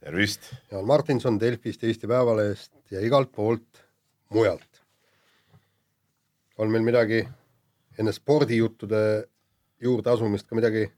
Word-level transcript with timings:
tervist! 0.00 0.52
Jaan 0.70 0.86
Martinson 0.86 1.40
Delfist 1.40 1.84
Eesti 1.84 2.06
Päevalehest 2.06 2.72
ja 2.90 3.00
igalt 3.00 3.32
poolt 3.32 3.82
mujalt. 4.30 4.82
on 6.58 6.70
meil 6.70 6.82
midagi 6.82 7.20
enne 7.98 8.12
spordijuttude 8.12 9.28
juurde 9.80 10.10
asumist 10.10 10.48
ka 10.48 10.56
midagi 10.58 10.88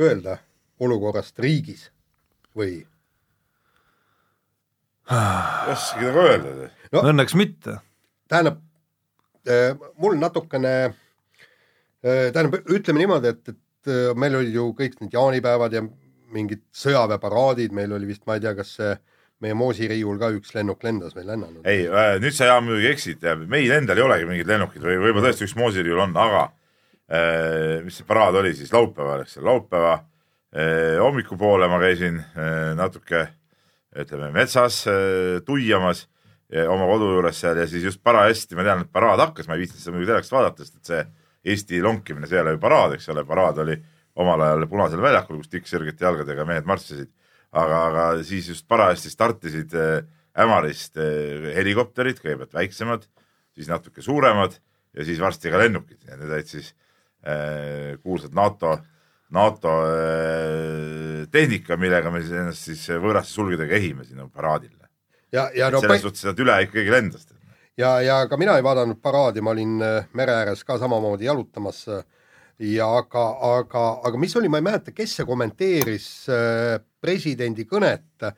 öelda 0.00 0.38
olukorrast 0.80 1.38
riigis 1.38 1.90
või? 2.56 2.80
ei 5.10 5.72
oskagi 5.72 6.06
nagu 6.08 6.24
öelda. 6.26 6.70
no 6.92 7.04
õnneks 7.12 7.36
mitte. 7.36 7.78
tähendab, 8.28 8.60
mul 9.96 10.16
natukene, 10.20 10.74
tähendab, 12.02 12.60
ütleme 12.68 13.02
niimoodi, 13.02 13.34
et, 13.34 13.48
et 13.54 14.14
meil 14.16 14.36
olid 14.38 14.54
ju 14.54 14.70
kõik 14.76 15.00
need 15.00 15.16
jaanipäevad 15.16 15.76
ja 15.76 15.84
mingid 16.34 16.62
sõjaväeparaadid, 16.76 17.74
meil 17.76 17.92
oli 17.96 18.10
vist, 18.10 18.26
ma 18.28 18.36
ei 18.36 18.44
tea, 18.44 18.54
kas 18.58 18.74
see 18.78 18.94
meie 19.40 19.56
moosiriiul 19.56 20.18
ka 20.20 20.30
üks 20.36 20.52
lennuk 20.54 20.82
lendas 20.84 21.16
või 21.16 21.26
lennanud? 21.30 21.64
ei, 21.68 21.86
nüüd 22.20 22.36
sa 22.36 22.50
Jaan 22.50 22.66
muidugi 22.66 22.90
eksid, 22.92 23.24
meil 23.48 23.72
endal 23.76 24.00
ei 24.00 24.04
olegi 24.04 24.28
mingid 24.28 24.50
lennukid 24.50 24.84
või 24.84 24.98
võib-olla 25.00 25.30
tõesti 25.30 25.46
üks 25.46 25.56
moosiriiul 25.56 26.02
on, 26.04 26.16
aga 26.20 26.46
äh, 26.46 27.80
mis 27.86 28.00
see 28.00 28.08
paraad 28.08 28.36
oli 28.40 28.52
siis 28.56 28.72
laupäeval, 28.74 29.24
eks 29.24 29.38
laupäeva 29.40 29.94
äh, 29.96 30.98
hommikupoole 31.00 31.68
ma 31.72 31.80
käisin 31.82 32.20
äh, 32.20 32.72
natuke 32.78 33.26
ütleme 33.96 34.30
metsas 34.34 34.82
äh, 34.90 35.40
tuiamas 35.46 36.04
äh, 36.52 36.68
oma 36.68 36.86
kodu 36.90 37.14
juures 37.16 37.40
seal 37.40 37.58
ja 37.58 37.66
siis 37.70 37.88
just 37.88 38.04
parajasti 38.04 38.58
ma 38.58 38.66
tean, 38.66 38.84
et 38.84 38.92
paraad 38.92 39.24
hakkas, 39.24 39.48
ma 39.48 39.56
ei 39.56 39.64
viitsinud 39.64 39.82
seda 39.82 39.96
muidugi 39.96 40.12
telekast 40.12 40.36
vaadata, 40.36 40.66
sest 40.66 40.76
et 40.82 40.92
see 40.92 41.06
Eesti 41.50 41.78
lonkimine, 41.80 42.28
see 42.28 42.36
ei 42.36 42.42
ole 42.42 42.52
ju 42.52 42.58
paraad, 42.60 42.98
eks 42.98 43.06
ole, 43.08 43.22
paraad 43.24 43.62
oli 43.62 43.78
omal 44.20 44.44
ajal 44.44 44.68
Punasel 44.68 45.02
väljakul, 45.02 45.40
kus 45.40 45.50
tikksirgete 45.52 46.04
jalgadega 46.04 46.44
mehed 46.48 46.68
marssisid 46.68 47.10
aga, 47.50 47.82
aga 47.88 48.06
siis 48.26 48.50
just 48.52 48.66
parajasti 48.70 49.12
startisid 49.12 49.76
Ämarist 50.40 50.98
äh, 51.00 51.50
helikopterid, 51.56 52.20
kõigepealt 52.22 52.54
väiksemad, 52.54 53.06
siis 53.56 53.70
natuke 53.70 54.02
suuremad 54.04 54.54
ja 54.94 55.06
siis 55.06 55.18
varsti 55.22 55.50
ka 55.50 55.58
lennukid 55.58 56.06
ja 56.06 56.18
need 56.18 56.30
olid 56.30 56.50
siis 56.50 56.70
äh, 57.26 57.98
kuulsad 58.02 58.36
NATO, 58.38 58.76
NATO 59.34 59.74
äh, 59.88 61.26
tehnika, 61.34 61.78
millega 61.80 62.14
me 62.14 62.22
siis 62.22 62.38
ennast 62.38 62.70
siis 62.70 62.86
võõraste 63.02 63.34
sulgedega 63.34 63.74
ehime 63.78 64.06
sinna 64.06 64.28
paraadile. 64.30 64.86
ja, 65.34 65.48
ja 65.54 65.70
no 65.70 65.82
selles 65.82 66.06
suhtes 66.06 66.22
sealt 66.22 66.38
üle 66.42 66.60
ikkagi 66.68 66.94
lendas. 66.94 67.26
ja, 67.78 67.98
ja 68.06 68.22
ka 68.30 68.38
mina 68.38 68.54
ei 68.56 68.64
vaadanud 68.64 69.02
paraadi, 69.02 69.42
ma 69.42 69.50
olin 69.50 69.76
mere 70.14 70.38
ääres 70.44 70.62
ka 70.64 70.78
samamoodi 70.78 71.26
jalutamas 71.26 71.88
äh, 71.90 72.06
ja 72.60 72.86
aga, 72.98 73.24
aga, 73.56 73.84
aga 74.04 74.20
mis 74.20 74.36
oli, 74.36 74.48
ma 74.52 74.60
ei 74.60 74.66
mäleta, 74.66 74.92
kes 74.92 75.16
see 75.18 75.26
kommenteeris 75.28 76.08
äh, 76.32 76.76
presidendi 77.00 77.64
kõnet 77.68 78.26
äh, 78.26 78.34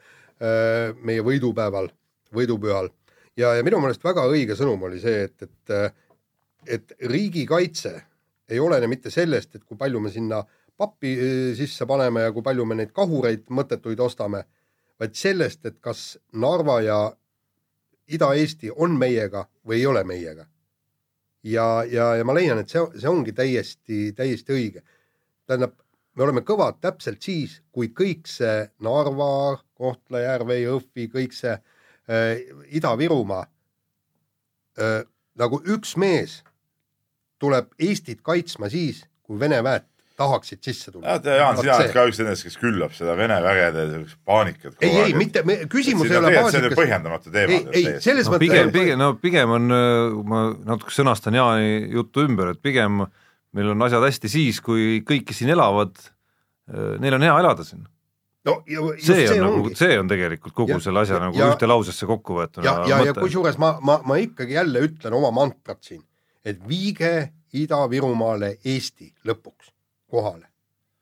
meie 1.03 1.23
võidupäeval, 1.25 1.89
võidupühal. 2.33 2.89
Ja, 3.37 3.53
ja 3.57 3.65
minu 3.65 3.81
meelest 3.83 4.03
väga 4.05 4.25
õige 4.29 4.55
sõnum 4.55 4.85
oli 4.87 5.01
see, 5.03 5.27
et, 5.27 5.43
et, 5.43 5.73
äh, 5.75 5.91
et 6.77 6.95
riigikaitse 7.09 7.93
ei 8.53 8.61
olene 8.63 8.87
mitte 8.87 9.11
sellest, 9.11 9.55
et 9.55 9.65
kui 9.65 9.79
palju 9.79 9.99
me 10.03 10.11
sinna 10.13 10.43
pappi 10.77 11.13
sisse 11.57 11.85
paneme 11.87 12.23
ja 12.25 12.31
kui 12.33 12.43
palju 12.45 12.65
me 12.65 12.77
neid 12.79 12.93
kahureid 12.95 13.45
mõttetuid 13.53 13.99
ostame, 14.03 14.43
vaid 14.99 15.17
sellest, 15.17 15.65
et 15.67 15.77
kas 15.83 16.13
Narva 16.39 16.79
ja 16.83 17.01
Ida-Eesti 18.13 18.71
on 18.83 18.97
meiega 18.99 19.45
või 19.67 19.81
ei 19.81 19.85
ole 19.87 20.03
meiega 20.07 20.47
ja, 21.43 21.83
ja, 21.89 22.09
ja 22.15 22.25
ma 22.25 22.35
leian, 22.35 22.61
et 22.61 22.71
see, 22.71 22.83
see 22.99 23.09
ongi 23.09 23.33
täiesti, 23.35 24.11
täiesti 24.17 24.55
õige. 24.55 24.83
tähendab, 25.47 25.75
me 26.15 26.23
oleme 26.23 26.43
kõvad 26.47 26.79
täpselt 26.81 27.21
siis, 27.21 27.59
kui 27.71 27.89
kõik 27.91 28.27
see 28.29 28.67
Narva, 28.85 29.59
Kohtla-Järve, 29.79 30.59
Jõhvi, 30.61 31.07
kõik 31.11 31.35
see 31.35 31.53
äh, 31.53 32.43
Ida-Virumaa 32.71 33.45
äh, 34.79 35.01
nagu 35.39 35.61
üks 35.65 35.97
mees 35.97 36.41
tuleb 37.41 37.73
Eestit 37.79 38.21
kaitsma 38.23 38.69
siis, 38.71 39.03
kui 39.23 39.39
Vene 39.39 39.59
väed 39.63 39.92
tahaksid 40.19 40.61
sisse 40.61 40.91
tulla. 40.91 41.17
tead, 41.19 41.39
Jaan, 41.39 41.57
sina 41.57 41.77
oled 41.77 41.93
ka 41.95 42.05
üks 42.09 42.19
nendest, 42.21 42.45
kes 42.47 42.57
küllab 42.61 42.93
seda 42.93 43.15
Vene 43.17 43.39
vägede 43.43 43.85
paanikat. 44.27 44.75
ei, 44.85 44.91
ei 45.07 45.15
mitte, 45.17 45.43
küsimus 45.71 46.11
ei 46.11 46.19
ole 46.19 46.33
paanikas. 46.35 46.57
see 46.57 46.69
on 46.69 46.77
põhjendamatu 46.77 47.33
teema. 47.33 47.57
ei, 47.57 47.81
ei, 47.81 48.01
selles 48.03 48.29
no, 48.29 48.35
mõttes. 48.35 48.45
pigem, 48.45 48.73
pigem, 48.75 49.01
no 49.01 49.09
pigem 49.21 49.55
on, 49.57 49.77
ma 50.29 50.43
natuke 50.73 50.93
sõnastan 50.93 51.39
Jaani 51.39 51.95
juttu 51.95 52.27
ümber, 52.27 52.53
et 52.53 52.61
pigem 52.61 53.05
meil 53.53 53.73
on 53.73 53.87
asjad 53.87 54.05
hästi 54.05 54.31
siis, 54.31 54.61
kui 54.65 55.01
kõik, 55.07 55.25
kes 55.29 55.41
siin 55.41 55.53
elavad, 55.53 55.97
neil 57.01 57.17
on 57.17 57.25
hea 57.25 57.41
elada 57.41 57.65
siin 57.67 57.83
no 58.47 58.57
ja 58.67 58.85
see 58.99 59.23
on 59.23 59.33
see 59.33 59.41
nagu, 59.41 59.75
see 59.77 59.99
on 59.99 60.09
tegelikult 60.11 60.55
kogu 60.55 60.75
ja, 60.75 60.79
selle 60.83 61.03
asja 61.03 61.19
nagu 61.21 61.39
ja, 61.39 61.49
ühte 61.53 61.69
lausesse 61.69 62.07
kokku 62.09 62.37
võetud. 62.41 62.65
ja, 62.65 62.75
ja, 62.89 62.99
ja 63.07 63.15
kusjuures 63.17 63.59
ma, 63.61 63.75
ma, 63.81 63.99
ma 64.05 64.19
ikkagi 64.21 64.57
jälle 64.57 64.83
ütlen 64.87 65.15
oma 65.17 65.31
mantrat 65.35 65.81
siin, 65.85 66.03
et 66.45 66.61
viige 66.67 67.31
Ida-Virumaale 67.53 68.57
Eesti 68.65 69.11
lõpuks 69.29 69.72
kohale. 70.13 70.47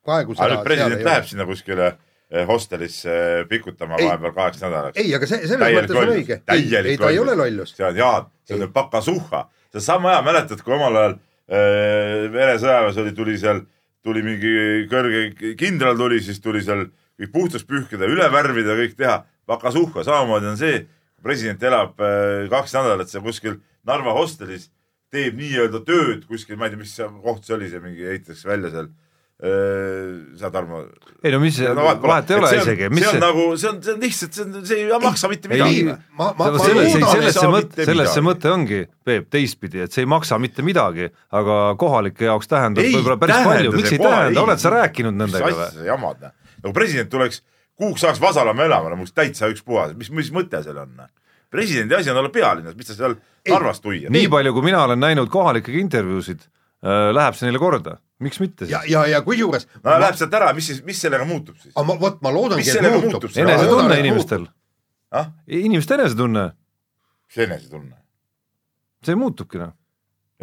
aga 0.06 0.24
nüüd 0.26 0.64
president 0.66 1.04
läheb 1.06 1.26
sinna 1.28 1.46
kuskile 1.48 1.88
eh, 1.92 2.46
hostelisse 2.48 3.12
eh, 3.12 3.42
pikutama 3.50 4.00
vahepeal 4.00 4.34
kaheks 4.38 4.62
nädalaks. 4.64 4.98
ei, 4.98 5.12
aga 5.14 5.28
see, 5.30 5.44
selles 5.50 5.76
mõttes 5.76 6.00
on 6.00 6.14
õige. 6.16 6.40
ei, 6.54 6.64
ei 6.80 6.96
ta 7.00 7.12
ei 7.12 7.20
ole 7.22 7.36
lollus. 7.38 7.76
see 7.76 7.86
on 7.86 8.00
Jaan, 8.00 8.30
see 8.48 8.58
on 8.58 8.72
pakasuhha. 8.74 9.44
see 9.70 9.82
on 9.82 9.86
sama 9.88 10.16
hea, 10.16 10.24
mäletad, 10.30 10.64
kui 10.64 10.74
omal 10.78 10.98
ajal 11.02 11.14
äh, 11.18 12.26
Vene 12.32 12.56
sõjaväes 12.62 12.98
oli, 13.04 13.14
tuli 13.18 13.36
seal, 13.38 13.62
tuli 14.02 14.24
mingi 14.26 14.56
kõrge 14.90 15.54
kindral 15.60 15.98
tuli, 16.00 16.22
siis 16.24 16.42
tuli 16.42 16.64
seal 16.64 16.88
kõik 17.20 17.34
puhtaks 17.34 17.68
pühkida, 17.68 18.08
üle 18.10 18.26
värvida, 18.32 18.78
kõik 18.78 18.98
teha. 18.98 19.22
pakasuhha, 19.46 20.04
samamoodi 20.06 20.46
on 20.52 20.58
see, 20.58 20.84
president 21.22 21.62
elab 21.62 22.00
äh, 22.00 22.48
kaks 22.50 22.74
nädalat 22.74 23.10
seal 23.10 23.24
kuskil 23.24 23.60
Narva 23.86 24.12
hostelis 24.14 24.68
teeb 25.12 25.36
nii-öelda 25.36 25.82
tööd 25.86 26.26
kuskil, 26.28 26.56
ma 26.56 26.68
ei 26.68 26.74
tea, 26.74 26.80
mis 26.80 26.94
koht 27.24 27.46
see 27.46 27.56
oli, 27.56 27.68
see 27.70 27.82
mingi 27.82 28.06
ehitatakse 28.08 28.48
välja 28.48 28.70
seal 28.72 28.88
saad 29.42 30.52
Tarmo? 30.54 30.84
ei 31.24 31.32
no 31.34 31.38
mis 31.42 31.56
no,, 31.66 31.86
vahet 32.02 32.30
ei 32.30 32.36
ole 32.38 32.50
isegi. 32.60 32.88
see 32.94 33.08
on 33.10 33.22
nagu, 33.22 33.46
see 33.58 33.70
on, 33.72 33.80
see 33.82 33.94
on 33.94 34.04
lihtsalt, 34.04 34.36
see 34.36 34.44
on, 34.44 34.66
see 34.68 34.84
ei 34.84 35.00
maksa 35.02 35.30
mitte 35.32 35.50
midagi. 35.50 35.80
selles, 36.62 36.92
selles 36.94 37.38
see 37.40 37.50
mõte, 37.50 37.86
selles 37.88 38.12
see 38.14 38.22
mõte 38.22 38.52
ongi, 38.52 38.82
Peep, 39.02 39.26
teistpidi, 39.34 39.82
et 39.82 39.94
see 39.94 40.04
ei 40.04 40.10
maksa 40.10 40.38
mitte 40.42 40.62
midagi, 40.66 41.10
aga 41.34 41.58
kohalike 41.80 42.28
jaoks 42.30 42.50
tähendab 42.52 42.86
võib-olla 42.86 43.18
päris 43.24 43.48
palju, 43.48 43.74
miks 43.80 43.96
ei 43.96 44.02
tähenda, 44.04 44.46
oled 44.46 44.62
sa 44.62 44.74
rääkinud 44.76 45.18
nendega 45.18 45.48
või? 45.48 45.56
mis 45.58 45.66
asja 45.66 45.80
sa 45.80 45.90
jamad, 45.90 46.30
nagu 46.62 46.76
president 46.78 47.10
tuleks 47.10 47.42
kuuks 47.82 48.06
ajaks 48.06 48.22
Vasalemma 48.22 48.70
elama, 48.70 48.94
no 48.94 49.10
täitsa 49.10 49.50
ükspuha, 49.50 49.90
mis, 49.98 50.14
mis 50.14 50.30
mõte 50.34 50.62
seal 50.62 50.78
on? 50.84 51.02
presidendi 51.52 51.98
asi 51.98 52.14
on 52.14 52.22
olla 52.22 52.30
pealinnas, 52.32 52.78
mis 52.78 52.94
ta 52.94 52.94
seal 52.94 53.18
Narvas 53.50 53.82
tuia. 53.82 54.10
nii 54.12 54.30
palju, 54.30 54.54
kui 54.54 54.70
mina 54.70 54.86
olen 54.86 55.02
näinud 55.02 55.34
kohalikega 55.34 55.82
intervjuusid 55.82 56.46
äh,, 56.46 56.61
läheb 56.82 57.36
see 57.38 57.46
neile 57.46 57.60
korda, 57.62 57.96
miks 58.22 58.40
mitte 58.42 58.66
siis? 58.66 58.74
ja, 58.74 58.82
ja, 58.88 59.04
ja 59.16 59.20
kusjuures 59.26 59.68
no 59.78 59.84
ma... 59.86 59.98
läheb 60.02 60.18
sealt 60.18 60.34
ära, 60.34 60.50
mis 60.56 60.70
siis, 60.72 60.80
mis 60.86 60.98
sellega 61.04 61.26
muutub 61.28 61.58
siis? 61.60 61.74
aga 61.74 61.86
ma, 61.88 61.98
vot 62.00 62.18
ma 62.24 62.32
loodangi, 62.34 62.66
et 62.66 62.88
muutub. 63.04 63.30
enesetunne 63.44 64.00
inimestel 64.02 64.48
ah?. 65.14 65.30
inimeste 65.46 65.98
enesetunne. 66.00 66.48
mis 67.28 67.44
enesetunne? 67.46 67.94
see 69.06 69.18
muutubki 69.18 69.62
noh 69.62 69.76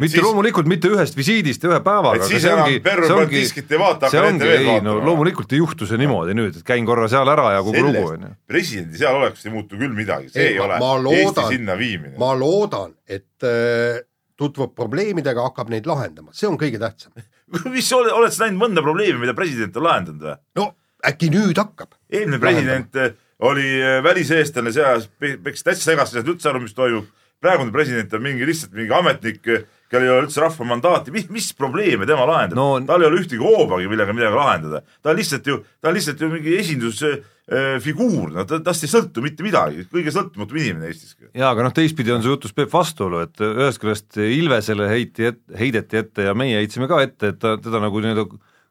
mitte 0.00 0.16
siis, 0.16 0.24
loomulikult 0.24 0.68
mitte 0.70 0.90
ühest 0.90 1.16
visiidist 1.16 1.64
ja 1.64 1.70
ühe 1.74 1.80
päevaga. 1.84 2.26
siis 2.28 2.44
enam 2.48 2.70
Perro 2.84 3.08
Baltiskit 3.12 3.72
ei 3.72 3.80
vaata, 3.80 4.08
hakka 4.08 4.22
nende 4.26 4.48
veel 4.48 4.66
vaatama. 4.66 4.86
no 4.88 5.06
loomulikult 5.10 5.52
ei 5.52 5.60
juhtu 5.60 5.88
see 5.88 6.00
niimoodi 6.00 6.36
nüüd, 6.38 6.60
et 6.60 6.66
käin 6.66 6.88
korra 6.88 7.08
seal 7.12 7.28
ära 7.28 7.50
ja 7.56 7.64
kogu 7.66 7.84
lugu 7.84 8.04
on 8.14 8.28
ju. 8.28 8.30
presidendi 8.48 9.00
seal 9.00 9.18
olekust 9.20 9.48
ei 9.48 9.54
muutu 9.54 9.80
küll 9.80 9.96
midagi, 9.96 10.30
see 10.32 10.46
ei, 10.46 10.54
ei 10.56 10.62
ole 10.64 10.78
ma 10.80 10.94
loodan, 10.96 11.26
Eesti 11.26 11.46
sinna 11.56 11.76
viimine. 11.80 12.14
ma 12.20 12.32
loodan, 12.38 12.94
et 13.04 13.46
äh, 13.46 14.00
tutvub 14.40 14.74
probleemidega, 14.76 15.44
hakkab 15.50 15.70
neid 15.72 15.88
lahendama, 15.88 16.34
see 16.36 16.48
on 16.48 16.58
kõige 16.60 16.80
tähtsam 16.80 17.12
mis 17.74 17.88
oled, 17.96 18.32
sa 18.32 18.46
näinud 18.46 18.62
mõnda 18.62 18.84
probleemi, 18.84 19.20
mida 19.22 19.36
president 19.36 19.76
on 19.76 19.88
lahendanud 19.88 20.28
või? 20.28 20.36
no 20.60 20.68
äkki 21.10 21.32
nüüd 21.32 21.58
hakkab. 21.60 21.96
eelmine 22.12 22.42
president 22.42 22.94
lahendama. 22.94 23.26
oli 23.50 23.68
äh, 23.80 23.98
väliseestlane 24.04 24.72
seas, 24.76 25.08
peksis 25.20 25.66
täitsa 25.66 25.90
segaseks, 25.90 26.16
ei 26.16 26.22
saanud 26.22 26.34
üldse 26.34 26.52
aru, 26.52 26.62
mis 26.66 26.76
toimub 26.76 27.08
praegune 27.40 27.72
president 27.72 28.12
on 28.14 28.24
mingi 28.24 28.46
lihtsalt 28.48 28.74
mingi 28.76 28.92
ametnik, 28.94 29.46
kellel 29.90 30.06
ei 30.06 30.12
ole 30.14 30.26
üldse 30.28 30.42
rahva 30.42 30.66
mandaati, 30.70 31.12
mis, 31.14 31.26
mis 31.34 31.50
probleeme 31.58 32.06
tema 32.08 32.26
lahendab 32.28 32.58
no,? 32.58 32.68
tal 32.86 33.02
ei 33.02 33.08
ole 33.10 33.20
ühtegi 33.24 33.42
hoobagi, 33.42 33.88
millega 33.90 34.14
midagi 34.14 34.38
lahendada. 34.38 34.82
ta 35.02 35.12
on 35.12 35.18
lihtsalt 35.18 35.50
ju, 35.50 35.58
ta 35.82 35.90
on 35.90 35.96
lihtsalt 35.96 36.22
ju 36.22 36.28
mingi 36.30 36.54
esindusfiguur, 36.60 38.30
no 38.36 38.44
ta, 38.46 38.60
tast 38.66 38.86
ei 38.86 38.92
sõltu 38.92 39.24
mitte 39.24 39.46
midagi, 39.46 39.86
kõige 39.90 40.14
sõltumatum 40.14 40.60
inimene 40.62 40.92
Eestis. 40.92 41.16
jaa, 41.26 41.50
aga 41.50 41.66
noh, 41.66 41.74
teistpidi 41.74 42.14
on 42.14 42.22
see 42.22 42.30
jutus 42.30 42.54
Peep 42.54 42.70
vastuolu, 42.72 43.24
et 43.26 43.42
ühest 43.46 43.82
küljest 43.82 44.20
Ilvesele 44.22 44.88
heiti 44.92 45.30
et,, 45.32 45.42
heideti 45.58 46.02
ette 46.04 46.30
ja 46.30 46.36
meie 46.38 46.62
heitsime 46.62 46.90
ka 46.90 47.02
ette, 47.06 47.34
et 47.34 47.42
ta, 47.42 47.56
teda 47.62 47.82
nagu 47.82 48.02
nii-öelda 48.04 48.28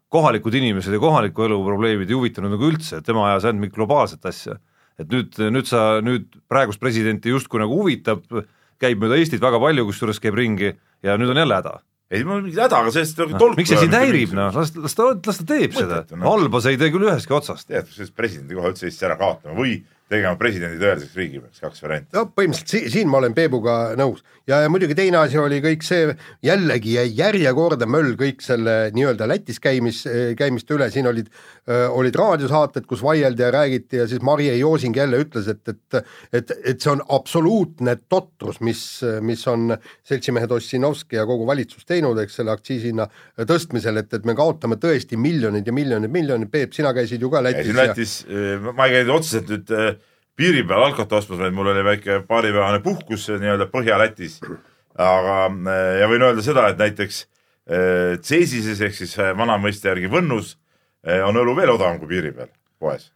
kohalikud 0.09 0.55
inimesed 0.55 0.95
ja 0.95 1.01
kohaliku 1.01 1.45
elu 1.45 1.59
probleemid 1.65 2.09
ei 2.09 2.17
huvitanud 2.17 2.55
nagu 2.55 2.71
üldse, 2.71 2.97
et 2.99 3.05
tema 3.05 3.27
ajas 3.29 3.45
ainult 3.49 3.67
mingit 3.67 3.77
globaalset 3.77 4.23
asja. 4.25 4.57
et 4.99 5.07
nüüd, 5.07 5.35
nüüd 5.51 5.67
sa, 5.67 6.01
nüüd 6.03 6.25
praegust 6.51 6.79
presidenti 6.81 7.31
justkui 7.31 7.61
nagu 7.61 7.77
huvitab, 7.77 8.25
käib 8.79 8.99
mööda 8.99 9.19
Eestit 9.19 9.43
väga 9.43 9.59
palju, 9.61 9.85
kusjuures 9.87 10.19
käib 10.19 10.35
ringi 10.35 10.73
ja 11.03 11.19
nüüd 11.19 11.33
on 11.33 11.43
jälle 11.43 11.61
häda 11.61 11.79
ei, 12.09 12.23
mul 12.25 12.41
mingit 12.41 12.57
häda, 12.63 12.81
aga 12.81 12.93
sellest 12.93 13.21
nagu 13.21 13.37
tolku 13.37 13.61
miks 13.61 13.69
see 13.69 13.83
sind 13.83 13.93
häirib, 13.93 14.33
noh, 14.37 14.49
las, 14.55 14.73
las 14.73 14.97
ta, 14.97 15.11
las 15.13 15.39
ta 15.41 15.45
teeb 15.51 15.75
Mõtet, 15.75 16.09
seda 16.09 16.17
no., 16.17 16.25
halba 16.25 16.61
see 16.63 16.73
ei 16.73 16.81
tee 16.81 16.89
küll 16.95 17.05
ühestki 17.05 17.37
otsast. 17.37 17.67
tead, 17.69 17.89
sellest 17.93 18.15
presidendi 18.17 18.57
koha 18.57 18.73
üldse 18.73 18.89
Eestis 18.89 19.05
ära 19.05 19.17
kaotama 19.19 19.57
või 19.59 19.77
tegema 20.09 20.33
presidendi 20.39 20.79
tõeliseks 20.81 21.17
riigipea, 21.19 21.51
kaks 21.61 21.83
varianti. 21.83 22.09
no 22.17 22.25
põhimõtteliselt 22.33 22.71
si 22.73 22.93
siin 22.95 23.11
ma 23.11 23.19
olen 23.19 23.35
Peebuga 23.37 23.75
nõus 23.99 24.23
ja, 24.49 24.63
ja 24.63 24.71
muidugi 24.73 24.97
teine 24.97 25.21
asi 25.21 25.37
oli 25.37 25.61
kõik 25.61 25.85
see, 25.85 26.15
jällegi 26.45 26.95
jäi 26.97 27.11
järjekordne 27.19 27.89
möll 27.89 28.17
kõik 28.17 28.41
selle 28.41 28.77
nii-öelda 28.95 29.29
Lätis 29.29 29.61
käimis, 29.61 30.01
käimiste 30.39 30.79
üle, 30.79 30.89
siin 30.93 31.09
olid, 31.09 31.29
olid 31.69 32.15
raadiosaated, 32.17 32.85
kus 32.89 33.01
vaieldi 33.03 33.43
ja 33.43 33.51
räägiti 33.53 33.99
ja 33.99 34.07
siis 34.09 34.21
Marje 34.25 34.55
Joosing 34.57 34.95
jälle 34.97 35.19
ütles, 35.21 35.47
et, 35.51 35.61
et 35.69 35.97
et, 36.33 36.51
et 36.65 36.81
see 36.81 36.91
on 36.91 37.01
absoluutne 37.13 37.95
totrus, 38.09 38.59
mis, 38.65 38.81
mis 39.21 39.43
on 39.47 39.75
seltsimehed 40.07 40.51
Ossinovski 40.51 41.19
ja 41.19 41.25
kogu 41.29 41.47
valitsus 41.47 41.85
teinud, 41.85 42.17
eks 42.21 42.39
selle 42.39 42.53
aktsiisihinna 42.55 43.05
tõstmisel, 43.49 44.01
et, 44.01 44.13
et 44.13 44.25
me 44.25 44.35
kaotame 44.37 44.79
tõesti 44.81 45.19
miljoneid 45.19 45.67
ja 45.67 45.75
miljoneid, 45.75 46.13
miljoneid, 46.13 46.51
Peep, 46.53 46.73
sina 46.73 46.93
käisid 46.95 47.21
ju 47.21 47.29
ka 47.29 47.43
Lätis. 47.45 47.73
Lätis 47.75 48.15
ja..., 48.25 48.73
ma 48.73 48.87
ei 48.87 48.99
käinud 48.99 49.13
otseselt 49.19 49.51
nüüd 49.53 49.99
piiri 50.39 50.63
peal 50.67 50.87
alkot 50.87 51.11
ostmas, 51.19 51.41
vaid 51.41 51.53
mul 51.55 51.69
oli 51.73 51.83
väike 51.85 52.21
paaripäevane 52.27 52.79
puhkus 52.85 53.27
nii-öelda 53.29 53.67
Põhja-Lätis. 53.73 54.39
aga, 54.99 55.35
ja 55.99 56.07
võin 56.11 56.25
öelda 56.27 56.43
seda, 56.45 56.69
et 56.71 56.81
näiteks 56.81 57.27
Cesises 58.25 58.81
ehk 58.81 58.95
siis 58.97 59.13
vana 59.37 59.59
mõiste 59.61 59.91
järgi 59.91 60.09
Võnnus 60.09 60.55
on 61.25 61.39
õlu 61.43 61.55
veel 61.55 61.75
odavam 61.77 62.01
kui 62.01 62.11
piiri 62.15 62.33
peal 62.35 62.51
poes 62.79 63.09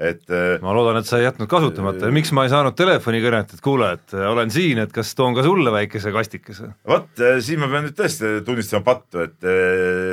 et 0.00 0.32
äh, 0.32 0.56
ma 0.64 0.72
loodan, 0.72 0.98
et 1.00 1.08
sa 1.08 1.18
ei 1.20 1.26
jätnud 1.26 1.48
kasutamata 1.50 2.08
ja 2.08 2.14
miks 2.14 2.32
ma 2.36 2.46
ei 2.46 2.52
saanud 2.52 2.76
telefonikõnet, 2.78 3.52
et 3.56 3.62
kuule, 3.64 3.90
et 3.98 4.14
äh, 4.16 4.24
olen 4.30 4.52
siin, 4.52 4.80
et 4.80 4.92
kas 4.94 5.12
toon 5.18 5.36
ka 5.36 5.44
sulle 5.44 5.72
väikese 5.74 6.12
kastikese? 6.14 6.70
vot, 6.88 7.10
siin 7.44 7.60
ma 7.60 7.68
pean 7.70 7.84
nüüd 7.86 7.96
tõesti 7.98 8.32
tunnistama 8.46 8.86
pattu, 8.86 9.20
et, 9.26 9.36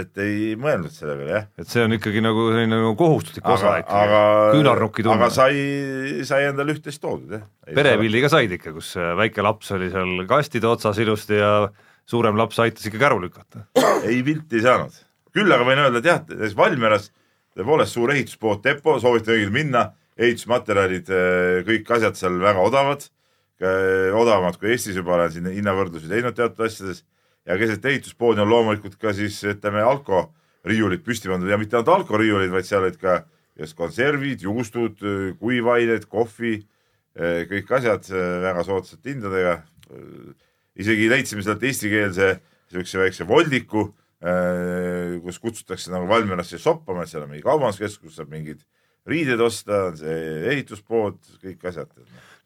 et 0.03 0.23
ei 0.23 0.57
mõelnud 0.59 0.91
selle 0.91 1.15
peale, 1.21 1.31
jah. 1.37 1.47
et 1.63 1.71
see 1.71 1.87
on 1.87 1.95
ikkagi 1.95 2.23
nagu 2.25 2.49
selline 2.51 2.73
nagu 2.75 2.93
kohustuslik 2.99 3.47
osa 3.55 3.77
ikka, 3.83 4.03
küünarnukki 4.57 5.07
tundma. 5.07 5.29
aga 5.29 5.31
sai, 5.39 6.21
sai 6.27 6.49
endale 6.49 6.75
üht-teist 6.75 7.03
toodud, 7.03 7.39
jah. 7.39 7.47
perepildi 7.71 8.25
ka 8.27 8.33
said 8.35 8.59
ikka, 8.59 8.75
kus 8.75 8.93
väike 9.23 9.45
laps 9.45 9.71
oli 9.77 9.91
seal 9.93 10.27
kastide 10.27 10.67
otsas 10.67 10.99
ilusti 11.03 11.39
ja 11.39 11.53
suurem 12.07 12.35
laps 12.39 12.59
aitas 12.63 12.91
ikka 12.91 13.07
käru 13.07 13.23
lükata? 13.23 13.69
ei, 14.03 14.19
pilti 14.19 14.59
ei 14.59 14.67
saanud. 14.67 15.03
Küll 15.37 15.53
aga 15.53 15.67
võin 15.67 15.83
öelda, 15.85 16.01
et 16.01 16.09
jah, 16.09 16.55
Valmieras 16.57 17.11
tõepoolest 17.57 17.97
suur 17.97 18.13
ehituspood 18.13 18.63
Depo, 18.65 18.97
soovitan 19.01 19.35
kõigil 19.35 19.53
minna, 19.53 19.91
ehitusmaterjalid, 20.17 21.11
eh, 21.13 21.61
kõik 21.67 21.93
asjad 21.97 22.17
seal 22.17 22.41
väga 22.41 22.63
odavad, 22.63 23.05
odavamad 23.57 24.59
kui 24.61 24.69
Eestis 24.69 24.99
juba, 24.99 25.15
olen 25.15 25.31
siin 25.33 25.47
hinnavõrdlusi 25.49 26.09
teinud 26.11 26.35
teatud 26.37 26.59
asjades 26.67 26.99
ja 27.47 27.55
keset 27.57 27.85
ehituspoodi 27.89 28.43
on 28.43 28.51
loomulikult 28.51 28.99
ka 29.01 29.13
siis 29.17 29.39
ütleme 29.49 29.81
alkoriiulid 29.81 31.01
püsti 31.05 31.31
pandud 31.31 31.49
ja 31.49 31.57
mitte 31.57 31.79
ainult 31.79 31.93
alkoriiulid, 31.95 32.51
vaid 32.53 32.67
seal 32.67 32.85
olid 32.85 32.99
ka 33.01 33.23
konservid, 33.77 34.43
juustud, 34.45 35.01
kuivained, 35.39 36.05
kohvi, 36.11 36.59
eh, 37.17 37.45
kõik 37.49 37.71
asjad 37.79 38.11
eh, 38.11 38.27
väga 38.45 38.67
soodsate 38.67 39.15
hindadega. 39.15 39.63
isegi 40.77 41.07
leidsime 41.09 41.41
sealt 41.41 41.63
eestikeelse 41.63 42.25
siukse 42.69 42.99
väikse 42.99 43.25
voldiku 43.25 43.87
kus 44.17 45.37
kutsutakse 45.39 45.91
nagu 45.93 46.07
Valmierasse 46.09 46.57
shoppama, 46.57 47.03
et 47.03 47.11
seal 47.11 47.25
on 47.25 47.29
mingi 47.29 47.45
kaubanduskeskus, 47.45 48.15
saab 48.17 48.31
mingid 48.33 48.63
riided 49.07 49.41
osta, 49.43 49.87
on 49.91 49.99
see 49.99 50.17
ehituspood, 50.51 51.19
kõik 51.43 51.69
asjad. 51.69 51.91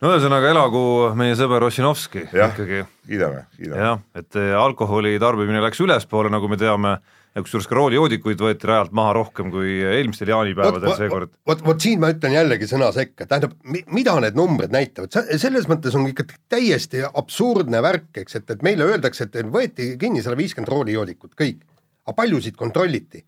no 0.01 0.11
ühesõnaga 0.11 0.51
elagu 0.53 0.83
meie 1.17 1.35
sõber 1.39 1.65
Ossinovski 1.67 2.27
ikkagi. 2.27 2.83
kiidame, 3.07 3.45
kiidame. 3.57 3.81
jah, 3.81 4.03
et 4.17 4.37
äh, 4.39 4.53
alkoholi 4.57 5.17
tarbimine 5.21 5.63
läks 5.63 5.81
ülespoole, 5.81 6.31
nagu 6.33 6.49
me 6.51 6.59
teame, 6.61 6.97
ja 7.35 7.43
kusjuures 7.45 7.67
ka 7.69 7.77
roolijoodikuid 7.77 8.41
võeti 8.43 8.67
rajalt 8.67 8.93
maha 8.95 9.13
rohkem 9.15 9.51
kui 9.53 9.77
eelmistel 9.87 10.31
jaanipäevadel 10.33 10.95
seekord. 10.99 11.33
vot, 11.47 11.63
vot 11.65 11.83
siin 11.83 12.01
ma 12.03 12.11
ütlen 12.11 12.35
jällegi 12.35 12.67
sõna 12.67 12.91
sekka, 12.95 13.27
tähendab, 13.29 13.55
mida 13.63 14.17
need 14.23 14.37
numbrid 14.39 14.73
näitavad, 14.73 15.15
selles 15.39 15.67
mõttes 15.71 15.95
on 15.95 16.09
ikka 16.11 16.27
täiesti 16.51 17.05
absurdne 17.07 17.81
värk, 17.83 18.09
eks, 18.23 18.39
et, 18.41 18.55
et 18.55 18.65
meile 18.67 18.87
öeldakse, 18.89 19.29
et 19.29 19.51
võeti 19.53 19.93
kinni 20.01 20.23
sada 20.25 20.39
viiskümmend 20.39 20.71
roolijoodikut, 20.73 21.35
kõik 21.39 21.63
aga 22.05 22.17
paljusid 22.17 22.57
kontrolliti? 22.59 23.25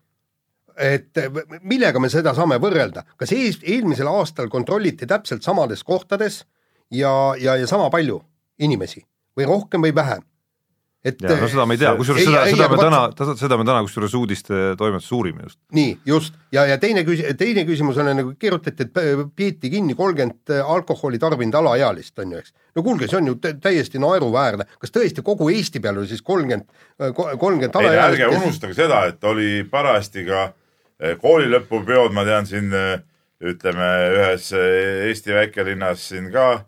et 0.74 1.14
millega 1.62 2.00
me 2.02 2.08
seda 2.10 2.32
saame 2.34 2.56
võrrelda, 2.58 3.04
kas 3.14 3.30
ees, 3.30 3.60
eelmisel 3.62 4.08
aastal 4.10 4.48
kontrolliti 4.50 5.06
täpselt 5.06 5.46
samades 5.46 5.84
kohtades 5.86 6.40
ja, 6.90 7.12
ja, 7.38 7.54
ja 7.54 7.68
sama 7.70 7.86
palju 7.94 8.18
inimesi 8.58 9.04
või 9.38 9.46
rohkem 9.46 9.86
või 9.86 9.94
vähem? 9.94 10.24
Et 11.04 11.20
ja, 11.20 11.34
no 11.36 11.48
seda 11.52 11.66
me 11.68 11.76
ei 11.76 11.80
tea, 11.82 11.90
kusjuures 11.98 12.24
seda, 12.24 12.42
seda 12.48 12.66
me 12.72 12.78
täna, 12.80 13.00
seda 13.36 13.58
me 13.60 13.66
täna 13.68 13.82
kusjuures 13.84 14.14
uudiste 14.16 14.60
toimetuses 14.80 15.12
uurime 15.12 15.44
just. 15.44 15.58
nii, 15.76 15.90
just, 16.08 16.38
ja, 16.54 16.64
ja 16.70 16.78
teine 16.80 17.04
küs-, 17.04 17.26
teine 17.40 17.66
küsimus 17.68 18.00
on 18.00 18.08
nagu 18.16 18.32
kirjutati, 18.40 18.86
et 18.86 19.28
peeti 19.36 19.70
kinni 19.72 19.96
kolmkümmend 19.98 20.54
alkoholi 20.64 21.20
tarbinud 21.20 21.58
alaealist, 21.60 22.16
on 22.24 22.32
ju, 22.32 22.40
eks. 22.40 22.54
no 22.72 22.86
kuulge, 22.86 23.10
see 23.10 23.20
on 23.20 23.28
ju 23.32 23.36
täiesti 23.44 24.00
naeruväärne, 24.00 24.68
kas 24.80 24.94
tõesti 24.96 25.24
kogu 25.26 25.50
Eesti 25.52 25.84
peal 25.84 26.00
oli 26.00 26.08
siis 26.08 26.24
kolmkümmend, 26.24 26.66
kolmkümmend 27.12 27.80
alaealist? 27.82 28.24
ärge 28.24 28.40
unustage 28.40 28.80
seda, 28.80 29.04
et 29.12 29.28
oli 29.28 29.50
parajasti 29.70 30.24
ka 30.30 30.42
eh, 30.48 31.18
koolilõpupeod, 31.20 32.16
ma 32.16 32.24
tean 32.24 32.48
siin 32.48 32.72
ütleme 33.44 33.92
ühes 34.16 34.52
Eesti 34.56 35.36
väikelinnas 35.36 36.08
siin 36.14 36.32
ka 36.32 36.64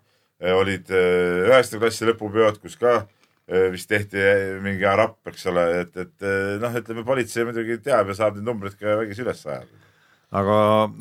olid 0.60 0.90
üheksanda 0.92 1.86
klassi 1.86 2.04
lõpupeod, 2.04 2.58
kus 2.60 2.76
ka 2.76 2.98
Äh, 2.98 3.15
vist 3.46 3.90
tehti 3.90 4.18
äh, 4.18 4.44
mingi 4.62 4.86
rapp, 4.98 5.20
eks 5.30 5.46
ole, 5.52 5.64
et, 5.84 5.92
et 5.94 6.26
äh, 6.26 6.54
noh, 6.62 6.72
ütleme 6.80 7.04
politsei 7.06 7.46
muidugi 7.46 7.78
teab 7.84 8.10
ja 8.10 8.16
saab 8.18 8.38
neid 8.38 8.46
numbreid 8.48 8.74
ka 8.80 8.96
vägisi 9.02 9.22
üles 9.22 9.42
ajada. 9.46 9.82
aga 10.36 10.56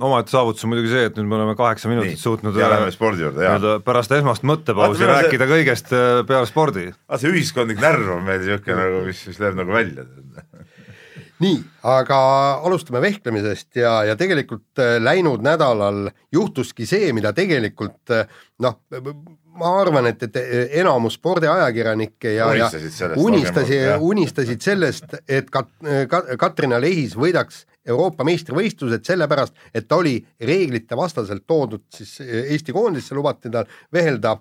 omaette 0.06 0.36
saavutus 0.36 0.68
on 0.68 0.74
muidugi 0.76 0.92
see, 0.92 1.08
et 1.10 1.16
nüüd 1.18 1.26
me 1.32 1.40
oleme 1.40 1.56
kaheksa 1.58 1.90
minutit 1.90 2.14
Nii, 2.14 2.22
suutnud 2.22 2.60
ja 2.60 2.70
läheme 2.70 2.92
spordi 2.94 3.26
juurde, 3.26 3.48
jaa. 3.48 3.80
pärast 3.86 4.14
esmast 4.14 4.46
mõttepausi 4.46 5.10
rääkida 5.10 5.48
see... 5.48 5.56
kõigest 5.56 5.96
peale 6.30 6.50
spordi. 6.50 6.92
aga 7.10 7.22
see 7.24 7.34
ühiskondlik 7.34 7.82
närv 7.82 8.14
on 8.20 8.28
meil 8.28 8.44
niisugune 8.44 8.78
nagu, 8.84 9.00
mis, 9.08 9.24
mis 9.32 9.42
läheb 9.42 9.58
nagu 9.64 9.74
välja 9.74 10.06
nii, 11.42 11.56
aga 11.96 12.20
alustame 12.64 13.02
vehklemisest 13.04 13.82
ja, 13.82 13.96
ja 14.12 14.14
tegelikult 14.20 14.86
läinud 15.02 15.42
nädalal 15.44 16.12
juhtuski 16.32 16.86
see, 16.88 17.10
mida 17.18 17.34
tegelikult 17.36 18.14
noh, 18.62 18.78
ma 19.60 19.72
arvan, 19.82 20.10
et, 20.10 20.24
et 20.28 20.38
enamus 20.82 21.18
spordiajakirjanikke 21.20 22.34
ja, 22.36 22.48
ja 22.58 22.70
unistasid, 23.22 23.96
unistasid 24.04 24.64
sellest, 24.64 25.16
et 25.28 25.52
Kat-, 25.54 25.72
Kat-, 26.12 26.34
Katrina 26.42 26.80
Lehis 26.82 27.16
võidaks 27.20 27.64
Euroopa 27.86 28.26
meistrivõistlused 28.28 29.06
sellepärast, 29.06 29.56
et 29.74 29.88
ta 29.88 30.00
oli 30.02 30.18
reeglite 30.42 30.98
vastaselt 30.98 31.46
toodud 31.48 31.86
siis 31.94 32.18
Eesti 32.26 32.74
koondisse, 32.76 33.16
lubati 33.16 33.52
tal 33.54 33.70
vehelda 33.94 34.36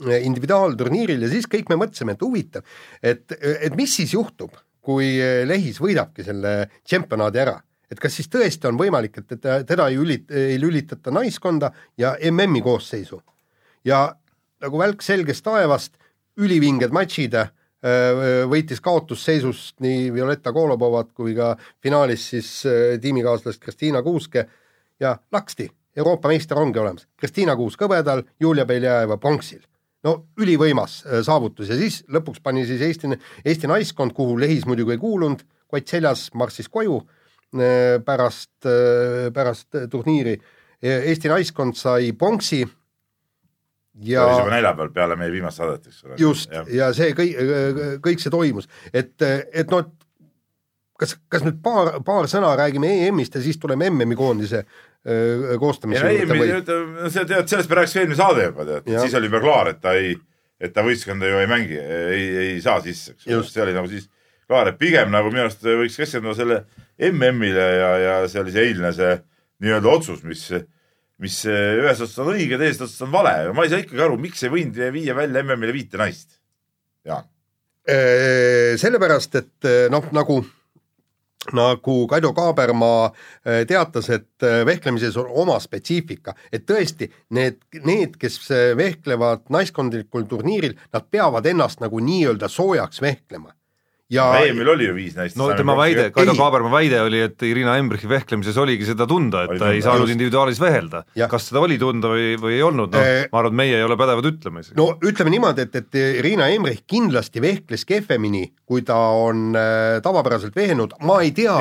individuaalturniiril 0.00 1.26
ja 1.26 1.30
siis 1.30 1.48
kõik 1.50 1.68
me 1.70 1.78
mõtlesime, 1.82 2.16
et 2.16 2.22
huvitav, 2.24 2.76
et, 3.02 3.26
et 3.36 3.74
mis 3.76 3.96
siis 4.00 4.14
juhtub, 4.16 4.54
kui 4.80 5.12
Lehis 5.46 5.80
võidabki 5.82 6.24
selle 6.24 6.54
tšempionaadi 6.84 7.42
ära 7.42 7.58
et 7.90 7.98
kas 7.98 8.14
siis 8.14 8.30
tõesti 8.30 8.68
on 8.70 8.78
võimalik, 8.78 9.18
et, 9.18 9.32
et 9.34 9.66
teda 9.66 9.88
ei 9.90 9.98
ülit-, 9.98 10.30
ei 10.30 10.58
lülitata 10.62 11.10
naiskonda 11.10 11.72
ja 11.98 12.14
MM-i 12.30 12.62
koosseisu. 12.62 13.20
ja 13.84 14.14
nagu 14.60 14.80
välk 14.80 15.02
selgest 15.04 15.44
taevast, 15.44 15.96
ülivinged 16.40 16.92
matšid, 16.94 17.36
äh, 17.36 17.50
võitis 18.50 18.80
kaotusseisust 18.84 19.80
nii 19.84 20.10
Violetta 20.14 20.52
Kolobovat 20.52 21.12
kui 21.16 21.34
ka 21.36 21.54
finaalis 21.82 22.28
siis 22.34 22.50
äh, 22.68 22.98
tiimikaaslast 23.00 23.60
Kristiina 23.62 24.02
Kuuske 24.02 24.46
ja 25.00 25.16
laksti, 25.32 25.70
Euroopa 25.96 26.30
meister 26.30 26.58
ongi 26.60 26.78
olemas. 26.78 27.08
Kristiina 27.18 27.56
Kuusk 27.56 27.82
hõbedal, 27.82 28.22
Julia 28.40 28.66
Beljajeva 28.66 29.18
pronksil. 29.18 29.64
no 30.04 30.14
ülivõimas 30.40 31.02
äh, 31.04 31.20
saavutus 31.24 31.68
ja 31.68 31.76
siis 31.76 32.02
lõpuks 32.08 32.40
pani 32.42 32.66
siis 32.66 32.80
Eesti, 32.80 33.08
Eesti 33.44 33.68
naiskond, 33.68 34.12
kuhu 34.16 34.38
Lehis 34.40 34.66
muidugi 34.66 34.96
ei 34.96 34.98
kuulunud, 35.00 35.42
kott 35.68 35.88
seljas 35.88 36.30
marssis 36.34 36.68
koju 36.68 37.02
pärast, 38.06 38.62
pärast 39.34 39.74
turniiri. 39.90 40.36
Eesti 40.80 41.28
naiskond 41.28 41.74
sai 41.74 42.12
pronksi 42.14 42.62
ja 43.94 44.26
oli 44.26 44.42
juba 44.42 44.54
neljapäeval 44.54 44.92
peale 44.94 45.16
meie 45.18 45.32
viimast 45.32 45.60
saadet, 45.60 45.88
eks 45.90 46.04
ole. 46.04 46.18
just 46.20 46.52
ja 46.72 46.92
see 46.96 47.14
kõik, 47.16 47.40
kõik 48.04 48.22
see 48.22 48.32
toimus, 48.32 48.68
et, 48.92 49.16
et 49.22 49.72
noh, 49.72 49.88
kas, 51.00 51.16
kas 51.32 51.44
nüüd 51.46 51.58
paar, 51.64 51.96
paar 52.06 52.28
sõna 52.30 52.52
räägime 52.58 52.92
EM-ist 53.06 53.38
ja 53.38 53.42
siis 53.44 53.58
tuleme 53.60 53.90
MM-i 53.90 54.18
koondise 54.18 54.64
koostamise 55.60 56.04
ei, 56.06 56.18
juurde 56.20 56.36
või? 56.36 56.50
ei, 56.52 57.12
see 57.12 57.24
tead, 57.24 57.48
sellest 57.48 57.70
me 57.70 57.78
rääkisime 57.80 58.02
eelmine 58.04 58.18
saade 58.18 58.48
juba 58.50 58.66
tead, 58.68 58.90
siis 59.00 59.16
oli 59.16 59.30
juba 59.30 59.40
klaar, 59.44 59.72
et 59.72 59.80
ta 59.80 59.94
ei, 59.96 60.14
et 60.60 60.74
ta 60.76 60.84
võistkonda 60.84 61.30
ju 61.30 61.40
ei 61.40 61.48
mängi, 61.50 61.78
ei, 61.80 62.26
ei 62.44 62.58
saa 62.64 62.82
sisse, 62.84 63.16
eks 63.16 63.30
ole, 63.30 63.46
see 63.48 63.64
oli 63.64 63.76
nagu 63.76 63.88
siis 63.88 64.10
klaar, 64.50 64.72
et 64.72 64.80
pigem 64.80 65.12
nagu 65.14 65.32
minu 65.32 65.46
arust 65.46 65.64
võiks 65.64 65.96
keskenduda 65.96 66.36
selle 66.36 66.60
MM-ile 67.10 67.66
ja, 67.78 67.90
ja 68.04 68.18
see 68.28 68.42
oli 68.42 68.52
see 68.52 68.66
eilne 68.68 68.92
see 68.96 69.16
nii-öelda 69.64 69.92
otsus, 69.92 70.20
mis, 70.26 70.44
mis 71.20 71.42
ühes 71.48 72.00
otsas 72.00 72.20
on 72.22 72.32
õige, 72.34 72.58
teises 72.60 72.86
otsas 72.86 73.04
on 73.06 73.12
vale, 73.12 73.34
ma 73.56 73.66
ei 73.66 73.72
saa 73.72 73.82
ikkagi 73.82 74.00
aru, 74.04 74.16
miks 74.20 74.46
ei 74.46 74.52
võinud 74.52 74.80
viia 74.94 75.16
välja 75.18 75.44
MM-ile 75.44 75.74
viite 75.76 76.00
naist. 76.00 76.38
Jaan, 77.04 77.28
sellepärast, 78.80 79.36
et 79.40 79.68
noh, 79.92 80.08
nagu 80.16 80.40
nagu 81.52 82.06
Kaido 82.06 82.32
Kaabermaa 82.32 83.10
eh, 83.44 83.66
teatas, 83.66 84.10
et 84.10 84.44
eh, 84.44 84.60
vehklemises 84.66 85.16
on 85.20 85.30
oma 85.42 85.56
spetsiifika, 85.60 86.34
et 86.52 86.66
tõesti 86.68 87.08
need, 87.36 87.62
need, 87.84 88.18
kes 88.20 88.38
eh, 88.52 88.66
vehklevad 88.76 89.48
naiskondlikul 89.52 90.28
turniiril, 90.28 90.76
nad 90.92 91.08
peavad 91.10 91.46
ennast 91.46 91.80
nagu 91.80 92.00
nii-öelda 92.04 92.48
soojaks 92.48 93.00
vehklema. 93.02 93.54
Ja 94.10 94.26
EM-il 94.44 94.68
oli 94.72 94.88
ju 94.88 94.94
viis 94.96 95.16
naist. 95.18 95.38
no 95.38 95.50
tema 95.56 95.76
väide, 95.78 96.08
Kaido 96.14 96.34
Ei. 96.34 96.38
Kaaberma 96.40 96.70
väide 96.72 97.00
oli, 97.04 97.20
et 97.28 97.42
Irina 97.46 97.76
Embrechi 97.80 98.08
vehklemises 98.10 98.58
oligi 98.60 98.88
seda 98.88 99.06
tunda, 99.10 99.44
et 99.46 99.54
Oli 99.54 99.62
ta 99.62 99.70
ei 99.70 99.80
tunda, 99.80 99.90
saanud 99.90 100.08
just. 100.08 100.16
individuaalis 100.16 100.62
vehelda 100.62 101.04
kas 101.30 101.50
seda 101.50 101.62
oli 101.62 101.78
tunda 101.78 102.10
või, 102.14 102.32
või 102.40 102.56
ei 102.58 102.64
olnud, 102.66 102.94
noh 102.94 103.10
Eh,, 103.10 103.28
ma 103.32 103.40
arvan, 103.40 103.54
et 103.54 103.60
meie 103.62 103.76
ei 103.78 103.84
ole 103.86 103.96
pädevad 104.00 104.26
ütlema 104.32 104.64
isegi. 104.64 104.78
no 104.80 104.88
ütleme 105.06 105.34
niimoodi, 105.36 105.68
et, 105.68 105.78
et 105.82 106.24
Riina 106.26 106.50
Emrich 106.52 106.84
kindlasti 106.90 107.42
vehkles 107.42 107.86
kehvemini, 107.88 108.48
kui 108.66 108.82
ta 108.86 108.98
on 109.18 109.54
äh, 109.54 110.00
tavapäraselt 110.04 110.56
vehelnud, 110.56 110.98
ma 111.06 111.20
ei 111.24 111.30
tea 111.36 111.56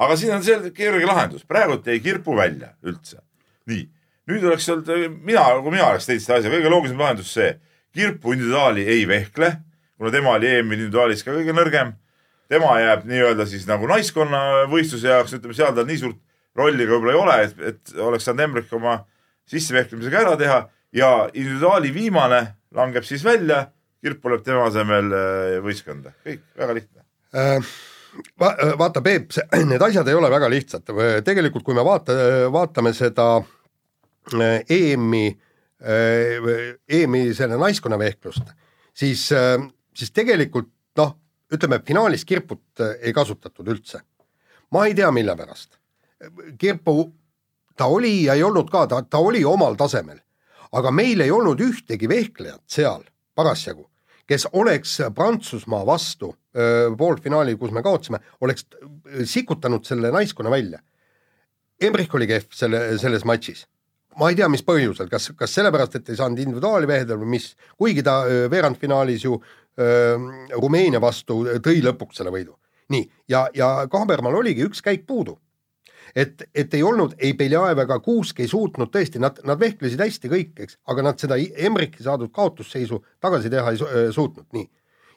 aga 0.00 0.16
siin 0.16 0.34
on 0.34 0.44
see 0.44 0.70
keeruline 0.76 1.08
lahendus, 1.08 1.44
praegult 1.48 1.88
jäi 1.88 2.00
kirpu 2.02 2.36
välja 2.36 2.72
üldse. 2.86 3.20
nii, 3.70 3.82
nüüd 4.30 4.46
oleks 4.48 4.68
olnud, 4.72 5.18
mina, 5.26 5.44
kui 5.60 5.74
mina 5.74 5.90
oleks 5.90 6.08
teinud 6.08 6.24
seda 6.24 6.38
asja, 6.40 6.52
kõige 6.52 6.72
loogilisem 6.72 7.02
lahendus 7.02 7.34
see, 7.36 7.50
kirpu 7.94 8.34
individuaali 8.34 8.86
ei 8.88 9.04
vehkle, 9.08 9.52
kuna 10.00 10.10
tema 10.14 10.32
oli 10.38 10.48
EM-i 10.48 10.78
individuaalis 10.78 11.20
ka 11.26 11.34
kõige 11.36 11.52
nõrgem. 11.52 11.92
tema 12.48 12.72
jääb 12.80 13.04
nii-öelda 13.06 13.44
siis 13.46 13.66
nagu 13.68 13.86
naiskonna 13.86 14.64
võistluse 14.72 15.06
jaoks, 15.12 15.36
ütleme 15.36 15.54
seal 15.54 15.74
tal 15.76 15.84
nii 15.86 15.98
suurt 16.00 16.16
rolli 16.56 16.86
ka 16.86 16.96
võib-olla 16.96 17.12
ei 17.12 17.20
ole, 17.20 17.34
et, 17.44 17.60
et 17.68 18.00
oleks 18.00 18.24
saanud 18.26 18.42
Emmerich 18.46 18.72
oma 18.74 18.96
sissevehklemisega 19.50 20.22
ära 20.24 20.32
teha 20.40 20.56
ja 20.96 21.10
individuaali 21.34 21.92
viimane 21.94 22.40
langeb 22.74 23.04
siis 23.06 23.22
välja, 23.26 23.66
kirp 24.00 24.22
tuleb 24.24 24.42
tema 24.46 24.64
asemel 24.70 25.12
äh, 25.12 25.54
võistkonda, 25.62 26.14
kõik 26.24 26.42
väga 26.58 26.76
lihtne. 26.78 27.04
Äh, 27.36 27.70
va- 28.40 28.56
vaata, 28.80 29.02
Peep, 29.04 29.36
need 29.70 29.84
asjad 29.84 30.08
ei 30.08 30.16
ole 30.18 30.30
väga 30.32 30.48
lihtsad, 30.50 30.94
tegelikult 31.26 31.66
kui 31.66 31.76
me 31.76 31.84
vaata, 31.86 32.16
vaatame 32.52 32.94
seda 32.96 33.28
äh, 33.38 34.64
EM-i, 34.64 35.28
EM-i 35.80 37.22
selle 37.32 37.56
naiskonnavehklust, 37.60 38.50
siis, 38.92 39.22
siis 39.94 40.10
tegelikult 40.14 40.70
noh, 40.98 41.14
ütleme 41.52 41.80
finaalis 41.86 42.24
kirput 42.24 42.80
äh, 42.80 42.96
ei 43.00 43.12
kasutatud 43.12 43.68
üldse. 43.68 44.00
ma 44.70 44.86
ei 44.86 44.94
tea, 44.94 45.10
mille 45.10 45.36
pärast. 45.36 45.78
kirpu, 46.58 47.12
ta 47.76 47.86
oli 47.86 48.24
ja 48.24 48.34
ei 48.34 48.42
olnud 48.42 48.70
ka, 48.70 48.86
ta, 48.86 49.02
ta 49.02 49.18
oli 49.18 49.44
omal 49.44 49.74
tasemel, 49.74 50.20
aga 50.72 50.90
meil 50.90 51.20
ei 51.20 51.30
olnud 51.30 51.60
ühtegi 51.60 52.08
vehklejat 52.08 52.62
seal 52.66 53.02
parasjagu, 53.34 53.88
kes 54.26 54.46
oleks 54.52 54.98
Prantsusmaa 55.14 55.86
vastu 55.86 56.34
öö, 56.56 56.90
poolfinaali, 56.96 57.56
kus 57.56 57.72
me 57.72 57.82
kaotasime, 57.82 58.20
oleks 58.40 58.66
öö, 58.74 59.26
sikutanud 59.26 59.84
selle 59.84 60.10
naiskonna 60.10 60.50
välja. 60.50 60.78
Embrich 61.80 62.14
oli 62.14 62.28
kehv 62.28 62.52
selle, 62.52 62.82
selles 63.00 63.24
matšis. 63.24 63.64
Ma 64.18 64.30
ei 64.30 64.38
tea, 64.38 64.48
mis 64.48 64.64
põhjusel, 64.66 65.08
kas, 65.10 65.30
kas 65.38 65.54
sellepärast, 65.54 65.94
et 65.96 66.08
ei 66.10 66.18
saanud 66.18 66.38
individuaali 66.42 66.88
vehelda 66.90 67.18
või 67.20 67.36
mis, 67.36 67.52
kuigi 67.78 68.02
ta 68.06 68.22
öö, 68.26 68.48
veerandfinaalis 68.50 69.24
ju 69.24 69.36
öö, 69.78 70.16
Rumeenia 70.56 71.00
vastu 71.00 71.44
tõi 71.62 71.78
lõpuks 71.84 72.18
selle 72.20 72.34
võidu. 72.34 72.56
nii, 72.90 73.06
ja, 73.28 73.46
ja 73.54 73.86
Kaabermaal 73.90 74.34
oligi 74.34 74.64
üks 74.66 74.82
käik 74.82 75.06
puudu 75.06 75.38
et, 76.14 76.42
et 76.54 76.74
ei 76.74 76.82
olnud 76.82 77.14
ei 77.18 77.34
Beljaev 77.38 77.78
ega 77.84 77.98
Kuusk 78.02 78.40
ei 78.42 78.50
suutnud 78.50 78.90
tõesti, 78.94 79.20
nad, 79.22 79.38
nad 79.46 79.60
vehklesid 79.60 80.00
hästi 80.00 80.30
kõik, 80.32 80.52
eks, 80.66 80.78
aga 80.90 81.04
nad 81.06 81.22
seda 81.22 81.38
Emrichi 81.38 82.04
saadud 82.06 82.32
kaotusseisu 82.34 83.00
tagasi 83.22 83.52
teha 83.52 83.72
ei 83.72 83.80
su- 83.80 83.88
äh, 83.88 84.08
suutnud, 84.14 84.48
nii. 84.56 84.68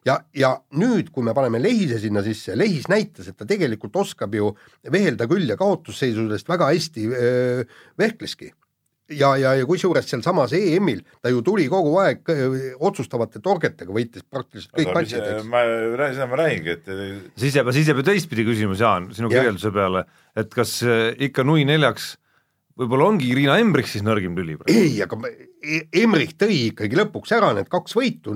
ja, 0.05 0.19
ja 0.35 0.53
nüüd, 0.79 1.11
kui 1.15 1.25
me 1.25 1.33
paneme 1.33 1.61
Lehise 1.61 1.99
sinna 2.01 2.23
sisse, 2.25 2.57
Lehis 2.59 2.89
näitas, 2.91 3.29
et 3.29 3.37
ta 3.39 3.47
tegelikult 3.49 3.95
oskab 4.03 4.35
ju 4.35 4.51
vehelda 4.91 5.27
küll 5.31 5.49
ja 5.49 5.57
kaotusseisudest 5.59 6.49
väga 6.49 6.69
hästi 6.73 7.07
öö, 7.09 7.63
vehkleski. 7.99 8.51
ja, 9.11 9.33
ja, 9.37 9.53
ja 9.59 9.67
kusjuures 9.67 10.07
sealsamas 10.07 10.53
EM-il 10.57 11.03
ta 11.21 11.31
ju 11.31 11.43
tuli 11.45 11.67
kogu 11.71 11.95
aeg 12.03 12.29
öö, 12.31 12.73
otsustavate 12.87 13.41
torgetega, 13.43 13.91
võitis 13.93 14.25
praktiliselt 14.29 14.73
kõik 14.77 14.93
matšid, 14.95 15.29
eks. 15.35 15.47
ma, 15.51 15.63
seda 16.15 16.27
ma 16.31 16.41
räägingi, 16.43 16.77
et 16.77 16.91
siis 17.35 17.59
jääb, 17.59 17.71
siis 17.75 17.89
jääb 17.91 18.03
ju 18.03 18.09
teistpidi 18.13 18.47
küsimus, 18.47 18.83
Jaan, 18.83 19.11
sinu 19.15 19.31
Jah. 19.31 19.41
kirjelduse 19.43 19.73
peale, 19.75 20.05
et 20.39 20.53
kas 20.55 20.79
äh, 20.87 21.09
ikka 21.29 21.45
nui 21.47 21.65
neljaks 21.67 22.13
võib-olla 22.79 23.05
ongi 23.11 23.27
Irina 23.29 23.59
Embrich 23.61 23.91
siis 23.91 24.05
nõrgim 24.05 24.33
tüli 24.37 24.55
praegu? 24.57 24.73
ei, 24.73 24.95
aga 25.05 25.19
ma- 25.19 25.33
E- 25.63 25.85
Emrich 26.01 26.33
tõi 26.35 26.55
ikkagi 26.73 26.97
lõpuks 26.99 27.31
ära 27.37 27.53
need 27.55 27.69
kaks 27.71 27.93
võitu, 27.95 28.33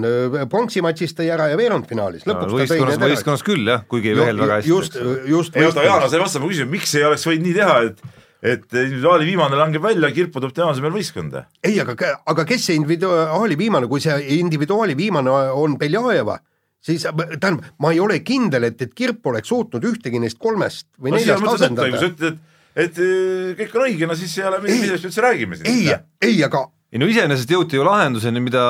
pronksi 0.48 0.80
matšis 0.86 1.12
tõi 1.18 1.26
ära 1.34 1.50
ja 1.52 1.58
veerandfinaalis 1.60 2.24
lõpuks 2.24 2.46
ta 2.46 2.54
tõi 2.54 2.62
võistkonnas, 2.62 2.94
need 2.94 3.04
ära. 3.04 3.16
võistkonnas 3.18 3.44
küll 3.44 3.68
jah, 3.68 3.82
kuigi 3.92 4.14
ei 4.14 4.16
vehelnud 4.16 4.46
väga 4.46 4.60
hästi. 4.62 4.70
just, 4.72 4.96
just 5.28 5.58
ei 5.60 5.68
oota, 5.68 5.84
Jaan, 5.84 6.06
sa 6.08 6.16
ei 6.16 6.24
vasta 6.24 6.40
mu 6.40 6.48
küsimusele, 6.48 6.72
miks 6.72 6.96
ei 6.96 7.04
oleks 7.04 7.28
võinud 7.28 7.50
nii 7.50 7.58
teha, 7.58 7.76
et 7.90 8.00
et 8.48 8.66
individuaali 8.72 9.28
viimane 9.28 9.58
langeb 9.60 9.84
välja, 9.84 10.12
kirpu 10.16 10.42
tuleb 10.42 10.56
tema 10.56 10.72
asemel 10.74 10.94
võistkonda. 10.96 11.46
ei, 11.64 11.80
aga, 11.84 11.96
aga 12.34 12.46
kes 12.48 12.70
see 12.70 12.78
individuaali 12.80 13.58
viimane, 13.60 13.90
kui 13.92 14.04
see 14.04 14.18
individuaali 14.38 14.96
viimane 14.98 15.34
on 15.58 15.78
Beljajeva, 15.80 16.38
siis 16.84 17.06
tähendab, 17.08 17.66
ma 17.84 17.92
ei 17.94 18.00
ole 18.04 18.22
kindel, 18.26 18.70
et, 18.70 18.82
et 18.82 18.94
Kirp 18.98 19.26
oleks 19.28 19.52
suutnud 19.52 19.84
ühtegi 19.92 20.22
neist 20.24 20.40
kolmest 20.40 20.88
või 20.98 21.14
no 21.14 21.22
neljast 21.22 21.44
võtta, 21.44 21.52
kui 21.52 21.62
asendada 21.62 22.00
sa. 22.00 22.10
ütled, 22.12 22.42
et, 22.76 23.04
et 23.04 23.62
kõik 23.62 23.78
on 23.78 23.88
õige, 23.90 24.10
no 24.10 24.18
siis 24.20 24.38
ei 24.40 24.48
ole, 24.50 24.64
Ei. 24.66 24.82
millest 24.86 25.08
me 25.08 25.12
üldse 25.12 25.26
räägime 25.28 25.62
siin. 25.62 25.72
ei, 25.74 25.96
ei, 26.30 26.42
aga 26.48 26.68
ei 26.94 27.02
no 27.02 27.10
iseenesest 27.10 27.52
jõuti 27.52 27.80
ju 27.80 27.86
lahenduseni, 27.88 28.44
mida 28.44 28.68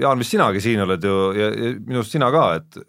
Jaan, 0.00 0.20
vist 0.20 0.34
sinagi 0.34 0.60
siin 0.60 0.82
oled 0.84 1.04
ju 1.04 1.16
ja, 1.36 1.46
ja 1.48 1.72
minu 1.78 2.02
arust 2.02 2.12
sina 2.12 2.28
ka, 2.32 2.46
et 2.58 2.80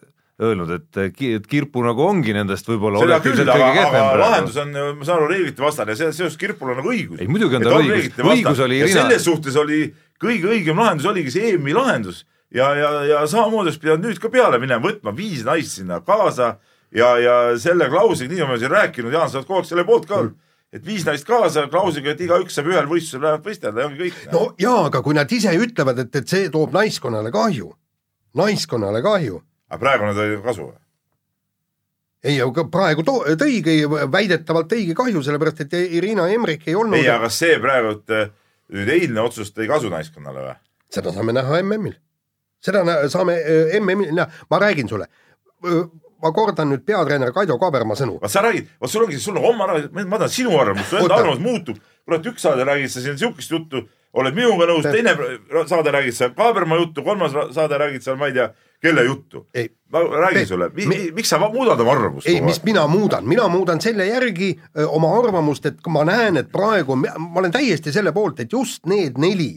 öelnud, 0.42 0.70
et 0.70 1.14
ki- 1.18 1.34
et 1.40 1.48
Kirpu 1.50 1.82
nagu 1.86 2.04
ongi 2.06 2.34
nendest 2.36 2.68
võib-olla 2.70 3.00
seda 3.02 3.20
küll, 3.26 3.42
aga, 3.50 3.70
aga 3.90 4.02
lahendus 4.22 4.58
on, 4.62 4.72
ma 5.00 5.06
saan 5.08 5.18
aru, 5.24 5.28
reeglite 5.32 5.64
vastane 5.64 5.96
ja 5.96 5.96
see- 5.98 6.12
seoses 6.14 6.38
Kirpul 6.38 6.70
on 6.76 6.78
nagu 6.78 6.92
õigus. 6.94 7.20
Ei, 7.22 7.28
muidugi 7.28 7.56
on 7.58 7.64
tal 7.66 7.80
õigus. 7.82 8.12
Õigus 8.22 8.60
oli 8.66 8.78
ja 8.80 8.86
Irina- 8.86 9.02
selles 9.08 9.26
suhtes 9.26 9.56
oli 9.58 9.94
kõige 10.22 10.52
õigem 10.54 10.78
lahendus 10.78 11.06
oligi 11.10 11.32
see 11.34 11.54
EM-i 11.56 11.74
lahendus 11.74 12.24
ja, 12.54 12.70
ja, 12.78 12.92
ja 13.06 13.24
samamoodi 13.28 13.68
oleks 13.72 13.80
pidanud 13.82 14.06
nüüd 14.06 14.20
ka 14.22 14.30
peale 14.30 14.60
minema, 14.62 14.82
võtma 14.86 15.16
viis 15.18 15.42
naist 15.46 15.72
sinna 15.80 16.00
kaasa 16.06 16.58
ja, 16.94 17.10
ja 17.18 17.58
selle 17.58 17.90
klausliga, 17.90 18.32
nii 18.34 18.42
oleme 18.46 18.60
siin 18.62 18.72
rääkinud, 18.72 19.12
Jaan, 19.14 19.30
sa 19.30 19.40
oled 19.42 19.48
kogu 19.50 19.60
aeg 19.64 19.66
selle 19.74 19.84
poolt 19.90 20.06
ka 20.08 20.16
olnud, 20.22 20.38
et 20.72 20.86
viis 20.86 21.04
naist 21.06 21.26
kaasa 21.28 21.66
klausliga, 21.68 22.14
et 22.14 22.22
igaüks 22.22 22.54
saab 22.56 22.70
ühel 22.72 22.86
võistlusel 22.88 23.22
vähemalt 23.26 23.46
võistelda 23.50 23.82
ja 23.84 23.90
ongi 23.90 24.00
kõik. 24.06 24.22
no 24.32 24.46
jaa, 24.62 24.86
aga 24.86 25.02
kui 25.02 25.14
nad 25.18 25.32
ise 25.32 25.50
ütlevad, 25.58 26.00
et, 26.06 26.16
et 26.16 26.28
see 26.30 26.48
toob 26.54 26.72
naiskonnale 26.78 27.32
kahju, 27.34 27.74
naiskonnale 28.38 29.02
kahju, 29.02 29.42
aga 29.68 29.80
praegu 29.82 30.10
nad 30.10 30.20
olid 30.24 30.44
kasu 30.46 30.68
või? 30.70 30.78
ei, 32.28 32.40
aga 32.44 32.66
praegu 32.72 33.06
to-, 33.08 33.22
tõigi 33.40 33.78
väidetavalt 34.12 34.72
tõigi 34.72 34.96
kahju, 34.98 35.24
sellepärast 35.26 35.66
et 35.66 35.78
Irina 36.00 36.28
Emrich 36.34 36.68
ei 36.68 36.76
olnud 36.80 37.00
ei, 37.00 37.10
aga 37.12 37.30
see 37.34 37.60
praegu, 37.64 37.98
et 38.00 38.34
nüüd 38.74 38.92
eilne 38.98 39.24
otsus 39.24 39.54
tõi 39.56 39.70
kasu 39.70 39.92
naiskonnale 39.94 40.50
või? 40.50 40.58
seda 40.94 41.14
saame 41.16 41.36
näha 41.36 41.62
MM-il. 41.64 41.96
seda 42.64 42.84
saame 43.12 43.38
äh, 43.38 43.78
MM-il 43.82 44.14
näha, 44.16 44.44
ma 44.50 44.62
räägin 44.64 44.90
sulle, 44.90 45.10
ma 46.24 46.32
kordan 46.34 46.72
nüüd 46.72 46.84
peatreener 46.88 47.34
Kaido 47.36 47.60
Kaaberma 47.62 47.98
sõnu. 48.00 48.18
sa 48.28 48.44
räägid, 48.46 48.72
vot 48.82 48.92
sul 48.92 49.06
ongi, 49.06 49.20
sul 49.22 49.38
on 49.38 49.46
homme 49.50 49.68
arvamus, 49.68 50.08
ma 50.08 50.20
tahan 50.20 50.34
sinu 50.34 50.58
arvamust, 50.60 50.90
su 50.90 51.00
enda 51.02 51.20
arvamus 51.20 51.44
muutub. 51.44 51.80
kurat, 52.08 52.26
üks 52.32 52.46
saade 52.48 52.66
räägid 52.68 52.92
sa 52.92 53.04
siin 53.04 53.20
siukest 53.20 53.52
juttu, 53.52 53.84
oled 54.18 54.38
minuga 54.38 54.68
nõus, 54.70 54.88
teine 54.88 55.14
saade 55.70 55.92
räägid 55.94 56.16
sa 56.18 56.30
Kaaberma 56.36 56.80
juttu, 56.80 57.04
kolmas 57.06 57.36
saade 57.56 57.78
räägid 57.80 58.06
seal, 58.06 58.18
ma 58.20 58.32
ei 58.32 58.36
tea, 58.38 58.48
kelle 58.82 59.04
juttu. 59.06 59.46
Ma 59.94 60.02
räägin 60.26 60.48
sulle 60.48 60.70
mi,, 60.74 60.88
mi, 60.90 60.98
miks 61.16 61.30
sa 61.30 61.40
muudad 61.40 61.80
oma 61.80 61.94
arvamust? 61.94 62.28
ei, 62.28 62.42
mis 62.42 62.60
mina 62.64 62.88
muudan, 62.88 63.28
mina 63.28 63.48
muudan 63.52 63.82
selle 63.82 64.08
järgi 64.10 64.52
öö, 64.78 64.88
oma 64.88 65.14
arvamust, 65.20 65.66
et 65.66 65.80
ma 65.94 66.04
näen, 66.08 66.42
et 66.42 66.52
praegu, 66.52 66.98
ma 66.98 67.16
olen 67.40 67.54
täiesti 67.54 67.94
selle 67.96 68.12
poolt, 68.16 68.42
et 68.44 68.54
just 68.54 68.86
need 68.90 69.20
neli 69.22 69.54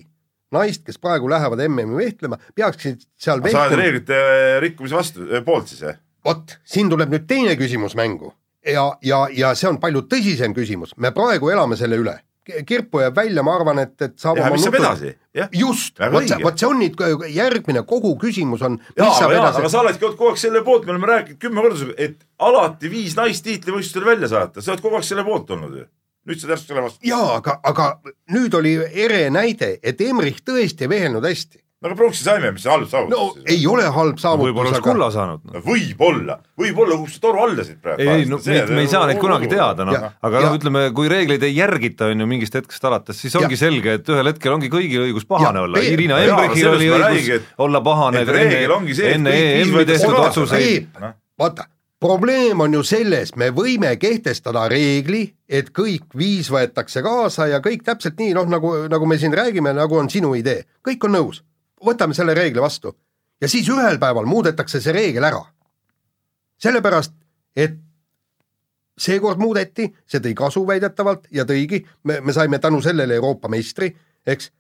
naist, 0.54 0.84
kes 0.86 0.98
praegu 0.98 1.30
lähevad 1.30 1.62
MM-i 1.68 1.96
vehklema, 2.04 2.38
peaksid 2.54 3.02
seal 3.18 3.42
sa 3.50 3.66
oled 3.66 3.78
reeglite 3.78 4.20
rikkumise 4.64 4.98
vastu, 4.98 5.26
poolt 5.46 5.70
siis 5.70 5.84
jah? 5.86 5.98
vot 6.26 6.58
siin 6.68 6.90
tuleb 6.90 7.12
nüüd 7.12 7.26
teine 7.30 7.56
küsimus 7.56 7.96
mängu. 7.96 8.34
Ja, 8.66 8.90
ja, 9.02 9.22
ja 9.32 9.54
see 9.56 9.70
on 9.70 9.78
palju 9.80 10.02
tõsisem 10.10 10.52
küsimus, 10.56 10.92
me 11.00 11.14
praegu 11.16 11.48
elame 11.48 11.78
selle 11.80 11.96
üle, 12.00 12.18
Kirpu 12.66 13.00
jääb 13.02 13.16
välja, 13.16 13.42
ma 13.46 13.54
arvan, 13.58 13.80
et, 13.82 13.94
et 14.02 14.16
saab 14.20 14.40
ja 14.40 14.50
mis 14.52 14.64
saab 14.64 14.76
edasi, 14.78 15.12
just, 15.56 16.00
vot 16.12 16.26
see, 16.28 16.38
vot 16.42 16.58
see 16.58 16.68
on 16.68 16.80
nüüd 16.82 16.98
järgmine 17.34 17.84
kogu 17.88 18.12
küsimus 18.20 18.64
on, 18.66 18.76
mis 18.80 19.04
jaa, 19.04 19.14
saab 19.18 19.30
aga, 19.30 19.38
jaa, 19.38 19.46
aga 19.48 19.62
edasi. 19.62 19.72
sa 19.72 19.80
oledki 19.84 20.08
olnud 20.08 20.18
kogu 20.18 20.32
aeg 20.32 20.42
selle 20.42 20.62
poolt, 20.66 20.84
me 20.88 20.94
oleme 20.96 21.10
rääkinud 21.12 21.40
kümme 21.46 21.64
korda, 21.64 21.88
et 21.96 22.20
alati 22.50 22.92
viis 22.92 23.16
naist 23.18 23.46
tiitlivõistlustel 23.46 24.06
välja 24.08 24.30
saata, 24.32 24.64
sa 24.64 24.74
oled 24.74 24.84
kogu 24.84 25.00
aeg 25.00 25.08
selle 25.08 25.24
poolt 25.26 25.54
olnud 25.56 25.80
ju. 25.80 25.86
nüüd 26.28 26.40
sa 26.40 26.48
oled 26.48 26.56
järsku 26.56 26.72
selle 26.72 26.86
vastu. 26.86 27.10
jaa, 27.10 27.32
aga, 27.38 27.56
aga 27.72 27.88
nüüd 28.36 28.58
oli 28.60 28.76
ere 29.06 29.24
näide, 29.34 29.76
et 29.82 30.00
Emrich 30.04 30.44
tõesti 30.46 30.88
ei 30.88 30.94
vehelnud 30.94 31.26
hästi. 31.26 31.62
No 31.80 31.88
aga 31.88 31.96
pronksi 31.96 32.24
saime, 32.24 32.50
mis 32.52 32.64
see 32.64 32.70
halb 32.72 32.88
saavutus 32.90 33.14
no 33.14 33.48
ei 33.48 33.62
ole 33.70 33.86
halb 33.94 34.18
saavutus, 34.20 34.50
võib-olla 34.50 34.72
oleks 34.74 34.84
kulla 34.84 35.08
saanud 35.14 35.40
no.. 35.46 35.54
no,. 35.54 35.62
võib-olla, 35.64 36.36
võib-olla 36.60 36.98
kukkus 37.00 37.16
see 37.16 37.24
toru 37.24 37.40
alla 37.46 37.64
siit 37.64 37.80
praegu. 37.80 38.04
ei, 38.04 38.26
no 38.28 38.40
me, 38.44 38.58
me 38.74 38.84
ei 38.84 38.90
saa 38.92 39.06
neid 39.08 39.22
kunagi 39.22 39.48
teada, 39.50 39.86
noh 39.88 39.96
aga 40.10 40.44
noh, 40.44 40.58
ütleme, 40.60 40.84
kui 40.96 41.08
reegleid 41.12 41.48
ei 41.48 41.56
järgita, 41.56 42.10
on 42.12 42.20
ju 42.24 42.28
mingist 42.28 42.60
hetkest 42.60 42.84
alates, 42.90 43.22
siis 43.24 43.36
ongi 43.40 43.56
Ja- 43.56 43.62
selge, 43.64 43.96
et 44.00 44.12
ühel 44.12 44.32
hetkel 44.32 44.58
ongi 44.58 44.68
kõigil 44.72 45.06
õigus 45.08 45.28
pahane 45.28 45.62
Ja- 45.62 45.66
olla, 45.70 45.80
Irina 45.80 46.20
Embrichil 46.20 46.68
oli 46.74 46.92
õigus 46.92 47.04
räägin, 47.06 47.34
et- 47.40 47.58
olla 47.66 47.80
pahane 47.80 48.24
see, 48.28 49.12
enne 49.14 49.36
viis 49.36 49.68
EM-i 49.68 49.84
tehtud 49.88 50.20
otsuseid. 50.20 50.96
Vaata, 51.40 51.64
probleem 52.00 52.60
on 52.60 52.74
ju 52.74 52.82
selles, 52.84 53.34
me 53.36 53.50
võime 53.56 53.96
kehtestada 54.00 54.66
reegli, 54.68 55.22
et 55.48 55.72
kõik 55.76 56.12
viis 56.16 56.48
võetakse 56.52 57.02
kaasa 57.04 57.48
ja 57.50 57.60
kõik 57.64 57.84
täpselt 57.84 58.20
nii, 58.20 58.34
noh 58.36 58.48
nagu, 58.48 58.72
nagu 58.92 59.08
me 59.08 59.18
siin 59.20 59.32
räägime, 59.36 59.72
nagu 59.76 59.96
on 59.96 60.10
sinu 60.12 60.34
idee, 60.38 60.64
kõik 60.86 61.08
on 61.08 61.16
nõus, 61.16 61.42
võtame 61.86 62.14
selle 62.14 62.34
reegli 62.34 62.60
vastu. 62.60 62.94
Ja 63.40 63.48
siis 63.48 63.68
ühel 63.72 63.98
päeval 63.98 64.28
muudetakse 64.28 64.80
see 64.80 64.92
reegel 64.92 65.24
ära. 65.24 65.44
sellepärast, 66.60 67.12
et 67.56 67.78
seekord 68.98 69.38
muudeti, 69.40 69.86
see 70.06 70.20
tõi 70.20 70.34
kasu 70.36 70.66
väidetavalt 70.66 71.24
ja 71.32 71.46
tõigi, 71.48 71.86
me, 72.04 72.20
me 72.20 72.32
saime 72.36 72.58
tänu 72.58 72.82
sellele 72.84 73.14
Euroopa 73.14 73.48
meistri, 73.48 73.88
eks, 74.26 74.50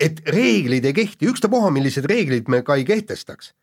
et 0.00 0.20
reeglid 0.28 0.84
ei 0.84 0.92
kehti, 0.92 1.26
ükstapuha, 1.32 1.70
millised 1.70 2.04
reeglid 2.04 2.48
me 2.52 2.60
ka 2.62 2.76
ei 2.76 2.84
kehtestaks 2.84 3.54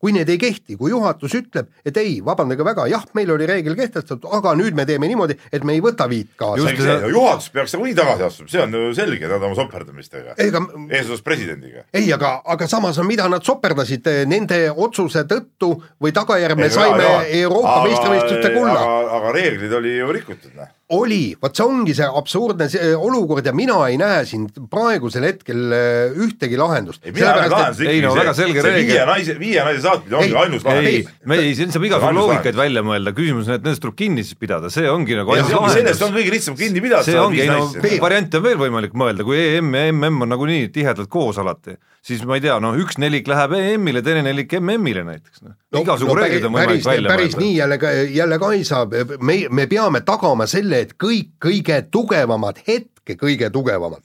kui 0.00 0.12
need 0.12 0.28
ei 0.28 0.36
kehti, 0.38 0.76
kui 0.76 0.90
juhatus 0.92 1.32
ütleb, 1.38 1.70
et 1.88 1.96
ei, 1.96 2.18
vabandage 2.24 2.64
väga, 2.66 2.84
jah, 2.92 3.04
meil 3.16 3.30
oli 3.32 3.46
reegel 3.48 3.74
kehtestatud, 3.78 4.26
aga 4.36 4.52
nüüd 4.58 4.76
me 4.76 4.84
teeme 4.88 5.08
niimoodi, 5.08 5.38
et 5.52 5.64
me 5.64 5.72
ei 5.72 5.80
võta 5.84 6.04
viit 6.10 6.28
kaasa 6.36 6.60
Just-. 6.68 7.08
juhatus 7.14 7.48
peaks 7.54 7.72
nagunii 7.74 7.94
tagasi 7.96 8.26
astuma, 8.28 8.50
see 8.52 8.60
on 8.60 8.76
ju 8.76 8.92
selge, 8.98 9.24
nad 9.30 9.42
oma 9.48 9.56
soperdamistega, 9.56 10.36
ega 10.44 10.60
eesotsas 10.90 11.24
presidendiga. 11.24 11.86
ei, 11.96 12.10
aga, 12.12 12.34
aga 12.44 12.68
samas 12.68 12.98
on, 13.00 13.08
mida 13.08 13.28
nad 13.32 13.44
soperdasid, 13.46 14.06
nende 14.28 14.60
otsuse 14.70 15.24
tõttu 15.24 15.72
või 16.02 16.12
tagajärg 16.16 16.60
me 16.60 16.68
Ei, 16.68 16.76
saime 16.76 17.02
jaa. 17.02 17.22
Euroopa 17.40 17.74
Aga- 17.80 17.88
meistrivõistluste 17.88 18.52
kulla. 18.52 18.76
aga, 18.76 19.16
aga 19.20 19.32
reeglid 19.40 19.72
oli 19.80 19.96
ju 19.96 20.12
rikutud, 20.12 20.52
noh. 20.60 20.68
oli, 20.94 21.34
vot 21.42 21.56
see 21.56 21.64
ongi 21.66 21.94
see 21.98 22.06
absurdne 22.06 22.68
see 22.70 22.92
olukord 22.94 23.46
ja 23.46 23.52
mina 23.56 23.78
ei 23.90 23.96
näe 23.98 24.20
siin 24.28 24.44
praegusel 24.70 25.24
hetkel 25.26 25.72
äh, 25.74 26.18
ühtegi 26.22 26.58
lahendust. 26.60 27.02
ei, 27.02 27.14
mina 27.16 27.32
näen 27.40 27.50
lahendust 27.50 27.82
ei, 27.90 28.02
no 28.04 28.12
väga 28.14 28.34
selge 28.38 28.62
reegel. 28.62 28.92
viie 28.92 29.06
naise, 29.08 29.34
viie 29.40 29.64
naise 29.66 29.82
saatmine 29.82 30.20
ongi 30.20 30.30
Ei, 30.30 30.36
ainus 30.44 30.62
ei 30.62 30.68
lahendus., 30.70 31.10
me 31.26 31.40
ei, 31.42 31.56
siin 31.58 31.74
saab 31.74 31.86
See 31.86 31.90
igasugu 31.90 32.20
loogikaid 32.20 32.60
välja 32.60 32.84
mõelda, 32.86 33.14
küsimus 33.16 33.50
on, 33.50 33.58
et 33.58 33.66
nendest 33.66 33.82
tuleb 33.82 33.98
kinni 33.98 34.26
siis 34.26 34.38
pidada, 34.38 34.70
see 34.70 34.86
ongi 34.90 35.18
nagu 35.18 35.34
ainus 35.34 35.50
sellest 35.50 35.66
lahendus 35.66 36.06
on. 36.06 36.14
kõige 36.20 36.34
lihtsam 36.36 36.58
kinni 36.60 36.84
pidada, 36.84 37.02
see 37.08 37.18
ongi, 37.18 37.42
ei 37.42 37.50
no 37.50 37.66
variante 38.06 38.38
on 38.38 38.46
veel 38.46 38.62
võimalik 38.62 38.94
mõelda, 38.94 39.26
kui 39.26 39.42
EM 39.42 39.74
ja 39.74 39.90
MM 39.90 40.22
on 40.22 40.34
nagunii 40.36 40.70
tihedalt 40.74 41.10
koos 41.10 41.42
alati, 41.42 41.74
siis 42.06 42.22
ma 42.28 42.36
ei 42.38 42.42
tea, 42.44 42.56
no 42.62 42.72
üks 42.78 42.98
nelik 43.02 43.26
läheb 43.30 43.52
EM-ile, 43.58 44.02
teine 44.06 44.22
nelik 44.22 44.52
MM-ile 44.60 45.02
näiteks, 45.08 45.42
noh. 45.42 45.54
igasugu 45.80 46.14
reeglid 46.14 46.44
on 46.46 46.52
võimalik 46.54 46.84
päris, 46.84 46.86
välja 46.90 47.10
päris 47.12 47.36
nii 47.40 47.54
jälle, 47.56 47.78
jälle 48.14 48.38
ka 48.42 48.52
ei 48.54 48.64
saa, 48.68 48.86
me, 49.20 49.38
me 49.50 49.66
peame 49.70 50.00
tagama 50.06 50.46
selle, 50.50 50.84
et 50.86 50.94
kõik 51.02 51.32
kõige 51.42 51.80
tugevamad, 51.90 52.62
hetke 52.68 53.16
kõige 53.18 53.50
tugevamad 53.54 54.04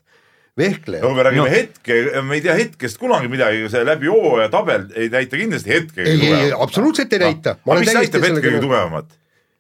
vehklejad 0.58 1.06
no 1.06 1.14
me 1.16 1.24
räägime 1.24 1.46
No. 1.46 1.46
no. 1.48 1.52
hetke, 1.54 2.22
me 2.28 2.36
ei 2.36 2.42
tea 2.44 2.56
hetkest 2.58 2.98
kunagi 3.00 3.30
midagi, 3.32 3.70
see 3.72 3.86
läbi 3.88 4.10
hooaja 4.12 4.50
tabel 4.52 4.90
ei 4.96 5.08
näita 5.14 5.38
kindlasti 5.40 5.70
hetke 5.72 6.02
ei, 6.04 6.18
ei, 6.20 6.34
ei, 6.48 6.52
absoluutselt 6.58 7.14
ei 7.14 7.20
näita. 7.28 7.56
aga 7.66 7.80
mis 7.80 7.94
näitab 7.96 8.26
hetke 8.28 8.42
kõige 8.50 8.60
tugevamat? 8.66 9.14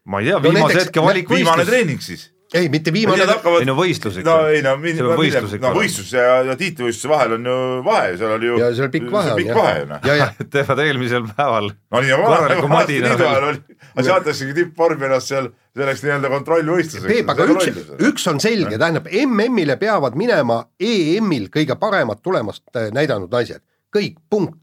ma 0.05 0.19
ei 0.19 0.31
tea, 0.31 0.39
No 0.41 0.43
viimase 0.49 0.73
näiteks- 0.73 0.85
hetke 0.89 1.01
valik 1.05 1.29
viimane 1.29 1.61
võistlus. 1.63 1.69
treening 1.69 2.01
siis. 2.01 2.30
ei, 2.53 2.69
mitte 2.69 2.93
viimane, 2.93 3.23
ei 3.23 3.67
no 3.67 3.75
võistlus 3.77 4.19
ikka. 4.19 4.27
no 4.27 4.51
ei 4.51 4.61
no, 4.65 4.75
See 4.83 5.05
on 5.05 5.19
võistlus 5.19 5.55
no 5.61 5.71
võistlus 5.75 6.11
ja, 6.15 6.41
ja 6.49 6.55
tiitlivõistluse 6.59 7.11
vahel 7.11 7.37
on 7.37 7.47
ju 7.47 7.57
vahe, 7.85 8.11
seal 8.19 8.35
oli 8.35 8.49
ju. 8.49 8.59
ja 8.59 8.69
seal 8.75 8.91
pikk 8.93 9.07
vahe 9.13 9.33
on 9.33 9.39
pikk 9.39 9.55
vahe 9.55 9.77
ju 9.79 9.89
noh. 9.93 10.07
ja, 10.09 10.17
ja 10.19 10.27
teevad 10.55 10.83
eelmisel 10.83 11.27
päeval 11.31 11.71
no 11.71 12.03
nii 12.03 12.11
nagu 12.11 12.27
vanasti 12.27 12.71
madina 12.73 13.13
liidu 13.13 13.27
ajal 13.29 13.47
oli, 13.51 13.61
aga 13.95 14.07
saatessegi 14.09 14.57
tippvormi 14.57 15.07
ennast 15.07 15.31
seal 15.31 15.51
selleks 15.77 16.03
nii-öelda 16.03 16.31
kontrollvõistluseks. 16.31 17.07
Peep, 17.07 17.29
aga 17.31 17.45
üks, 17.53 17.91
üks 18.09 18.27
on 18.27 18.41
selge, 18.43 18.75
tähendab 18.75 19.07
MM-ile 19.07 19.77
peavad 19.79 20.17
minema 20.19 20.65
EM-il 20.75 21.47
kõige 21.53 21.77
paremat 21.79 22.19
tulemust 22.23 22.65
äh, 22.75 22.89
näidanud 22.95 23.31
naised, 23.31 23.63
kõik, 23.95 24.19
punkt. 24.29 24.59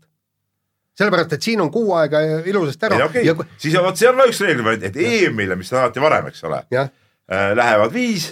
sellepärast, 0.99 1.33
et 1.39 1.47
siin 1.47 1.61
on 1.65 1.73
kuu 1.73 1.95
aega 1.97 2.21
ilusasti 2.45 2.89
ära 2.91 3.05
okei 3.07 3.25
ja 3.25 3.33
okay., 3.33 3.57
siis 3.57 3.77
on 3.79 3.87
vot 3.87 3.97
see 3.97 4.09
on 4.11 4.21
ka 4.21 4.29
üks 4.29 4.41
reegel, 4.45 4.73
et 4.77 4.97
EM-ile, 4.97 5.57
mis 5.57 5.73
on 5.73 5.81
alati 5.85 6.03
varem, 6.03 6.29
eks 6.29 6.45
ole, 6.45 6.61
jah, 6.75 6.93
lähevad 7.29 7.93
viis 7.93 8.31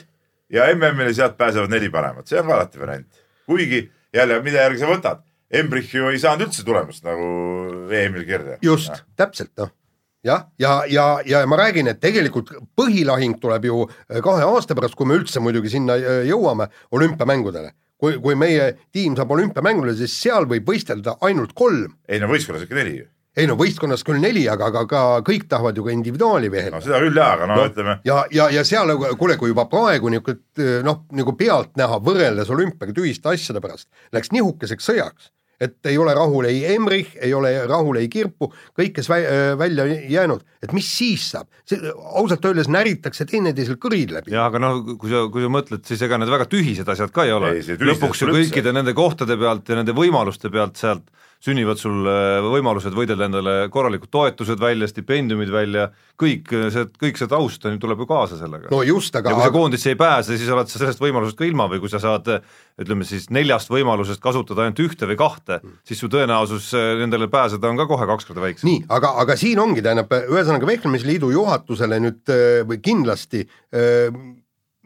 ja 0.52 0.68
MM-ile 0.72 1.12
sealt 1.14 1.36
pääsevad 1.36 1.70
neli 1.70 1.90
paremat, 1.92 2.26
see 2.28 2.40
on 2.40 2.46
ka 2.48 2.54
alati 2.54 2.80
variant. 2.80 3.24
kuigi 3.46 3.82
jälle, 4.14 4.40
mida 4.42 4.62
järgi 4.64 4.80
sa 4.80 4.90
võtad, 4.90 5.24
Embrich 5.50 5.94
ju 5.94 6.08
ei 6.10 6.18
saanud 6.18 6.48
üldse 6.48 6.64
tulemust 6.64 7.04
nagu 7.06 7.26
EM-il 7.92 8.24
kirja. 8.24 8.58
just, 8.64 9.04
täpselt 9.16 9.52
noh 9.60 9.74
jah, 10.26 10.46
ja, 10.58 10.82
ja, 10.86 11.06
ja, 11.24 11.40
ja 11.40 11.46
ma 11.46 11.58
räägin, 11.60 11.90
et 11.90 12.00
tegelikult 12.02 12.52
põhilahing 12.78 13.38
tuleb 13.42 13.68
ju 13.68 13.82
äh, 13.86 14.20
kahe 14.24 14.46
aasta 14.46 14.76
pärast, 14.78 14.96
kui 14.98 15.08
me 15.08 15.18
üldse 15.20 15.42
muidugi 15.42 15.70
sinna 15.72 15.96
äh, 15.98 16.22
jõuame 16.30 16.68
olümpiamängudele. 16.96 17.72
kui, 17.96 18.18
kui 18.20 18.34
meie 18.36 18.74
tiim 18.92 19.14
saab 19.16 19.30
olümpiamängule, 19.32 19.94
siis 19.96 20.12
seal 20.20 20.44
võib 20.50 20.66
võistelda 20.68 21.16
ainult 21.24 21.54
kolm. 21.56 21.94
ei 22.08 22.20
no 22.20 22.28
võistkonnas 22.32 22.66
ikka 22.66 22.76
neli 22.80 22.98
ju. 22.98 23.06
Ei 23.36 23.48
no 23.48 23.56
võistkonnas 23.60 24.04
küll 24.06 24.20
neli, 24.22 24.46
aga, 24.48 24.70
aga 24.72 24.84
ka 24.88 25.04
kõik 25.26 25.46
tahavad 25.50 25.76
ju 25.76 25.84
ka 25.86 25.94
individuaali 25.94 26.50
no 26.50 26.56
vehelda. 26.56 26.82
seda 26.84 27.00
küll 27.04 27.20
jaa, 27.20 27.30
aga 27.36 27.48
no, 27.50 27.60
no 27.60 27.68
ütleme, 27.70 27.98
ja, 28.08 28.24
ja, 28.32 28.50
ja 28.54 28.64
seal, 28.66 28.94
kuule, 29.20 29.38
kui 29.40 29.52
juba 29.52 29.68
praegu 29.70 30.12
niisugune 30.12 30.82
noh, 30.86 31.04
nagu 31.16 31.36
pealtnäha 31.38 32.02
võrreldes 32.04 32.52
olümpiaga 32.52 32.96
tühiste 32.96 33.32
asjade 33.32 33.62
pärast 33.64 33.90
läks 34.16 34.32
nihukeseks 34.32 34.88
sõjaks, 34.88 35.32
et 35.60 35.88
ei 35.88 35.96
ole 36.00 36.12
rahul 36.16 36.48
ei 36.48 36.62
Emrich, 36.74 37.16
ei 37.20 37.32
ole 37.34 37.52
rahul 37.68 38.00
ei 38.00 38.08
Kirpu, 38.12 38.50
kõik, 38.76 38.94
kes 38.98 39.08
vä 39.08 39.18
välja 39.60 39.86
jäänud, 39.88 40.44
et 40.64 40.72
mis 40.76 40.88
siis 40.98 41.28
saab, 41.32 41.48
ausalt 42.16 42.44
öeldes 42.48 42.68
näritakse 42.72 43.28
teineteisel 43.28 43.80
kõrid 43.80 44.12
läbi. 44.16 44.32
jah, 44.32 44.48
aga 44.50 44.60
noh, 44.62 44.80
kui 44.96 45.12
sa, 45.12 45.26
kui 45.32 45.44
sa 45.44 45.52
mõtled, 45.52 45.84
siis 45.88 46.04
ega 46.08 46.20
need 46.20 46.32
väga 46.32 46.48
tühised 46.52 46.88
asjad 46.92 47.12
ka 47.12 47.28
ei 47.28 47.36
ole 47.36 47.52
lõpuks 47.60 48.24
ju 48.24 48.32
kõikide 48.32 48.72
nende 48.76 48.96
kohtade 48.96 49.36
pealt 49.40 49.68
ja 49.68 49.80
nende 49.80 49.96
võimaluste 49.96 50.52
pealt 50.52 50.80
sealt 50.80 51.08
sünnivad 51.42 51.80
sul 51.80 52.06
äh, 52.10 52.38
võimalused 52.44 52.94
võidelda 52.96 53.28
endale 53.28 53.56
korralikud 53.72 54.10
toetused 54.12 54.60
välja, 54.60 54.88
stipendiumid 54.90 55.52
välja, 55.52 55.88
kõik 56.20 56.52
see, 56.72 56.86
kõik 57.00 57.20
see 57.20 57.30
taust 57.30 57.66
tuleb 57.66 58.02
ju 58.02 58.08
kaasa 58.08 58.38
sellega 58.40 58.72
no 58.72 58.80
just, 58.86 59.14
aga 59.16 59.32
ja 59.32 59.36
kui 59.36 59.46
sa 59.46 59.54
koondisse 59.54 59.92
ei 59.92 59.98
pääse, 60.00 60.38
siis 60.38 60.50
oled 60.52 60.70
sa 60.70 60.80
sellest 60.80 61.02
võimalusest 61.02 61.38
ka 61.38 61.48
ilma 61.48 61.68
või 61.72 61.82
kui 61.82 61.92
sa 61.92 62.00
saad 62.02 62.30
ütleme 62.80 63.06
siis 63.08 63.28
neljast 63.32 63.70
võimalusest 63.72 64.22
kasutada 64.22 64.64
ainult 64.64 64.80
ühte 64.84 65.08
või 65.08 65.18
kahte, 65.20 65.60
siis 65.86 66.00
su 66.02 66.10
tõenäosus 66.12 66.72
äh, 66.76 66.94
nendele 67.02 67.30
pääseda 67.32 67.70
on 67.70 67.80
ka 67.80 67.88
kohe 67.90 68.08
kaks 68.08 68.28
korda 68.28 68.44
väiksem. 68.44 68.70
nii, 68.70 68.82
aga, 68.96 69.14
aga 69.22 69.36
siin 69.40 69.60
ongi, 69.62 69.84
tähendab, 69.84 70.12
ühesõnaga 70.32 70.68
Vehklemisliidu 70.68 71.30
juhatusele 71.34 72.00
nüüd 72.02 72.34
äh, 72.34 72.64
või 72.68 72.82
kindlasti 72.84 73.46
äh, 73.46 74.10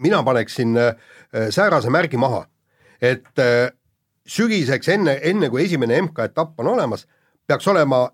mina 0.01 0.23
paneksin 0.23 0.77
äh, 0.77 0.95
säärase 1.51 1.91
märgi 1.91 2.17
maha, 2.17 2.45
et 3.01 3.39
äh, 3.39 3.71
sügiseks 4.27 4.89
enne, 4.89 5.19
enne 5.23 5.51
kui 5.51 5.65
esimene 5.65 6.01
MK-etapp 6.03 6.61
on 6.61 6.75
olemas, 6.75 7.07
peaks 7.47 7.69
olema 7.69 8.05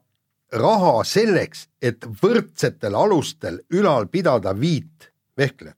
raha 0.57 1.01
selleks, 1.05 1.66
et 1.83 2.07
võrdsetel 2.23 2.95
alustel 2.95 3.61
ülal 3.75 4.07
pidada 4.11 4.55
viit 4.57 5.11
vehklejat. 5.38 5.77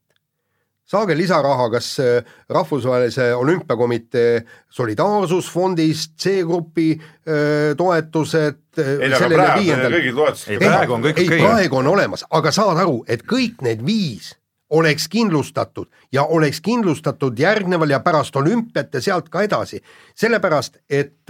saage 0.89 1.13
lisaraha 1.17 1.69
kas 1.69 1.99
äh, 1.99 2.23
Rahvusvahelise 2.49 3.35
Olümpiakomitee 3.35 4.41
solidaarsusfondist, 4.69 6.15
C-grupi 6.17 6.91
äh, 6.97 7.75
toetused, 7.77 8.61
ei 8.77 9.09
no 9.09 9.19
aga 9.19 9.29
praegu 9.29 9.73
on 9.75 9.93
kõigil 9.93 10.15
toetused. 10.15 10.49
Ei, 10.53 10.57
praegu 10.57 10.93
on 10.93 11.05
kõik 11.05 11.21
ei, 11.21 11.27
okei. 11.27 11.43
praegu 11.45 11.81
on 11.81 11.91
olemas, 11.93 12.25
aga 12.29 12.51
saad 12.51 12.81
aru, 12.81 13.03
et 13.07 13.25
kõik 13.27 13.61
need 13.65 13.85
viis 13.85 14.33
oleks 14.69 15.07
kindlustatud 15.07 15.89
ja 16.11 16.23
oleks 16.23 16.61
kindlustatud 16.61 17.39
järgneval 17.39 17.89
ja 17.89 17.99
pärast 17.99 18.35
olümpiat 18.35 18.93
ja 18.93 19.01
sealt 19.01 19.29
ka 19.29 19.41
edasi, 19.41 19.81
sellepärast 20.15 20.77
et, 20.89 21.29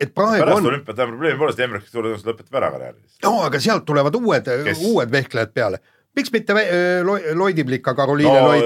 et 0.00 0.14
praegu 0.14 0.44
pärast 0.44 0.58
on, 0.58 0.66
olümpiat 0.72 0.98
on 0.98 1.14
probleemi 1.14 1.38
poolest, 1.38 1.60
Emmerich 1.60 1.90
suure 1.90 2.08
tõenäoliselt 2.08 2.32
lõpetab 2.32 2.60
ära 2.60 2.70
karjääri. 2.76 2.98
no 3.24 3.34
aga 3.46 3.60
sealt 3.60 3.84
tulevad 3.88 4.16
uued 4.18 4.52
uued 4.78 5.12
vehklejad 5.12 5.52
peale 5.54 5.82
miks 6.16 6.32
mitte 6.34 6.54
Lo- 7.06 7.18
Loidiblika, 7.40 7.94
Karoliine 7.96 8.32
No, 8.32 8.48
Loit 8.50 8.64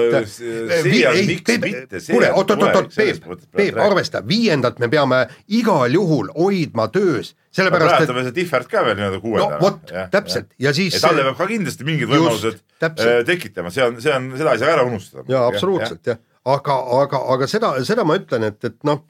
mitte, 1.27 1.99
see 2.03 2.13
kuule, 2.13 2.29
oot-oot-oot, 2.35 2.89
Peep 2.95 3.27
Peep, 3.55 3.77
arvesta, 3.79 4.21
viiendat 4.27 4.79
me 4.83 4.89
peame 4.91 5.21
igal 5.59 5.93
juhul 5.95 6.29
hoidma 6.35 6.87
töös, 6.93 7.33
sellepärast 7.55 7.93
praegu 7.93 8.03
et 8.07 8.13
on 8.13 8.19
veel 8.19 8.27
see 8.29 8.35
Differt 8.41 8.67
ka 8.71 8.83
veel 8.85 8.97
nii-öelda 8.99 9.19
no 9.19 9.23
kuuendana. 9.23 9.59
vot, 9.63 9.93
täpselt 10.13 10.51
ja 10.59 10.73
siis 10.75 10.97
ja 10.99 11.03
talle 11.07 11.23
peab 11.29 11.37
ka 11.39 11.47
kindlasti 11.53 11.87
mingid 11.87 12.07
Just, 12.07 12.13
võimalused 12.17 12.59
täpselt. 12.83 13.13
äh, 13.13 13.21
tekitama, 13.31 13.71
see 13.73 13.85
on, 13.87 14.01
see 14.03 14.13
on, 14.13 14.31
seda 14.37 14.53
ei 14.57 14.63
saa 14.65 14.73
ära 14.75 14.83
unustada. 14.87 15.25
jaa, 15.31 15.47
absoluutselt 15.47 16.11
jah, 16.11 16.19
aga, 16.47 16.77
aga, 17.01 17.23
aga 17.33 17.47
seda, 17.51 17.71
seda 17.87 18.03
ma 18.07 18.19
ütlen, 18.19 18.43
et, 18.51 18.59
et 18.71 18.77
noh, 18.87 19.01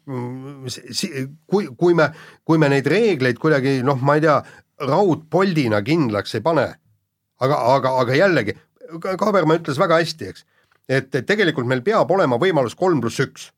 kui, 1.49 1.67
kui 1.77 1.93
me, 1.97 2.09
kui 2.45 2.57
me 2.61 2.69
neid 2.71 2.87
reegleid 2.89 3.37
kuidagi 3.41 3.79
noh, 3.85 3.99
ma 4.01 4.17
ei 4.17 4.23
tea, 4.25 4.39
raudpoldina 4.87 5.81
kindlaks 5.85 6.37
ei 6.37 6.43
pane, 6.45 6.67
aga, 7.43 7.59
aga, 7.75 7.93
aga 8.03 8.17
jällegi, 8.17 8.57
Kaaberma 9.03 9.57
ütles 9.57 9.79
väga 9.79 9.99
hästi, 9.99 10.29
eks, 10.31 10.45
et, 10.87 11.09
et 11.15 11.25
tegelikult 11.27 11.67
meil 11.67 11.83
peab 11.83 12.11
olema 12.15 12.39
võimalus 12.39 12.75
kolm 12.79 13.01
pluss 13.03 13.19
üks 13.19 13.49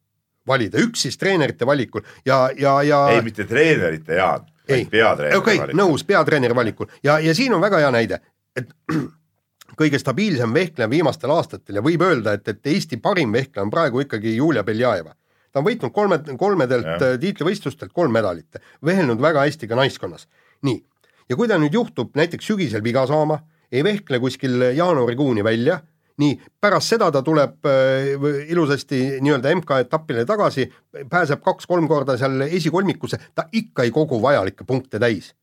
valida, 0.50 0.82
üks 0.82 1.06
siis 1.06 1.20
treenerite 1.22 1.68
valikul 1.70 2.02
ja, 2.26 2.48
ja, 2.58 2.80
ja 2.86 3.04
ei, 3.13 3.22
mitte 3.26 3.46
treenerite, 3.50 4.18
Jaan, 4.18 4.48
vaid 4.70 4.89
peatreeneri 4.89 5.38
okay, 5.38 5.62
valikul. 5.62 5.78
nõus, 5.78 6.06
peatreeneri 6.08 6.58
valikul 6.58 6.89
ja, 7.06 7.20
ja 7.22 7.36
siin 7.38 7.54
on 7.54 7.62
väga 7.62 7.84
hea 7.84 7.94
näide, 7.94 8.22
et 8.58 8.74
kõige 9.80 10.02
stabiilsem 10.02 10.54
vehkleja 10.54 10.89
viimastel 10.92 11.32
aastatel 11.36 11.80
ja 11.80 11.86
võib 11.86 12.04
öelda, 12.06 12.34
et, 12.39 12.48
et 12.50 12.74
Eesti 12.74 12.98
parim 13.04 13.34
vehkleja 13.36 13.68
on 13.68 13.74
praegu 13.74 14.02
ikkagi 14.04 14.36
Julia 14.36 14.63
Beljajeva. 14.65 15.13
ta 15.52 15.62
on 15.62 15.68
võitnud 15.70 15.94
kolme, 15.94 16.20
kolmedelt 16.38 16.89
äh, 16.98 17.15
tiitlivõistlustelt 17.22 17.94
kolm 17.94 18.13
medalit, 18.13 18.60
vehelnud 18.86 19.22
väga 19.22 19.46
hästi 19.46 19.70
ka 19.70 19.78
naiskonnas. 19.80 20.28
nii, 20.65 20.82
ja 21.30 21.38
kui 21.38 21.48
ta 21.48 21.62
nüüd 21.62 21.74
juhtub 21.74 22.15
näiteks 22.18 22.46
sügisel 22.52 22.84
viga 22.84 23.06
saama, 23.08 23.44
ei 23.72 23.84
vehkle 23.84 24.20
kuskil 24.20 24.62
jaanuarikuuni 24.76 25.44
välja 25.44 25.80
nii, 26.20 26.36
pärast 26.62 26.94
seda 26.94 27.10
ta 27.16 27.22
tuleb 27.26 27.68
äh, 27.70 28.10
ilusasti 28.52 29.02
nii-öelda 29.24 29.54
MK-etapile 29.56 30.26
tagasi, 30.28 30.68
pääseb 31.10 31.44
kaks-kolm 31.46 31.88
korda 31.88 32.18
seal 32.20 32.44
esikolmikusse, 32.50 33.20
ta 33.36 33.48
ikka 33.56 33.86
ei 33.88 33.94
kogu 33.96 34.20
vajalikke 34.22 34.68
punkte 34.68 35.00
täis. 35.00 35.34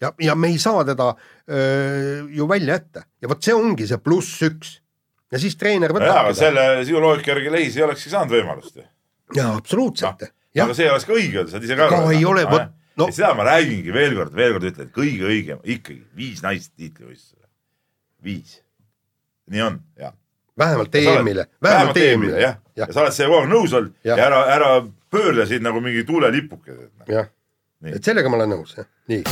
ja, 0.00 0.12
ja 0.18 0.34
me 0.34 0.48
ei 0.48 0.58
saa 0.58 0.84
teda 0.84 1.12
öö, 1.12 1.58
äh, 1.58 2.30
ju 2.30 2.48
välja 2.48 2.74
jätta 2.74 3.04
ja 3.22 3.28
vot 3.28 3.42
see 3.42 3.54
ongi 3.54 3.86
see 3.86 3.98
pluss 3.98 4.42
üks. 4.42 4.80
ja 5.32 5.38
siis 5.38 5.56
treener 5.56 5.92
võtab 5.92 6.14
jaa, 6.14 6.24
aga 6.26 6.34
selle 6.34 6.84
sinu 6.84 7.00
loogika 7.00 7.34
järgi 7.34 7.52
Leis 7.52 7.76
ei 7.76 7.84
olekski 7.86 8.10
saanud 8.10 8.32
võimalust 8.34 8.76
ju. 8.76 8.86
jaa, 9.36 9.56
absoluutselt 9.56 10.24
no,. 10.24 10.64
aga 10.64 10.74
see 10.74 10.88
ei 10.88 10.94
oleks 10.94 11.06
ka 11.06 11.18
õige 11.18 11.44
sa 11.46 11.58
oled 11.58 11.68
ise 11.68 11.76
ka 11.76 11.90
aru. 11.90 12.14
ei 12.16 12.24
ole, 12.24 12.48
vot 12.48 12.72
no. 12.96 13.08
seda 13.12 13.34
ma 13.38 13.46
räägingi 13.46 13.94
veel 13.94 14.16
kord, 14.16 14.34
veel 14.36 14.56
kord 14.56 14.68
ütlen, 14.72 14.90
kõige 14.94 15.28
õigem 15.28 15.62
ikkagi 15.62 16.02
viis 16.18 16.42
naist 16.44 16.72
tiitlivõistlusele. 16.76 17.41
Viis. 18.24 18.62
nii 19.50 19.62
on, 19.62 19.80
jah. 19.98 20.14
Vähemalt 20.58 20.94
EM-ile, 20.94 21.46
vähemalt 21.62 21.96
EM-ile. 21.96 22.40
jah, 22.40 22.56
ja 22.76 22.86
sa 22.92 23.00
oled 23.00 23.14
sellega 23.16 23.32
kogu 23.32 23.40
aeg 23.42 23.52
nõus 23.52 23.72
olnud. 23.76 23.94
Ja, 24.04 24.16
ja 24.16 24.26
ära, 24.26 24.42
ära 24.52 24.70
pöörle 25.10 25.46
sind 25.48 25.64
nagu 25.64 25.80
mingi 25.80 26.04
tuulelipukesed. 26.08 26.90
Noh. 27.00 27.08
jah, 27.08 27.30
et 27.92 28.04
sellega 28.04 28.30
ma 28.32 28.40
olen 28.40 28.54
nõus, 28.56 28.76
jah, 28.78 28.88
nii. 29.12 29.24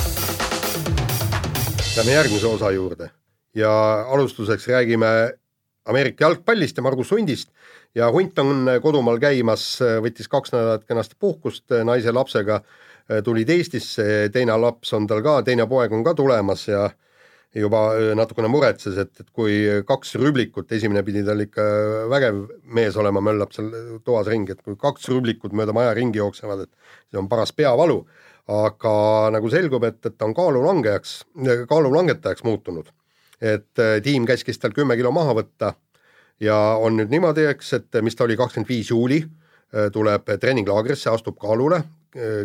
Lähme 1.96 2.12
järgmise 2.14 2.46
osa 2.46 2.70
juurde. 2.70 3.10
Ja 3.54 3.70
alustuseks 4.14 4.68
räägime 4.70 5.08
Ameerika 5.84 6.24
jalgpallist 6.24 6.76
ja 6.76 6.82
Margus 6.82 7.10
Hundist. 7.10 7.50
Ja 7.94 8.10
Hunt 8.14 8.38
on 8.38 8.68
kodumaal 8.82 9.18
käimas, 9.18 9.64
võttis 10.04 10.30
kaks 10.30 10.52
nädalat 10.54 10.84
kenasti 10.86 11.16
puhkust 11.18 11.72
naise 11.84 12.12
lapsega, 12.14 12.60
tulid 13.26 13.50
Eestisse, 13.50 14.04
teine 14.32 14.54
laps 14.62 14.92
on 14.94 15.08
tal 15.10 15.22
ka, 15.26 15.40
teine 15.42 15.66
poeg 15.66 15.92
on 15.92 16.04
ka 16.06 16.14
tulemas 16.14 16.68
ja 16.68 16.86
juba 17.54 17.80
natukene 18.14 18.48
muretses, 18.50 18.94
et, 19.02 19.10
et 19.20 19.30
kui 19.34 19.56
kaks 19.86 20.14
rüblikut, 20.22 20.70
esimene 20.70 21.02
pidi 21.06 21.24
tal 21.26 21.42
ikka 21.42 21.64
vägev 22.10 22.44
mees 22.76 22.98
olema, 23.00 23.22
möllab 23.24 23.54
seal 23.54 23.72
toas 24.06 24.30
ringi, 24.30 24.54
et 24.54 24.62
kui 24.62 24.78
kaks 24.78 25.08
rüblikut 25.10 25.54
mööda 25.56 25.74
maja 25.74 25.94
ringi 25.98 26.20
jooksevad, 26.20 26.66
et 26.66 27.10
see 27.10 27.18
on 27.18 27.30
paras 27.30 27.52
peavalu. 27.52 28.04
aga 28.50 28.92
nagu 29.30 29.50
selgub, 29.50 29.84
et, 29.86 29.98
et 30.06 30.16
ta 30.18 30.26
on 30.26 30.32
kaalulangejaks, 30.34 31.10
kaalulangetajaks 31.70 32.42
muutunud. 32.42 32.88
et 33.40 33.82
tiim 34.02 34.26
käskis 34.26 34.58
tal 34.58 34.72
kümme 34.76 34.96
kilo 34.96 35.10
maha 35.10 35.32
võtta 35.32 35.74
ja 36.40 36.56
on 36.76 36.96
nüüd 36.96 37.10
niimoodi, 37.10 37.46
eks, 37.48 37.72
et 37.72 38.00
mis 38.02 38.16
ta 38.16 38.24
oli, 38.24 38.36
kakskümmend 38.36 38.68
viis 38.68 38.90
juuli, 38.90 39.22
tuleb 39.92 40.28
treeninglaagrisse, 40.40 41.10
astub 41.10 41.38
kaalule, 41.40 41.82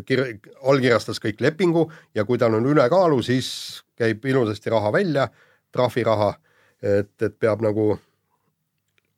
kir-, 0.05 0.37
allkirjastas 0.63 1.19
kõik 1.19 1.41
lepingu 1.41 1.89
ja 2.15 2.25
kui 2.25 2.37
tal 2.37 2.53
on 2.55 2.69
ülekaalu, 2.69 3.21
siis 3.25 3.84
käib 3.95 4.25
ilusasti 4.25 4.69
raha 4.69 4.91
välja, 4.93 5.27
trahviraha, 5.71 6.33
et, 6.81 7.13
et 7.21 7.39
peab 7.39 7.63
nagu 7.65 7.93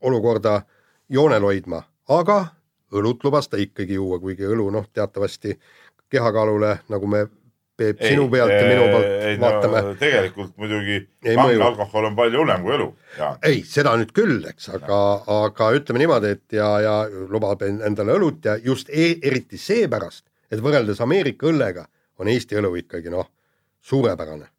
olukorda 0.02 0.62
joonel 1.10 1.44
hoidma, 1.44 1.82
aga 2.10 2.46
õlut 2.94 3.24
lubas 3.24 3.50
ta 3.50 3.60
ikkagi 3.60 3.98
juua, 3.98 4.20
kuigi 4.20 4.48
õlu 4.48 4.70
noh, 4.72 4.88
teatavasti 4.94 5.58
kehakaalule, 6.10 6.78
nagu 6.90 7.08
me 7.08 7.28
Peep 7.78 8.00
sinu 8.02 8.24
pealt 8.26 8.50
ja 8.50 8.62
minu 8.66 8.86
poolt 8.90 9.06
ei, 9.06 9.36
vaatame 9.38 9.82
no,. 9.86 9.90
tegelikult 10.00 10.56
muidugi 10.58 10.96
kange 11.22 11.60
alkohol 11.62 12.08
on 12.10 12.16
palju 12.18 12.40
hullem 12.42 12.64
kui 12.66 12.74
õlu. 12.74 12.88
ei, 13.46 13.60
seda 13.70 13.94
nüüd 14.02 14.16
küll, 14.18 14.40
eks, 14.50 14.72
aga, 14.74 14.98
aga 15.36 15.68
ütleme 15.78 16.02
niimoodi, 16.02 16.32
et 16.40 16.58
ja, 16.58 16.72
ja 16.82 16.96
lubab 17.30 17.62
endale 17.68 18.18
õlut 18.18 18.50
ja 18.50 18.58
just 18.66 18.90
e 18.90 19.12
eriti 19.22 19.62
seepärast, 19.62 20.26
et 20.50 20.64
võrreldes 20.66 21.04
Ameerika 21.06 21.52
õllega 21.52 21.86
on 22.18 22.34
Eesti 22.34 22.58
õlu 22.58 22.74
ikkagi 22.82 23.14
noh, 23.14 23.30
suurepärane 23.86 24.50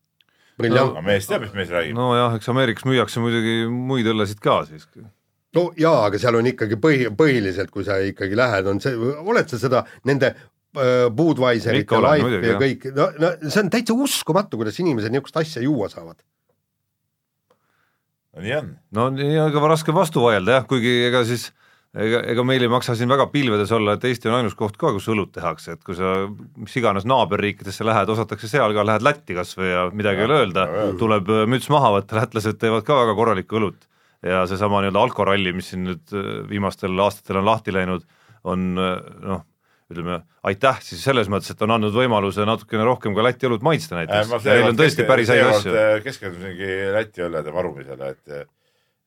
briljant 0.59 0.97
no,. 0.97 1.05
mees 1.07 1.29
teab, 1.29 1.45
mis 1.47 1.55
mees 1.57 1.73
räägib. 1.73 1.97
nojah, 1.97 2.37
eks 2.39 2.51
Ameerikas 2.53 2.87
müüakse 2.89 3.23
muidugi 3.23 3.57
muid 3.71 4.09
õllesid 4.11 4.41
ka 4.45 4.61
siiski. 4.69 5.05
no 5.57 5.69
jaa, 5.79 6.07
aga 6.09 6.21
seal 6.21 6.39
on 6.39 6.51
ikkagi 6.51 6.79
põhi, 6.83 7.11
põhiliselt, 7.19 7.73
kui 7.75 7.87
sa 7.87 8.01
ikkagi 8.05 8.39
lähed, 8.39 8.71
on 8.71 8.83
see, 8.85 8.95
oled 8.97 9.51
sa 9.51 9.61
seda 9.61 9.85
nende 10.09 10.33
äh, 10.35 11.07
Budweiserit 11.15 11.95
ja 11.95 12.03
Life 12.05 12.43
ja 12.47 12.57
kõik, 12.63 12.89
no, 12.97 13.11
no 13.23 13.35
see 13.47 13.63
on 13.65 13.71
täitsa 13.75 13.97
uskumatu, 14.09 14.61
kuidas 14.61 14.81
inimesed 14.83 15.15
niisugust 15.15 15.41
asja 15.43 15.65
juua 15.65 15.91
saavad. 15.93 16.19
no 18.35 18.45
nii 18.45 18.59
on. 18.59 18.75
no 18.99 19.09
nii 19.15 19.39
on 19.47 19.55
ka 19.55 19.73
raske 19.75 19.95
vastu 19.95 20.27
vaielda 20.27 20.61
jah, 20.61 20.69
kuigi 20.71 20.99
ega 21.09 21.25
siis 21.29 21.51
ega, 21.97 22.21
ega 22.33 22.45
meil 22.47 22.65
ei 22.65 22.71
maksa 22.71 22.95
siin 22.99 23.11
väga 23.11 23.29
pilvedes 23.33 23.73
olla, 23.75 23.95
et 23.97 24.07
Eesti 24.09 24.31
on 24.31 24.39
ainus 24.39 24.57
koht 24.59 24.77
ka, 24.81 24.93
kus 24.97 25.09
õlut 25.13 25.33
tehakse, 25.35 25.77
et 25.77 25.85
kui 25.87 25.97
sa 25.99 26.15
mis 26.29 26.77
iganes 26.81 27.07
naaberriikidesse 27.09 27.87
lähed, 27.87 28.11
osatakse 28.13 28.51
seal 28.51 28.75
ka, 28.77 28.85
lähed 28.87 29.07
Lätti 29.07 29.37
kas 29.39 29.55
või 29.59 29.71
ja 29.71 29.87
midagi 29.93 30.25
ei 30.25 30.29
ole 30.29 30.41
öelda, 30.43 30.67
tuleb 31.01 31.31
äh, 31.33 31.45
müts 31.51 31.71
maha 31.73 31.95
võtta, 31.99 32.21
lätlased 32.21 32.61
teevad 32.61 32.87
ka 32.87 33.03
väga 33.03 33.17
korralikku 33.19 33.61
õlut. 33.61 33.87
ja 34.27 34.43
seesama 34.51 34.81
nii-öelda 34.83 35.03
alkoralli, 35.07 35.53
mis 35.55 35.71
siin 35.73 35.87
nüüd 35.87 36.17
äh, 36.17 36.33
viimastel 36.51 36.99
aastatel 37.05 37.41
on 37.41 37.49
lahti 37.49 37.73
läinud, 37.75 38.05
on 38.45 38.73
äh, 38.75 38.99
noh, 39.25 39.47
ütleme 39.89 40.21
aitäh 40.45 40.83
siis 40.85 41.01
selles 41.01 41.31
mõttes, 41.33 41.55
et 41.55 41.63
on 41.65 41.73
andnud 41.73 41.95
võimaluse 41.95 42.45
natukene 42.45 42.85
rohkem 42.85 43.15
ka 43.17 43.25
Läti 43.25 43.49
õlut 43.49 43.65
maitsta 43.65 43.97
näiteks 43.97 44.35
äh,, 44.37 44.47
neil 44.51 44.69
on 44.75 44.77
tõesti 44.77 45.07
päris 45.09 45.33
häid 45.33 45.47
asju. 45.49 45.73
keskendusingi 46.05 46.73
Läti 46.93 47.25
õllede 47.25 47.55
varumisele, 47.55 48.13
et 48.13 48.49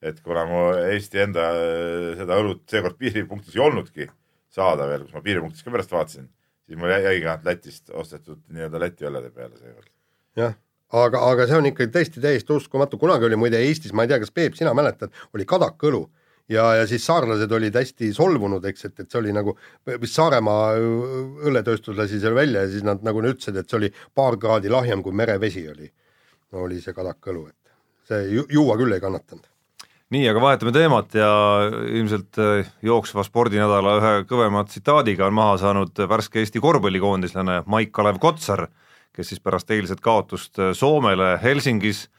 et 0.01 0.21
kuna 0.25 0.45
mu 0.49 0.61
Eesti 0.91 1.21
enda 1.25 1.47
äh, 1.53 2.09
seda 2.19 2.39
õlut 2.41 2.63
seekord 2.69 2.97
piiripunktis 2.99 3.55
ei 3.55 3.63
olnudki 3.63 4.07
saada 4.51 4.87
veel, 4.89 5.05
kus 5.05 5.15
ma 5.15 5.23
piiripunktis 5.25 5.63
ka 5.65 5.73
pärast 5.73 5.93
vaatasin, 5.93 6.27
siis 6.65 6.79
mul 6.79 6.91
jäigi 6.91 7.27
ainult 7.27 7.45
Lätist 7.47 7.93
ostetud 7.93 8.41
nii-öelda 8.49 8.81
Läti 8.81 9.07
õllede 9.07 9.29
peale 9.35 9.59
seekord. 9.59 9.91
jah, 10.39 10.57
aga, 11.03 11.21
aga 11.29 11.45
see 11.47 11.59
on 11.59 11.69
ikkagi 11.69 11.93
tõesti 11.93 12.23
täiesti 12.23 12.57
uskumatu, 12.57 12.99
kunagi 13.01 13.29
oli 13.29 13.39
muide 13.39 13.61
Eestis, 13.61 13.93
ma 13.93 14.07
ei 14.07 14.11
tea, 14.11 14.19
kas 14.23 14.33
Peep, 14.33 14.57
sina 14.57 14.73
mäletad, 14.77 15.13
oli 15.37 15.45
kadakõlu 15.47 16.01
ja, 16.49 16.65
ja 16.81 16.89
siis 16.89 17.05
saarlased 17.05 17.53
olid 17.53 17.77
hästi 17.77 18.09
solvunud, 18.17 18.65
eks, 18.73 18.89
et, 18.89 19.05
et 19.05 19.13
see 19.13 19.21
oli 19.21 19.37
nagu, 19.37 19.53
vist 20.01 20.17
Saaremaa 20.17 20.73
õlletööstus 21.45 21.99
lasi 21.99 22.19
selle 22.19 22.41
välja 22.41 22.65
ja 22.65 22.73
siis 22.73 22.87
nad 22.87 23.05
nagu 23.05 23.21
ütlesid, 23.21 23.61
et 23.61 23.69
see 23.69 23.83
oli 23.83 23.93
paar 24.17 24.39
kraadi 24.41 24.73
lahjem 24.73 25.05
kui 25.05 25.13
merevesi 25.13 25.67
oli. 25.69 25.93
no 26.51 26.65
oli 26.65 26.81
see 26.81 26.97
kadakõlu, 26.97 27.47
et 27.53 28.09
see 28.09 28.27
ju, 28.33 28.49
juua 28.49 28.81
küll 28.81 28.97
ei 28.97 29.03
kannatanud 29.03 29.50
nii, 30.11 30.27
aga 30.27 30.41
vahetame 30.43 30.73
teemat 30.75 31.15
ja 31.15 31.31
ilmselt 31.87 32.39
äh, 32.41 32.71
jooksva 32.83 33.23
spordinädala 33.27 33.95
ühe 33.99 34.13
kõvema 34.29 34.63
tsitaadiga 34.67 35.27
on 35.29 35.37
maha 35.37 35.57
saanud 35.61 36.01
värske 36.11 36.41
Eesti 36.41 36.61
korvpallikoondislane 36.63 37.61
Maik-Kalev 37.71 38.19
Kotsar, 38.23 38.67
kes 39.15 39.31
siis 39.31 39.43
pärast 39.43 39.71
eilset 39.71 40.03
kaotust 40.03 40.59
äh, 40.59 40.73
Soomele 40.77 41.37
Helsingis 41.43 42.09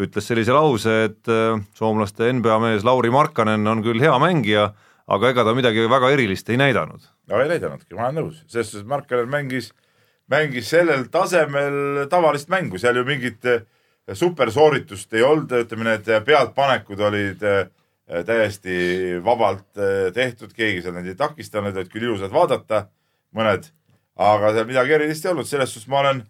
ütles 0.00 0.24
sellise 0.28 0.54
lause, 0.56 0.96
et 1.10 1.28
äh, 1.28 1.60
soomlaste 1.76 2.30
NBA 2.38 2.56
mees 2.64 2.86
Lauri 2.88 3.12
Markkanen 3.12 3.68
on 3.68 3.84
küll 3.84 4.00
hea 4.00 4.14
mängija, 4.22 4.70
aga 5.12 5.34
ega 5.34 5.44
ta 5.44 5.54
midagi 5.56 5.84
väga 5.90 6.12
erilist 6.14 6.48
ei 6.48 6.60
näidanud. 6.60 7.04
no 7.28 7.42
ei 7.42 7.52
näidanudki, 7.52 7.92
ma 7.98 8.08
olen 8.08 8.22
nõus, 8.22 8.40
selles 8.48 8.72
suhtes 8.72 8.88
Markkanen 8.88 9.28
mängis, 9.32 9.72
mängis 10.32 10.72
sellel 10.72 11.04
tasemel 11.12 12.06
tavalist 12.10 12.48
mängu, 12.48 12.80
seal 12.80 12.96
ju 12.96 13.04
mingit 13.04 13.44
äh, 13.44 13.66
supersooritust 14.10 15.14
ei 15.14 15.22
olnud, 15.22 15.52
ütleme 15.62 15.86
need 15.86 16.08
pealtpanekud 16.26 17.00
olid 17.06 17.42
äh, 17.46 17.66
täiesti 18.26 18.74
vabalt 19.24 19.78
äh, 19.78 20.10
tehtud, 20.14 20.54
keegi 20.56 20.82
seal 20.82 20.96
neid 20.96 21.12
ei 21.12 21.18
takistanud, 21.18 21.76
olid 21.76 21.92
küll 21.92 22.08
ilusad 22.08 22.32
vaadata, 22.34 22.86
mõned, 23.36 23.68
aga 24.18 24.54
seal 24.56 24.68
midagi 24.68 24.96
erilist 24.98 25.26
ei 25.26 25.32
olnud, 25.34 25.48
selles 25.48 25.74
suhtes 25.74 25.90
ma 25.92 26.02
olen, 26.02 26.24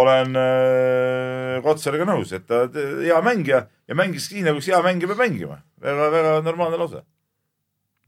olen 0.00 0.38
äh, 0.42 1.58
Kotsariga 1.66 2.06
nõus, 2.08 2.32
et 2.36 2.46
ta 2.46 2.66
hea 2.70 3.18
mängija 3.26 3.64
ja 3.66 3.98
mängis 3.98 4.30
nii, 4.32 4.46
nagu 4.46 4.62
hea 4.62 4.80
mängija 4.86 5.10
peab 5.10 5.24
mängima 5.26 5.60
väga,. 5.82 5.98
väga-väga 5.98 6.38
normaalne 6.46 6.80
lause. 6.80 7.02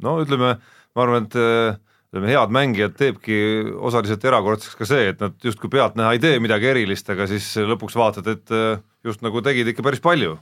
no 0.05 0.19
ütleme, 0.23 0.57
ma 0.95 1.07
arvan, 1.07 1.27
et 1.27 1.85
ütleme, 2.09 2.31
head 2.33 2.53
mängijad 2.55 2.95
teebki 2.97 3.39
osaliselt 3.85 4.23
erakordseks 4.25 4.77
ka 4.79 4.87
see, 4.89 5.11
et 5.13 5.19
nad 5.21 5.35
justkui 5.45 5.69
pealtnäha 5.73 6.15
ei 6.17 6.23
tee 6.23 6.39
midagi 6.41 6.71
erilist, 6.71 7.09
aga 7.13 7.27
siis 7.29 7.51
lõpuks 7.69 7.97
vaatad, 7.99 8.31
et 8.33 8.55
äh, 8.55 8.81
just 9.05 9.25
nagu 9.25 9.43
tegid 9.45 9.69
ikka 9.75 9.85
päris 9.85 10.01
palju. 10.05 10.39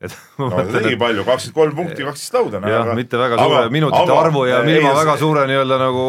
et 0.00 0.14
no 0.40 0.48
ta 0.48 0.64
tegi 0.80 0.96
palju, 0.96 1.26
kakskümmend 1.28 1.58
kolm 1.58 1.76
punkti, 1.76 2.06
kaksteist 2.06 2.38
lauda. 2.38 2.62
jah, 2.72 2.94
mitte 2.96 3.20
väga 3.20 3.36
suure 3.42 3.68
minutite 3.74 4.16
arvu 4.16 4.46
ja 4.48 4.62
ilma 4.64 4.94
väga 4.96 5.16
suure 5.20 5.44
nii-öelda 5.50 5.80
nagu 5.84 6.04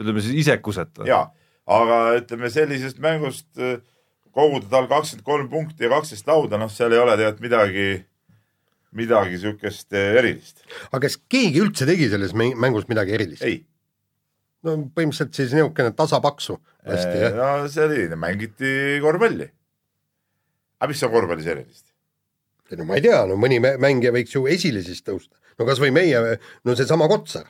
ütleme 0.00 0.24
siis 0.24 0.46
isekuseta. 0.46 1.04
jaa, 1.08 1.26
aga 1.68 2.02
ütleme 2.22 2.48
sellisest 2.52 3.02
mängust 3.04 3.50
äh, 3.60 3.82
koguda 4.32 4.70
tal 4.72 4.88
kakskümmend 4.88 5.26
kolm 5.26 5.50
punkti 5.52 5.84
ja 5.84 5.92
kaksteist 5.92 6.24
lauda, 6.30 6.56
noh, 6.56 6.72
seal 6.72 6.96
ei 6.96 7.02
ole 7.02 7.18
tegelikult 7.20 7.44
midagi, 7.44 7.88
midagi 8.96 9.42
siukest 9.44 9.92
äh, 9.92 10.14
erilist. 10.22 10.64
aga 10.88 11.04
kas 11.04 11.20
keegi 11.28 11.60
üldse 11.60 11.84
tegi 11.84 12.08
selles 12.08 12.32
mäng- 12.32 12.56
mängus 12.56 12.88
midagi 12.88 13.18
erilist? 13.18 13.44
ei, 13.44 13.60
no 14.66 14.74
põhimõtteliselt 14.96 15.36
siis 15.38 15.54
niisugune 15.56 15.92
tasapaksu 15.96 16.58
lasti 16.88 17.22
jah. 17.22 17.36
no 17.38 17.68
see 17.72 17.84
oli, 17.86 18.02
mängiti 18.16 18.72
korvpalli. 19.04 19.46
aga 20.80 20.90
mis 20.92 21.02
on 21.06 21.12
korvpallis 21.14 21.48
erilist? 21.54 21.86
no 22.76 22.84
ma 22.86 22.98
ei 23.00 23.02
tea, 23.08 23.22
no 23.26 23.34
mõni 23.40 23.58
mä- 23.62 23.78
mängija 23.82 24.12
võiks 24.14 24.36
ju 24.36 24.44
esile 24.50 24.82
siis 24.86 25.00
tõusta. 25.06 25.34
no 25.58 25.66
kas 25.68 25.80
või 25.82 25.90
meie, 25.96 26.36
no 26.64 26.76
seesama 26.78 27.08
Kotsar. 27.10 27.48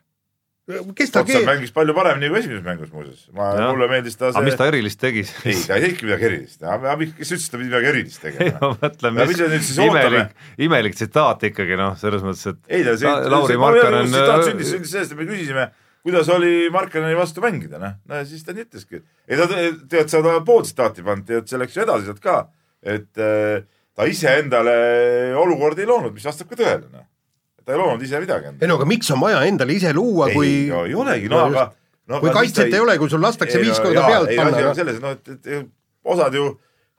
Kotsar 0.71 1.25
kee-, 1.27 1.41
mängis 1.47 1.73
palju 1.75 1.95
paremini 1.97 2.29
kui 2.31 2.39
esimeses 2.39 2.63
mängus 2.63 2.93
muuseas. 2.95 3.25
ma, 3.35 3.49
mulle 3.73 3.89
meeldis 3.91 4.15
ta 4.21 4.29
aga 4.31 4.43
mis 4.47 4.55
see 4.55 4.61
ta, 4.61 4.69
erilist 4.71 5.01
tegi 5.03 5.25
ei 5.25 5.27
siis? 5.57 5.65
ta 5.67 5.75
ei 5.81 5.85
teidki 5.89 6.07
midagi 6.07 6.29
erilist, 6.29 6.63
aga 6.63 6.93
kes 7.01 7.33
ütles, 7.35 7.47
et 7.49 7.51
ta 7.51 7.59
pidi 7.59 7.69
midagi 7.73 7.91
erilist 7.91 8.25
ei 8.29 8.37
tegema? 8.37 8.61
ma 8.63 8.71
mõtlen, 8.85 9.19
mis 9.51 9.71
imelik, 9.83 10.37
imelik 10.69 10.95
tsitaat 11.01 11.43
ikkagi 11.51 11.79
noh, 11.81 11.97
selles 11.99 12.23
mõttes, 12.23 12.47
et 12.55 12.61
ei 12.79 12.87
ta 12.87 12.95
see, 13.03 13.11
La- 13.11 13.33
Lauri 13.35 13.57
see 13.57 13.63
Markkanen 13.65 14.13
tsitaat 14.15 14.47
sündis, 14.47 14.71
sündis 14.77 14.95
sellest, 14.95 15.17
et 15.17 15.19
me 15.25 15.27
küsisime, 15.33 15.67
kuidas 16.07 16.29
oli 16.33 16.71
Markkaneni 16.73 17.17
vastu 17.19 17.43
mängida, 17.45 17.81
noh, 17.81 17.99
no 18.09 18.21
ja 18.21 18.27
siis 18.29 18.45
ta 18.47 18.55
nii 18.57 18.67
ütleski. 18.67 19.03
ei 19.29 19.41
ta, 19.41 19.49
tead, 19.51 20.09
sa 20.09 20.21
oled 20.21 20.47
pool 20.47 20.65
tsitaati 20.65 21.05
pannud, 21.07 21.27
tead, 21.29 21.49
see 21.51 21.61
läks 21.61 21.77
ju 21.77 21.85
edasi 21.85 22.09
sealt 22.09 22.23
ka, 22.25 22.37
et 22.81 23.21
äh, 23.21 23.67
ta 23.97 24.07
iseendale 24.09 24.77
olukordi 25.41 25.85
ei 25.85 25.91
loonud, 25.91 26.15
mis 26.17 26.25
vastab 26.27 26.49
ka 26.51 26.59
tõele, 26.61 26.89
noh. 26.89 27.05
ta 27.65 27.75
ei 27.75 27.83
loonud 27.83 28.07
ise 28.07 28.23
midagi 28.23 28.49
ei 28.49 28.55
endale. 28.55 28.71
no 28.71 28.79
aga 28.81 28.89
miks 28.89 29.13
on 29.13 29.21
vaja 29.21 29.45
endale 29.49 29.77
ise 29.77 29.93
luua, 29.97 30.31
kui 30.33 30.49
ei, 30.49 30.65
no 30.73 30.87
ei 30.89 30.97
olegi, 31.05 31.29
no 31.33 31.45
aga 31.51 31.69
no, 32.09 32.23
kui 32.23 32.33
kaitset 32.35 32.73
ei 32.73 32.81
ole, 32.81 32.97
kui 33.01 33.13
sul 33.13 33.23
lastakse 33.25 33.61
viis 33.61 33.79
korda 33.83 34.07
pealt 34.09 34.33
ei, 34.33 34.41
panna 34.41 34.65
on, 34.71 34.79
selles, 34.79 34.99
no 35.05 35.15
et, 35.17 35.71
osad 36.11 36.35
ju 36.35 36.49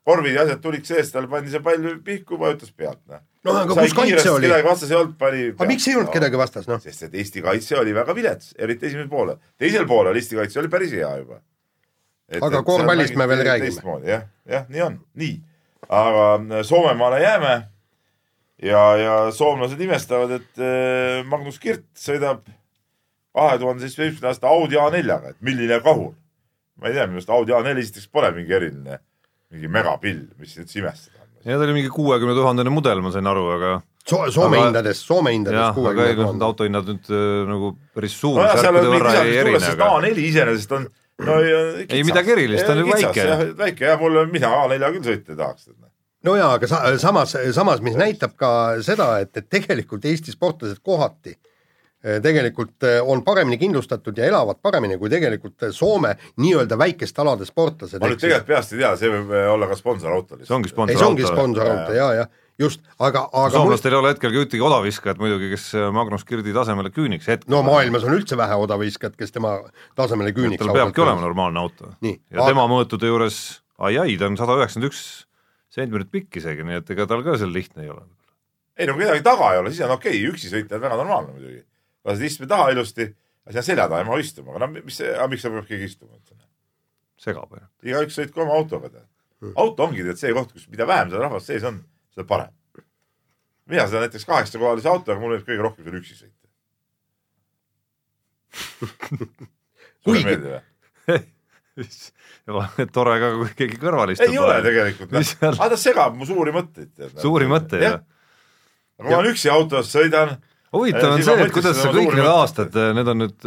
korvid 0.05 0.37
ja 0.37 0.45
asjad 0.45 0.61
tulid 0.61 0.85
seest, 0.87 1.13
tal 1.15 1.27
pandi 1.31 1.53
see 1.53 1.63
pall 1.65 1.97
pihku, 2.05 2.37
vajutas 2.41 2.73
pealt, 2.73 3.01
noh. 3.09 3.25
noh, 3.47 3.59
aga 3.63 3.77
kus 3.77 3.95
kaitse 3.97 4.31
oli? 4.31 4.47
kedagi 4.47 4.67
vastas 4.67 4.91
ei 4.91 4.99
olnud, 4.99 5.15
pani. 5.19 5.45
aga 5.55 5.69
miks 5.69 5.87
ei 5.87 5.97
olnud 5.99 6.13
kedagi 6.13 6.41
vastas, 6.41 6.67
noh? 6.69 6.81
sest 6.83 7.07
et 7.07 7.17
Eesti 7.21 7.43
kaitse 7.45 7.79
oli 7.79 7.95
väga 7.95 8.15
vilets, 8.17 8.53
eriti 8.59 8.89
esimesel 8.89 9.09
poolel. 9.11 9.41
teisel 9.61 9.87
poolel 9.89 10.19
Eesti 10.19 10.39
kaitse 10.39 10.61
oli 10.63 10.71
päris 10.73 10.93
hea 10.97 11.11
juba. 11.23 11.41
Aga 12.41 12.61
korvpallist 12.63 13.17
me 13.19 13.27
veel 13.27 13.43
räägime. 13.47 13.97
jah, 14.07 14.25
jah, 14.47 14.65
nii 14.69 14.87
on, 14.87 14.97
nii. 15.19 15.35
aga 15.89 16.63
Soomemaale 16.63 17.21
jääme 17.21 17.55
ja, 18.61 18.81
ja 18.97 19.15
soomlased 19.35 19.81
imestavad, 19.81 20.37
et 20.37 20.61
eh, 20.61 21.21
Magnus 21.27 21.59
Kirt 21.61 21.85
sõidab 21.97 22.43
kahe 23.35 23.57
tuhande 23.61 23.85
seitsmeteistkümnenda 23.85 24.33
aasta 24.33 24.51
Audi 24.51 24.79
A4-ga, 24.79 25.33
et 25.33 25.39
milline 25.45 25.79
kahur. 25.83 26.13
ma 26.81 26.89
ei 26.89 26.97
tea, 26.97 27.07
minu 27.07 27.19
arust 27.19 27.29
Audi 27.29 27.53
A4 27.55 27.83
esiteks 27.83 28.07
pole 28.11 28.31
mingi 28.35 28.55
eriline, 28.57 28.99
mingi 29.53 29.69
megapill, 29.71 30.23
mis 30.41 30.55
üldse 30.57 30.79
imestada. 30.81 31.20
Ja 31.45 31.57
ta 31.57 31.63
oli 31.65 31.73
mingi 31.79 31.89
kuuekümne 31.93 32.35
tuhandene 32.37 32.69
mudel, 32.73 33.01
ma 33.01 33.11
sain 33.13 33.27
aru, 33.27 33.47
aga 33.57 33.71
So-, 34.01 34.31
Soome 34.33 34.57
Aga- 34.57 34.65
hindades, 34.71 35.01
Soome 35.05 35.31
hindades 35.35 35.59
jah, 35.59 35.75
kuuekümne 35.75 36.15
tuhande. 36.17 36.45
autohinnad 36.47 36.87
nüüd 36.89 37.11
äh, 37.13 37.27
nagu 37.49 37.67
päris 37.93 38.15
suurusjärkude 38.17 38.71
mingi 38.79 38.95
võrra 38.95 39.11
lisaks 39.13 39.29
ei 39.29 39.37
erine, 39.43 39.59
sest 39.61 39.75
aga 39.77 39.89
A4 39.99 40.23
iseenesest 40.25 40.71
on 40.77 40.87
no 41.21 41.35
ja 41.45 41.59
Ei 41.85 42.01
midagi 42.07 42.33
erilist, 42.33 42.65
ta 42.65 42.73
on 42.73 42.81
ju 42.81 42.87
väike. 42.89 43.27
väike 43.59 43.85
ja 43.91 43.97
mulle, 44.01 44.25
mina 44.33 44.49
A4 44.63 44.89
küll 44.97 45.05
sõita 45.11 45.35
ei 45.35 45.37
tahaks. 45.43 45.69
no 46.25 46.35
jaa, 46.39 46.49
aga 46.57 46.67
sa, 46.71 46.81
samas, 47.01 47.35
samas, 47.53 47.81
mis 47.85 47.95
näitab 47.99 48.33
ka 48.41 48.51
seda, 48.85 49.11
et, 49.21 49.35
et 49.37 49.49
tegelikult 49.53 50.05
Eesti 50.09 50.33
sportlased 50.33 50.81
kohati 50.81 51.35
eh, 51.37 51.39
tegelikult 52.01 52.87
eh, 52.89 52.99
on 53.01 53.23
paremini 53.23 53.59
kindlustatud 53.61 54.17
ja 54.17 54.25
elavad 54.25 54.57
paremini 54.61 54.97
kui 54.97 55.09
tegelikult 55.09 55.67
eh, 55.67 55.73
Soome 55.75 56.15
nii-öelda 56.41 56.77
väikeste 56.77 57.21
alade 57.21 57.45
sportlased. 57.45 58.01
ma 58.01 58.09
nüüd 58.09 58.21
tegelikult 58.21 58.47
peast 58.49 58.73
ei 58.73 58.83
tea, 58.83 58.95
see 58.97 59.11
võib 59.13 59.35
olla 59.53 59.69
ka 59.69 59.79
sponsorauto 59.79 60.39
see 60.41 60.55
ongi 60.55 60.71
ei, 60.71 60.97
see 60.97 61.05
ongi 61.05 61.27
sponsorauto. 61.27 61.35
sponsorauto 61.35 61.99
ja, 61.99 62.13
ja 62.21 62.29
just, 62.61 62.83
aga, 62.99 63.25
aga 63.29 63.49
mul, 63.49 63.55
soomlastel 63.55 63.95
ei 63.95 63.99
ole 63.99 64.11
hetkel 64.13 64.33
ka 64.33 64.43
ühtegi 64.43 64.65
odaviskajat 64.65 65.21
muidugi, 65.21 65.49
kes 65.53 65.67
äh, 65.77 65.87
Magnus 65.95 66.25
Kirdi 66.27 66.53
tasemele 66.55 66.91
küüniks 66.93 67.29
hetkel. 67.31 67.49
no 67.53 67.61
maailmas 67.65 68.05
on 68.07 68.15
üldse 68.17 68.37
vähe 68.39 68.57
odaviskajat, 68.65 69.17
kes 69.19 69.35
tema 69.35 69.57
tasemele 69.99 70.33
küüniks 70.35 70.61
tal 70.63 70.75
peabki 70.75 71.03
olema 71.03 71.23
normaalne 71.23 71.61
auto. 71.63 71.91
Ja 72.01 72.15
aga- 72.37 72.49
tema 72.51 72.67
mõõtude 72.71 73.09
juures, 73.11 73.41
ai-ai, 73.81 74.17
ta 74.19 74.29
on 74.29 74.39
sada 74.39 74.59
üheksakümmend 74.59 74.91
üks 74.91 75.03
sentimeetrit 75.71 76.11
pikk 76.13 76.41
isegi, 76.41 76.65
nii 76.67 76.81
et 76.81 76.95
ega 76.95 77.07
tal 77.09 77.23
ka 77.25 77.37
seal 77.39 77.53
lihtne 77.55 77.85
ei 77.85 77.93
ole. 77.93 78.05
ei 78.77 78.89
no 78.89 78.95
kui 78.97 79.05
kedagi 79.05 79.25
taga 79.25 79.53
ei 79.53 79.61
ole, 79.63 79.73
siis 79.73 79.85
on 79.87 79.97
okei 79.97 80.17
okay., 80.17 80.31
üksi 80.33 80.51
sõita 80.51 80.77
on 80.77 80.85
väga 80.87 80.99
normaalne 80.99 81.35
muidugi. 81.37 81.63
Lased 82.07 82.25
istme 82.25 82.47
taha 82.49 82.71
ilusti, 82.73 83.07
sinna 83.49 83.63
selja 83.65 83.87
taha 83.89 84.01
ei 84.03 84.07
mahu 84.09 84.21
istuma, 84.23 84.55
aga 84.55 84.65
no 84.65 84.71
mis 84.77 84.97
see, 85.01 85.09
aga 85.13 85.27
miks 85.31 85.43
seal 85.45 85.53
peab 85.57 85.67
keegi 85.69 85.89
istuma 85.91 86.15
üldse? 86.17 86.37
segab 87.21 87.51
ainult. 87.53 87.71
igaüks 87.85 88.17
sõitku 88.17 88.41
oma 88.41 88.55
autoga 88.57 88.89
tead. 88.89 89.07
auto 89.55 89.85
ongi 89.85 90.05
tead 90.07 90.17
see 90.21 90.33
koht, 90.37 90.53
kus 90.55 90.67
mida 90.71 90.87
vähem 90.89 91.11
seda 91.11 91.21
rahvast 91.27 91.51
sees 91.51 91.65
on, 91.69 91.81
seda 92.15 92.25
parem. 92.29 92.53
mina 93.69 93.85
sõidan 93.87 94.07
näiteks 94.07 94.25
kaheksakohalise 94.29 94.89
autoga, 94.89 95.19
mulle 95.21 95.37
meeldib 95.37 95.49
kõige 95.51 95.65
rohkem 95.67 95.85
seal 95.85 95.99
üksi 96.01 96.17
sõita. 96.17 96.47
sulle 100.01 100.07
Kuigi- 100.07 100.25
meeldib 100.25 100.49
või? 100.51 101.21
tore 102.95 103.13
ka, 103.21 103.29
kui 103.37 103.53
keegi 103.61 103.77
kõrval 103.81 104.11
istub. 104.13 104.27
ei 104.27 104.39
ole 104.41 104.57
tegelikult, 104.65 105.13
seal- 105.29 105.55
aga 105.55 105.69
ta 105.75 105.79
segab 105.79 106.17
mu 106.17 106.27
suuri 106.27 106.53
mõtteid. 106.55 106.91
suuri 107.21 107.47
mõtteid, 107.49 107.85
jah? 107.85 108.01
aga 108.99 109.07
ma 109.09 109.19
olen 109.21 109.31
üksi 109.35 109.49
autos, 109.53 109.93
sõidan, 109.93 110.35
huvitav 110.75 111.17
on 111.17 111.25
see, 111.25 111.37
et 111.45 111.53
kuidas 111.55 111.77
sa 111.81 111.91
kõik 111.93 112.15
need 112.15 112.31
aastad, 112.31 112.75
need 112.97 113.11
on 113.13 113.23
nüüd, 113.25 113.37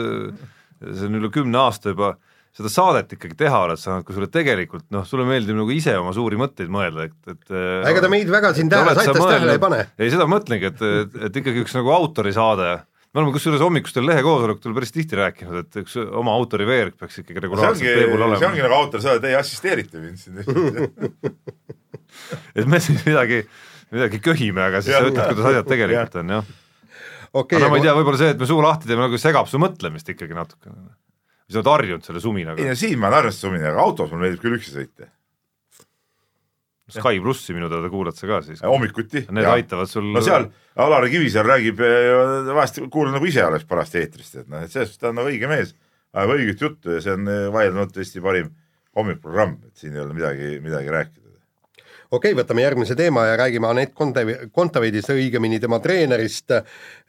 see 0.84 1.08
on 1.08 1.18
üle 1.20 1.30
kümne 1.34 1.60
aasta 1.64 1.94
juba, 1.94 2.14
seda 2.54 2.70
saadet 2.70 3.12
ikkagi 3.16 3.36
teha 3.38 3.60
oled 3.66 3.80
saanud, 3.80 4.06
kui 4.06 4.14
sulle 4.16 4.30
tegelikult 4.32 4.86
noh, 4.94 5.06
sulle 5.08 5.26
meeldib 5.26 5.58
nagu 5.58 5.74
ise 5.74 5.96
oma 5.98 6.14
suuri 6.14 6.38
mõtteid 6.38 6.70
mõelda, 6.72 7.08
et, 7.08 7.34
et 7.34 7.54
ega 7.90 8.04
ta 8.04 8.10
meid 8.12 8.30
väga 8.30 8.54
siin 8.56 8.70
tähele, 8.70 8.94
sa 8.94 9.06
saitest 9.08 9.26
tähele 9.26 9.56
ei 9.56 9.62
pane. 9.62 9.80
ei, 9.98 10.10
seda 10.12 10.28
ma 10.28 10.36
mõtlengi, 10.36 10.70
et, 10.70 10.84
et, 11.02 11.16
et 11.28 11.40
ikkagi 11.42 11.64
üks 11.64 11.74
nagu 11.74 11.90
autorisaade, 11.96 12.70
me 13.14 13.22
oleme 13.22 13.34
kusjuures 13.34 13.62
hommikustel 13.62 14.06
lehekoosolekutel 14.06 14.74
päris 14.78 14.94
tihti 14.94 15.18
rääkinud, 15.18 15.60
et 15.64 15.82
üks 15.82 15.98
oma 16.04 16.34
autori 16.38 16.66
veerg 16.66 16.96
peaks 16.98 17.20
ikkagi 17.22 17.42
regulaarselt 17.42 17.82
ongi, 17.82 17.92
veebul 18.00 18.22
see 18.22 18.48
ongi 18.50 18.62
olema, 18.62 18.70
nagu 18.70 18.80
autor, 18.80 19.02
sa 19.02 19.18
teie 19.22 19.38
assisteerite 19.38 20.02
mind 20.02 20.18
siin. 20.22 20.42
et 22.58 22.66
me 22.70 22.80
siis 22.82 23.02
midagi, 23.06 23.44
midagi 23.94 24.22
köhime, 24.22 24.66
aga 24.66 24.82
siis 24.82 24.94
sa 24.94 25.02
Jah. 25.02 25.10
ütled, 25.10 25.30
kuidas 25.30 25.50
asjad 25.50 25.70
tegelikult 25.70 26.20
on, 26.22 26.36
jah. 26.38 26.52
Okei 27.40 27.58
aga 27.58 27.66
no 27.66 27.72
ma 27.72 27.80
ei 27.80 27.84
tea, 27.84 27.92
okay,, 27.92 28.00
võib-olla 28.00 28.20
see, 28.20 28.34
et 28.34 28.40
me 28.40 28.48
suu 28.50 28.62
lahti 28.64 28.90
teeme, 28.90 29.06
nagu 29.06 29.20
segab 29.20 29.50
su 29.50 29.60
mõtlemist 29.62 30.08
ikkagi 30.14 30.36
natukene. 30.36 30.94
sa 31.50 31.60
oled 31.60 31.72
harjunud 31.72 32.06
selle 32.06 32.22
ei 32.22 32.24
suminaga 32.24 32.70
no, 32.70 32.78
siin 32.78 32.98
ma 33.00 33.10
olen 33.10 33.20
arvestanud 33.22 33.54
sumini, 33.54 33.68
aga 33.70 33.84
autos 33.84 34.10
mulle 34.12 34.28
meeldib 34.28 34.42
küll 34.44 34.58
üksi 34.58 34.74
sõita. 34.74 35.10
Sky 36.94 37.20
plussi 37.24 37.54
minu 37.56 37.70
teada 37.72 37.88
kuulad 37.88 38.16
sa 38.16 38.28
ka 38.28 38.42
siis? 38.44 38.60
hommikuti. 38.60 39.24
Need 39.32 39.48
aitavad 39.48 39.88
sul 39.88 40.10
no 40.12 40.20
seal 40.24 40.50
Alari 40.84 41.08
Kivisaar 41.14 41.48
räägib, 41.48 41.80
vahest 42.50 42.82
kuulan 42.92 43.16
nagu 43.16 43.28
ise 43.28 43.44
oleks 43.46 43.64
parajasti 43.68 44.02
eetrist, 44.02 44.36
et 44.42 44.50
noh, 44.52 44.60
et 44.60 44.72
selles 44.72 44.92
suhtes 44.92 45.00
ta 45.00 45.08
on 45.10 45.16
nagu 45.20 45.30
õige 45.32 45.48
mees, 45.48 45.72
ajab 46.12 46.34
õiget 46.36 46.64
juttu 46.66 46.92
ja 46.92 47.00
see 47.04 47.16
on 47.16 47.30
eh, 47.32 47.46
vaieldamatult 47.54 48.02
Eesti 48.02 48.22
parim 48.24 48.52
hommikuprogramm, 48.94 49.56
et 49.68 49.80
siin 49.80 49.96
ei 49.96 50.02
ole 50.04 50.16
midagi, 50.16 50.50
midagi 50.64 50.92
rääkida. 50.92 51.23
okei, 52.16 52.34
võtame 52.36 52.64
järgmise 52.64 52.96
teema 52.98 53.26
ja 53.28 53.38
räägime 53.40 53.68
Anett 53.70 53.94
Kontav-, 53.96 54.48
Kontaveidist, 54.54 55.12
õigemini 55.14 55.60
tema 55.62 55.80
treenerist, 55.84 56.52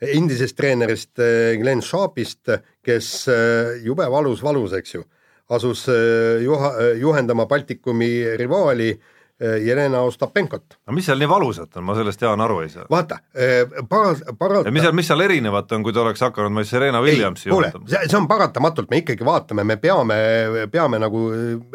endisest 0.02 0.58
treenerist 0.58 1.22
eh, 1.24 1.56
Glen 1.62 1.84
Sharpist, 1.86 2.52
kes 2.86 3.12
eh, 3.32 3.76
jube 3.86 4.08
valus, 4.12 4.44
valus, 4.46 4.76
eks 4.78 4.98
ju, 4.98 5.04
asus 5.56 5.86
eh, 5.94 6.46
juha-, 6.46 6.74
juhendama 7.02 7.48
Baltikumi 7.50 8.14
rivaali 8.40 8.92
eh, 8.94 9.15
Jelena 9.40 10.00
Ostapenkot. 10.08 10.78
no 10.88 10.94
mis 10.96 11.06
seal 11.06 11.20
nii 11.20 11.28
valusat 11.28 11.76
on, 11.78 11.84
ma 11.84 11.96
sellest 11.98 12.22
Jaan 12.24 12.42
aru 12.42 12.60
ei 12.64 12.70
saa. 12.72 12.86
vaata, 12.92 13.18
paras-, 13.90 14.24
parata- 14.40 14.72
mis 14.72 14.82
seal, 14.86 14.96
mis 14.96 15.08
seal 15.08 15.20
erinevat 15.26 15.72
on, 15.76 15.84
kui 15.84 15.94
ta 15.94 16.02
oleks 16.06 16.24
hakanud 16.24 16.56
ma 16.56 16.64
Serena 16.64 17.02
Williamsi 17.04 17.50
juhendama? 17.50 17.90
see, 17.92 18.08
see 18.08 18.18
on 18.18 18.28
paratamatult, 18.32 18.90
me 18.90 19.02
ikkagi 19.04 19.28
vaatame, 19.28 19.64
me 19.68 19.76
peame, 19.78 20.16
peame 20.72 21.00
nagu, 21.04 21.26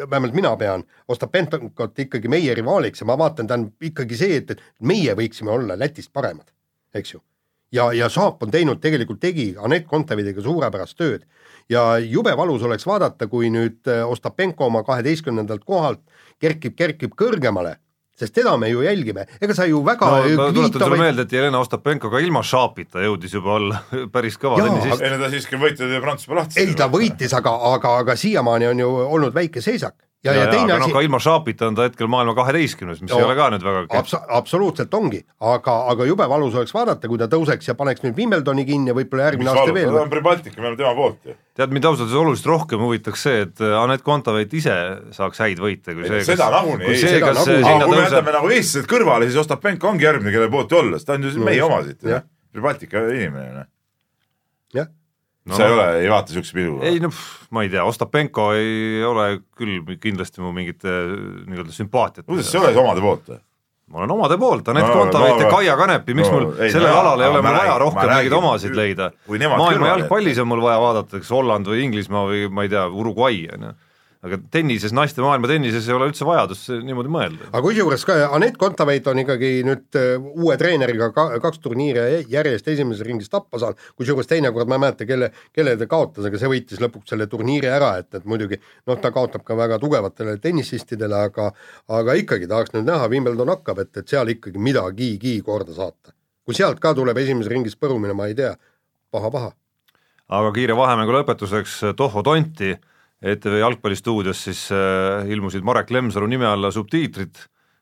vähemalt 0.09 0.33
mina 0.33 0.55
pean 0.57 0.83
Ostapenkot 1.07 1.99
ikkagi 2.05 2.27
meie 2.33 2.55
rivaaliks 2.57 3.03
ja 3.05 3.09
ma 3.11 3.17
vaatan, 3.21 3.47
ta 3.47 3.59
on 3.59 3.67
ikkagi 3.81 4.17
see, 4.17 4.41
et, 4.41 4.55
et 4.57 4.63
meie 4.81 5.13
võiksime 5.17 5.53
olla 5.53 5.77
Lätist 5.77 6.09
paremad, 6.13 6.49
eks 6.97 7.13
ju. 7.13 7.21
ja, 7.71 7.91
ja 7.93 8.09
Saap 8.09 8.43
on 8.43 8.51
teinud, 8.51 8.81
tegelikult 8.83 9.19
tegi 9.19 9.51
Anett 9.59 9.87
Kontaveidiga 9.89 10.43
suurepärast 10.43 10.97
tööd 10.99 11.27
ja 11.71 11.97
jube 11.99 12.33
valus 12.37 12.63
oleks 12.67 12.85
vaadata, 12.87 13.27
kui 13.31 13.51
nüüd 13.53 13.87
äh, 13.87 14.03
Ostapenko 14.09 14.67
oma 14.67 14.83
kaheteistkümnendalt 14.87 15.63
kohalt 15.65 16.03
kerkib, 16.41 16.75
kerkib 16.75 17.15
kõrgemale, 17.17 17.77
sest 18.17 18.35
teda 18.35 18.57
me 18.59 18.69
ju 18.71 18.83
jälgime, 18.85 19.25
ega 19.41 19.55
sa 19.57 19.65
ju 19.69 19.81
väga 19.85 20.09
no 20.11 20.35
ma 20.37 20.49
tuletan 20.53 20.85
sulle 20.85 20.99
meelde, 20.99 21.25
et 21.27 21.35
Jelena 21.37 21.61
Ostapenko 21.63 22.11
ka 22.11 22.21
ilma 22.23 22.43
Šapita 22.43 23.03
jõudis 23.05 23.35
juba 23.37 23.57
olla 23.57 23.81
päris 24.15 24.39
kõva 24.41 24.59
tennisist. 24.61 25.05
ei 25.05 25.15
no 25.15 25.21
ta 25.23 25.31
siiski 25.33 25.59
võitleb 25.61 25.97
Prantsusmaa 26.03 26.41
lahti. 26.41 26.59
ei, 26.61 26.75
ta 26.77 26.89
võitis, 26.91 27.35
aga, 27.37 27.55
aga, 27.73 27.97
aga 28.03 28.17
siiamaani 28.19 28.71
on 28.73 28.85
ju 28.85 28.95
olnud 29.07 29.35
väike 29.35 29.63
seisak, 29.63 29.95
ja, 30.23 30.33
ja, 30.33 30.43
ja 30.43 30.47
teine 30.51 30.73
asi 30.75 30.85
noh, 30.85 30.93
ka 30.93 31.01
ilma 31.05 31.19
Sharpita 31.21 31.67
on 31.71 31.77
ta 31.77 31.87
hetkel 31.87 32.09
maailma 32.11 32.35
kaheteistkümnes, 32.37 32.99
mis 33.01 33.09
no, 33.11 33.17
ei 33.17 33.23
No, 33.23 33.29
ole 33.29 33.37
ka 33.39 33.47
nüüd 33.53 33.63
väga. 33.65 33.83
Abs-, 33.99 34.17
absoluutselt 34.37 34.93
ongi, 34.93 35.21
aga, 35.39 35.75
aga 35.93 36.05
jube 36.09 36.27
valus 36.29 36.57
oleks 36.59 36.73
vaadata, 36.75 37.09
kui 37.09 37.17
ta 37.21 37.27
tõuseks 37.31 37.71
ja 37.71 37.75
paneks 37.79 38.03
nüüd 38.05 38.17
Wimbledoni 38.19 38.65
kinni 38.67 38.93
ja 38.93 38.97
võib-olla 38.97 39.29
järgmine 39.31 39.53
aasta 39.53 39.73
veel 39.75 39.89
ta 39.95 40.03
on 40.03 40.13
Pribaltika, 40.13 40.61
me 40.61 40.69
oleme 40.69 40.79
tema 40.83 40.93
poolt 40.99 41.31
ju. 41.31 41.37
tead, 41.57 41.73
mind 41.73 41.89
ausalt 41.89 42.07
öeldes 42.07 42.21
oluliselt 42.21 42.51
rohkem 42.53 42.85
huvitaks 42.85 43.25
see, 43.27 43.41
et 43.47 43.63
äh, 43.65 43.75
Anett 43.81 44.05
Kontaveit 44.05 44.53
ise 44.61 44.77
saaks 45.17 45.41
häid 45.41 45.61
võite, 45.63 45.97
kui 45.97 46.05
see, 46.07 46.23
seda 46.31 46.51
nagunii 46.53 46.85
kui 46.85 46.95
ei, 46.95 47.01
see, 47.01 47.15
seda 47.17 47.31
kas 47.31 47.41
nagunii. 47.41 47.65
sinna 47.65 47.75
aga 47.79 47.89
kui 47.89 47.97
me 47.97 48.05
jätame 48.05 48.37
nagu 48.37 48.53
eestlased 48.57 48.91
kõrvale, 48.93 49.29
siis 49.31 49.41
Ostapenko 49.41 49.89
ongi 49.91 50.07
järgmine, 50.09 50.33
kelle 50.37 50.51
poolt 50.53 50.77
olla, 50.77 51.01
sest 51.01 51.09
ta 51.09 51.17
on 51.17 51.27
ju 51.29 51.35
No 51.37 51.47
meie 51.49 51.57
just, 51.61 51.69
oma 51.71 51.81
siit 51.87 52.09
jah., 52.13 52.27
Pribaltika 52.51 53.05
inimene, 53.09 53.51
noh. 53.55 53.70
No, 55.45 55.55
sa 55.57 55.67
ei 55.67 55.75
ole, 55.75 55.85
ei 56.01 56.09
vaata 56.11 56.35
siukse 56.35 56.53
pilguga. 56.57 56.89
ei 56.89 56.99
no 57.03 57.09
pff, 57.13 57.47
ma 57.55 57.63
ei 57.65 57.71
tea, 57.73 57.85
Ostapenko 57.87 58.51
ei 58.57 59.03
ole 59.07 59.29
küll 59.57 59.95
kindlasti 60.01 60.43
mu 60.43 60.51
mingit 60.55 60.85
äh, 60.85 61.15
nii-öelda 61.47 61.73
sümpaatiat. 61.75 62.27
kuidas 62.27 62.51
see 62.51 62.59
ei 62.59 62.65
ole 62.65 62.73
siis 62.75 62.83
omade 62.83 63.03
poolt 63.05 63.31
või? 63.33 63.41
ma 63.91 63.99
olen 63.99 64.11
omade 64.15 64.37
poolt, 64.39 64.69
Anett 64.71 64.87
No, 64.87 64.93
Kontaveit 65.01 65.35
no, 65.35 65.43
ja 65.43 65.51
Kaia 65.51 65.77
Kanepi, 65.79 66.15
miks 66.15 66.29
no, 66.31 66.37
mul 66.37 66.61
ei, 66.63 66.71
sellel 66.71 66.93
no, 66.93 66.99
alal 67.01 67.23
ei 67.23 67.31
ole 67.33 67.41
mul 67.43 67.57
vaja 67.57 67.77
rohkem 67.81 68.11
mingeid 68.13 68.35
omasid 68.37 68.75
leida 68.77 69.11
maailma 69.27 69.89
jalgpallis 69.95 70.39
on 70.43 70.51
mul 70.51 70.63
vaja 70.63 70.81
vaadata, 70.83 71.19
kas 71.19 71.31
Holland 71.35 71.67
või 71.67 71.85
Inglismaa 71.87 72.27
või 72.29 72.45
ma 72.53 72.67
ei 72.67 72.71
tea, 72.71 72.85
Uruguay 72.87 73.43
on 73.57 73.67
ju. 73.67 73.73
Aga 74.21 74.37
tennises, 74.53 74.93
naiste 74.93 75.23
maailma 75.23 75.49
tennises 75.49 75.87
ei 75.89 75.95
ole 75.95 76.07
üldse 76.11 76.25
vajadust 76.27 76.69
niimoodi 76.85 77.09
mõelda. 77.11 77.47
aga 77.49 77.61
kusjuures 77.65 78.03
ka 78.05 78.17
Anett 78.37 78.57
Kontaveit 78.61 79.07
on 79.09 79.21
ikkagi 79.23 79.49
nüüd 79.65 79.97
äh, 79.97 80.11
uue 80.21 80.57
treeneriga 80.61 81.07
ka, 81.15 81.25
kaks 81.41 81.61
turniiri 81.63 82.19
järjest 82.29 82.69
esimeses 82.69 83.01
ringis 83.07 83.31
tappa 83.33 83.57
saanud, 83.61 83.81
kusjuures 83.97 84.29
teinekord 84.29 84.69
ma 84.69 84.77
ei 84.77 84.83
mäleta, 84.85 85.07
kelle, 85.09 85.31
kelle 85.55 85.73
ta 85.79 85.87
kaotas, 85.89 86.27
aga 86.29 86.41
see 86.41 86.51
võitis 86.51 86.83
lõpuks 86.83 87.09
selle 87.15 87.25
turniiri 87.31 87.71
ära, 87.71 87.95
et, 88.03 88.11
et 88.19 88.27
muidugi 88.29 88.59
noh, 88.61 88.99
ta 89.01 89.09
kaotab 89.15 89.45
ka 89.47 89.57
väga 89.57 89.81
tugevatele 89.81 90.37
tennisistidele, 90.43 91.23
aga 91.31 91.49
aga 91.89 92.17
ikkagi 92.21 92.49
tahaks 92.51 92.75
nüüd 92.75 92.85
näha, 92.91 93.09
Wimbledon 93.09 93.49
hakkab, 93.55 93.81
et, 93.81 93.95
et 93.97 94.13
seal 94.13 94.29
ikkagi 94.35 94.61
midagigi 94.61 95.39
korda 95.45 95.73
saata. 95.73 96.13
kui 96.45 96.57
sealt 96.57 96.77
ka 96.83 96.93
tuleb 96.93 97.17
esimeses 97.17 97.49
ringis 97.49 97.77
põrumine, 97.77 98.13
ma 98.13 98.29
ei 98.29 98.37
tea 98.37 98.53
paha,, 98.53 99.33
paha-paha. 99.33 99.51
aga 100.29 100.53
kiire 100.53 100.77
vahemängu 100.77 101.17
lõpetuseks 101.17 101.95
Tohvo 101.97 102.21
Tonti 102.21 102.75
ETV 103.21 103.59
jalgpallistuudios 103.61 104.43
siis 104.47 104.65
äh, 104.73 105.29
ilmusid 105.29 105.65
Marek 105.65 105.91
Lemsalu 105.93 106.29
nime 106.31 106.47
alla 106.49 106.71
subtiitrid, 106.73 107.37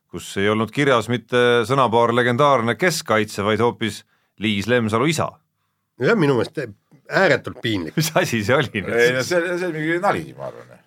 kus 0.10 0.32
ei 0.42 0.50
olnud 0.52 0.72
kirjas 0.76 1.08
mitte 1.12 1.64
sõnapaar 1.70 2.12
legendaarne 2.18 2.76
keskkaitse, 2.80 3.46
vaid 3.48 3.64
hoopis 3.64 4.04
Liis 4.44 4.68
Lemsalu 4.68 5.10
isa. 5.12 5.30
see 6.00 6.12
on 6.12 6.20
minu 6.20 6.36
meelest 6.40 6.60
ääretult 7.10 7.62
piinlik. 7.64 7.96
mis 7.98 8.12
asi 8.20 8.44
see 8.44 8.56
oli 8.56 8.72
ei 8.74 8.84
no 8.84 8.92
nüüd? 8.92 9.24
see, 9.24 9.58
see 9.58 9.68
on 9.70 9.76
mingi 9.76 10.00
nali, 10.04 10.24
ma 10.38 10.50
arvan. 10.50 10.80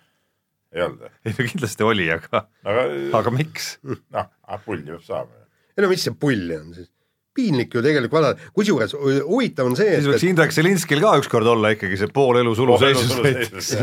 ei 0.73 0.85
olnud 0.85 1.05
või? 1.05 1.13
ei 1.25 1.35
no 1.37 1.47
kindlasti 1.49 1.87
oli, 1.87 2.09
aga, 2.13 2.45
aga 2.65 2.85
aga 3.19 3.33
miks? 3.33 3.77
noh, 3.83 4.29
pulli 4.65 4.85
peab 4.91 5.05
saama. 5.05 5.45
ei 5.77 5.85
no 5.85 5.91
mis 5.91 6.05
see 6.05 6.17
pulli 6.19 6.59
on 6.59 6.73
siis? 6.77 6.91
piinlik 7.33 7.73
ju 7.73 7.81
tegelikult 7.81 8.19
vaadata, 8.19 8.51
kusjuures 8.53 8.93
hu- 8.93 9.23
huvitav 9.25 9.65
on 9.65 9.75
see, 9.77 9.89
siis 9.95 10.05
et, 10.05 10.11
võiks 10.11 10.27
Indrek 10.29 10.53
Selinskil 10.53 11.01
ka 11.01 11.15
ükskord 11.21 11.49
olla 11.49 11.73
ikkagi 11.73 11.97
see 11.97 12.13
pool 12.13 12.37
elu 12.43 12.53
suluseisus 12.59 13.15
näiteks. 13.17 13.73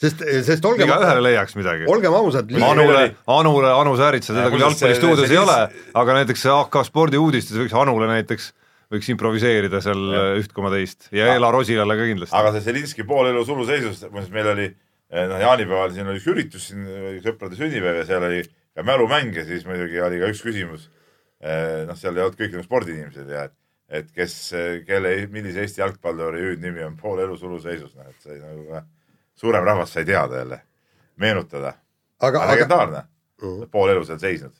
sest, 0.00 0.22
sest 0.46 0.68
olgem, 0.68 0.88
igaühele 0.88 1.22
leiaks 1.24 1.56
midagi. 1.58 1.86
olgem 1.90 2.16
ausad, 2.16 2.50
Anule, 2.66 3.04
Anule, 3.30 3.72
Anu 3.74 3.94
Säärits, 4.00 4.30
teda 4.30 4.46
Ja 4.46 4.52
küll 4.52 4.64
jalgpallistuudios 4.64 5.30
ei 5.30 5.40
ole, 5.40 5.58
aga 6.02 6.16
näiteks 6.20 6.46
AK 6.54 6.80
spordi 6.88 7.20
uudistes 7.20 7.58
võiks 7.60 7.74
Anule 7.78 8.08
näiteks, 8.10 8.50
võiks 8.90 9.10
improviseerida 9.12 9.82
seal 9.84 10.06
üht 10.40 10.54
koma 10.56 10.72
teist 10.74 11.10
ja 11.14 11.30
Eela 11.34 11.52
Rosilale 11.54 11.98
ka 11.98 12.08
kindlasti. 12.08 12.36
aga 12.36 12.54
see 12.56 12.66
Zelinski 12.68 13.06
poolelu 13.08 13.44
suluseisus, 13.46 14.06
meil 14.32 14.54
oli 14.54 14.68
eh, 14.70 15.26
noh, 15.30 15.38
jaanipäeval 15.44 15.92
siin 15.94 16.08
oli 16.10 16.22
üks 16.22 16.30
üritus 16.32 16.70
siin, 16.72 16.88
sõprade 17.24 17.58
sünnipäev 17.60 18.02
ja 18.02 18.08
seal 18.08 18.26
oli 18.30 18.42
ka 18.76 18.86
mälumäng 18.86 19.36
ja 19.36 19.46
siis 19.46 19.66
muidugi 19.68 20.00
oli 20.02 20.22
ka 20.22 20.30
üks 20.32 20.44
küsimus. 20.46 20.88
noh, 21.40 21.96
seal 21.96 22.16
ei 22.16 22.24
olnud 22.24 22.36
kõik 22.36 22.52
nagu 22.52 22.66
spordiinimesed 22.66 23.28
ja 23.32 23.46
et, 23.48 23.54
et 24.00 24.08
kes, 24.12 24.34
kelle, 24.88 25.12
millise 25.32 25.62
Eesti 25.64 25.80
jalgpalluri 25.80 26.42
hüüdnimi 26.42 26.84
on 26.84 26.98
poolelu 27.00 27.38
suluseisus, 27.40 27.94
noh 27.96 28.08
et 28.10 28.26
sai 28.26 28.36
nagu 28.42 28.66
ka 28.68 28.82
suurem 29.40 29.64
rahvas 29.64 29.94
sai 29.96 30.04
teada 30.04 30.42
jälle, 30.42 30.60
meenutada. 31.16 31.74
aga, 32.20 32.42
aga, 32.42 32.52
legendaarne, 32.52 33.04
pool 33.72 33.92
elu 33.94 34.04
seal 34.04 34.20
seisnud. 34.20 34.52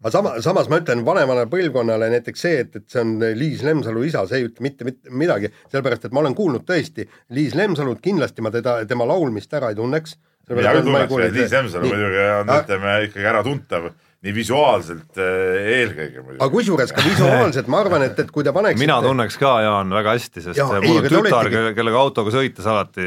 aga 0.00 0.12
sama, 0.14 0.34
samas 0.44 0.70
ma 0.70 0.78
ütlen 0.80 1.02
vanemale 1.06 1.46
põlvkonnale 1.50 2.10
näiteks 2.14 2.46
see, 2.46 2.60
et, 2.64 2.76
et 2.78 2.86
see 2.88 3.02
on 3.02 3.16
Liis 3.36 3.64
Lemsalu 3.66 4.04
isa, 4.06 4.22
see 4.30 4.42
ei 4.42 4.48
ütle 4.48 4.66
mitte, 4.66 4.86
mitte 4.86 5.14
midagi, 5.22 5.50
sellepärast 5.72 6.06
et 6.08 6.14
ma 6.14 6.22
olen 6.22 6.36
kuulnud 6.38 6.66
tõesti 6.68 7.08
Liis 7.36 7.58
Lemsalut, 7.58 8.02
kindlasti 8.04 8.46
ma 8.46 8.54
teda, 8.54 8.80
tema 8.90 9.08
laulmist 9.10 9.58
ära 9.58 9.72
ei 9.74 9.80
tunneks. 9.80 10.16
mina 10.50 10.76
küll 10.78 10.86
tunneks, 10.86 11.34
Liis 11.40 11.58
Lemsalu 11.58 11.90
muidugi 11.90 12.22
on, 12.22 12.46
Aga- 12.46 12.62
ütleme 12.62 12.96
ikkagi 13.10 13.28
äratuntav 13.34 13.90
nii 14.20 14.32
visuaalselt 14.36 15.16
eh, 15.16 15.68
eelkõige 15.80 16.20
muidugi. 16.20 16.38
aga 16.38 16.50
kusjuures 16.52 16.90
ka 16.92 17.04
visuaalselt 17.04 17.70
ma 17.72 17.78
arvan, 17.80 18.02
et, 18.04 18.18
et 18.20 18.30
kui 18.30 18.44
te 18.44 18.52
paneksite 18.52 18.84
mina 18.84 18.98
tunneks 19.02 19.38
ka, 19.40 19.54
Jaan, 19.64 19.94
väga 19.96 20.12
hästi, 20.18 20.42
sest 20.44 20.60
ja, 20.60 20.66
mul 20.68 21.00
on 21.00 21.08
tütar 21.08 21.48
kellega 21.74 22.02
autoga 22.04 22.34
sõites 22.34 22.68
alati 22.68 23.06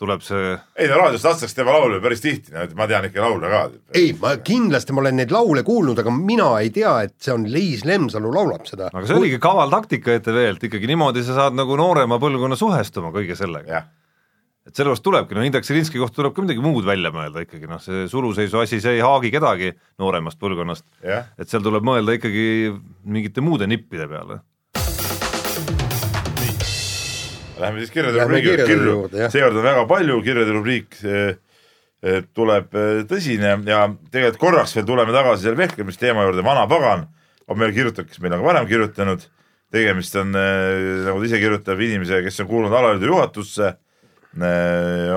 tuleb 0.00 0.24
see 0.24 0.54
ei 0.80 0.88
no 0.88 0.98
raadiost 1.00 1.26
lastakse 1.28 1.56
tema 1.56 1.74
laulu 1.76 2.00
päris 2.02 2.22
tihti, 2.24 2.54
ma 2.78 2.86
tean 2.88 3.06
ikka 3.10 3.22
laule 3.24 3.52
ka. 3.52 3.60
ei, 3.98 4.12
ma 4.20 4.34
kindlasti 4.44 4.96
ma 4.96 5.04
olen 5.04 5.20
neid 5.20 5.34
laule 5.34 5.64
kuulnud, 5.66 6.00
aga 6.00 6.14
mina 6.14 6.50
ei 6.62 6.72
tea, 6.74 6.94
et 7.06 7.16
see 7.20 7.34
on 7.34 7.46
Liis 7.50 7.84
Lemsalu 7.88 8.32
laulab 8.34 8.66
seda. 8.70 8.90
aga 8.94 9.06
see 9.06 9.18
oligi 9.20 9.40
kaval 9.42 9.72
taktika 9.72 10.16
ETV-lt, 10.16 10.68
ikkagi 10.70 10.90
niimoodi 10.90 11.24
sa 11.26 11.36
saad 11.42 11.58
nagu 11.58 11.76
noorema 11.78 12.20
põlvkonna 12.22 12.58
suhestuma 12.58 13.12
kõige 13.14 13.36
sellega. 13.38 13.84
et 14.66 14.76
sellepärast 14.76 15.04
tulebki, 15.04 15.36
no 15.36 15.44
Indrek 15.44 15.68
Selinski 15.68 16.00
kohta 16.00 16.20
tuleb 16.20 16.36
ka 16.36 16.44
midagi 16.44 16.64
muud 16.64 16.86
välja 16.88 17.12
mõelda 17.12 17.44
ikkagi, 17.44 17.68
noh, 17.68 17.80
see 17.84 18.06
suluseisu 18.12 18.60
asi, 18.62 18.80
see 18.80 18.98
ei 18.98 19.04
haagi 19.04 19.32
kedagi 19.34 19.74
nooremast 20.00 20.40
põlvkonnast. 20.40 20.86
et 21.04 21.48
seal 21.48 21.64
tuleb 21.66 21.84
mõelda 21.84 22.16
ikkagi 22.16 22.72
mingite 23.04 23.44
muude 23.44 23.68
nippide 23.68 24.08
peale. 24.08 24.40
Läheme 27.60 27.82
siis 27.82 27.92
kirjade 27.92 28.18
Lähme 28.18 28.38
rubriigi 28.38 28.66
kirju 28.66 28.90
juurde, 28.94 29.20
jah., 29.24 29.32
seekord 29.32 29.58
on 29.60 29.66
väga 29.66 29.84
palju, 29.90 30.16
kirjade 30.24 30.54
rubriik 30.56 30.96
eh, 31.04 31.34
eh, 32.02 32.22
tuleb 32.36 32.72
eh, 32.76 33.02
tõsine 33.10 33.52
ja 33.68 33.82
tegelikult 34.12 34.40
korraks 34.40 34.76
veel 34.78 34.88
tuleme 34.88 35.14
tagasi 35.14 35.46
selle 35.46 35.60
vehklemisteema 35.60 36.24
juurde, 36.28 36.44
vana 36.46 36.64
pagan 36.70 37.04
on 37.50 37.60
meile 37.60 37.76
kirjutanud, 37.76 38.08
kes 38.08 38.22
meile 38.22 38.38
on 38.38 38.44
ka 38.44 38.48
varem 38.48 38.68
kirjutanud, 38.70 39.24
tegemist 39.74 40.16
on, 40.18 40.32
nagu 40.34 41.16
ta 41.18 41.26
ise 41.26 41.40
kirjutab, 41.42 41.80
inimesega, 41.82 42.22
kes 42.26 42.42
on 42.42 42.48
kuulunud 42.50 42.74
alaliidu 42.78 43.10
juhatusse, 43.10 43.72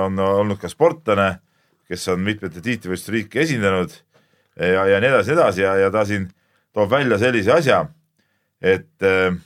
on 0.02 0.18
olnud 0.18 0.58
ka 0.58 0.70
sportlane, 0.70 1.28
kes 1.90 2.08
on 2.10 2.22
mitmete 2.26 2.62
tiitlivõistluste 2.62 3.14
riiki 3.14 3.42
esindanud 3.44 3.94
ja, 4.58 4.86
ja 4.90 5.00
nii 5.02 5.10
edasi, 5.10 5.30
nii 5.30 5.38
edasi. 5.38 5.62
Ja, 5.62 5.76
ja 5.78 5.90
ta 5.94 6.04
siin 6.08 6.26
toob 6.74 6.90
välja 6.90 7.18
sellise 7.22 7.54
asja, 7.54 7.84
et 8.62 9.06
äh, 9.06 9.36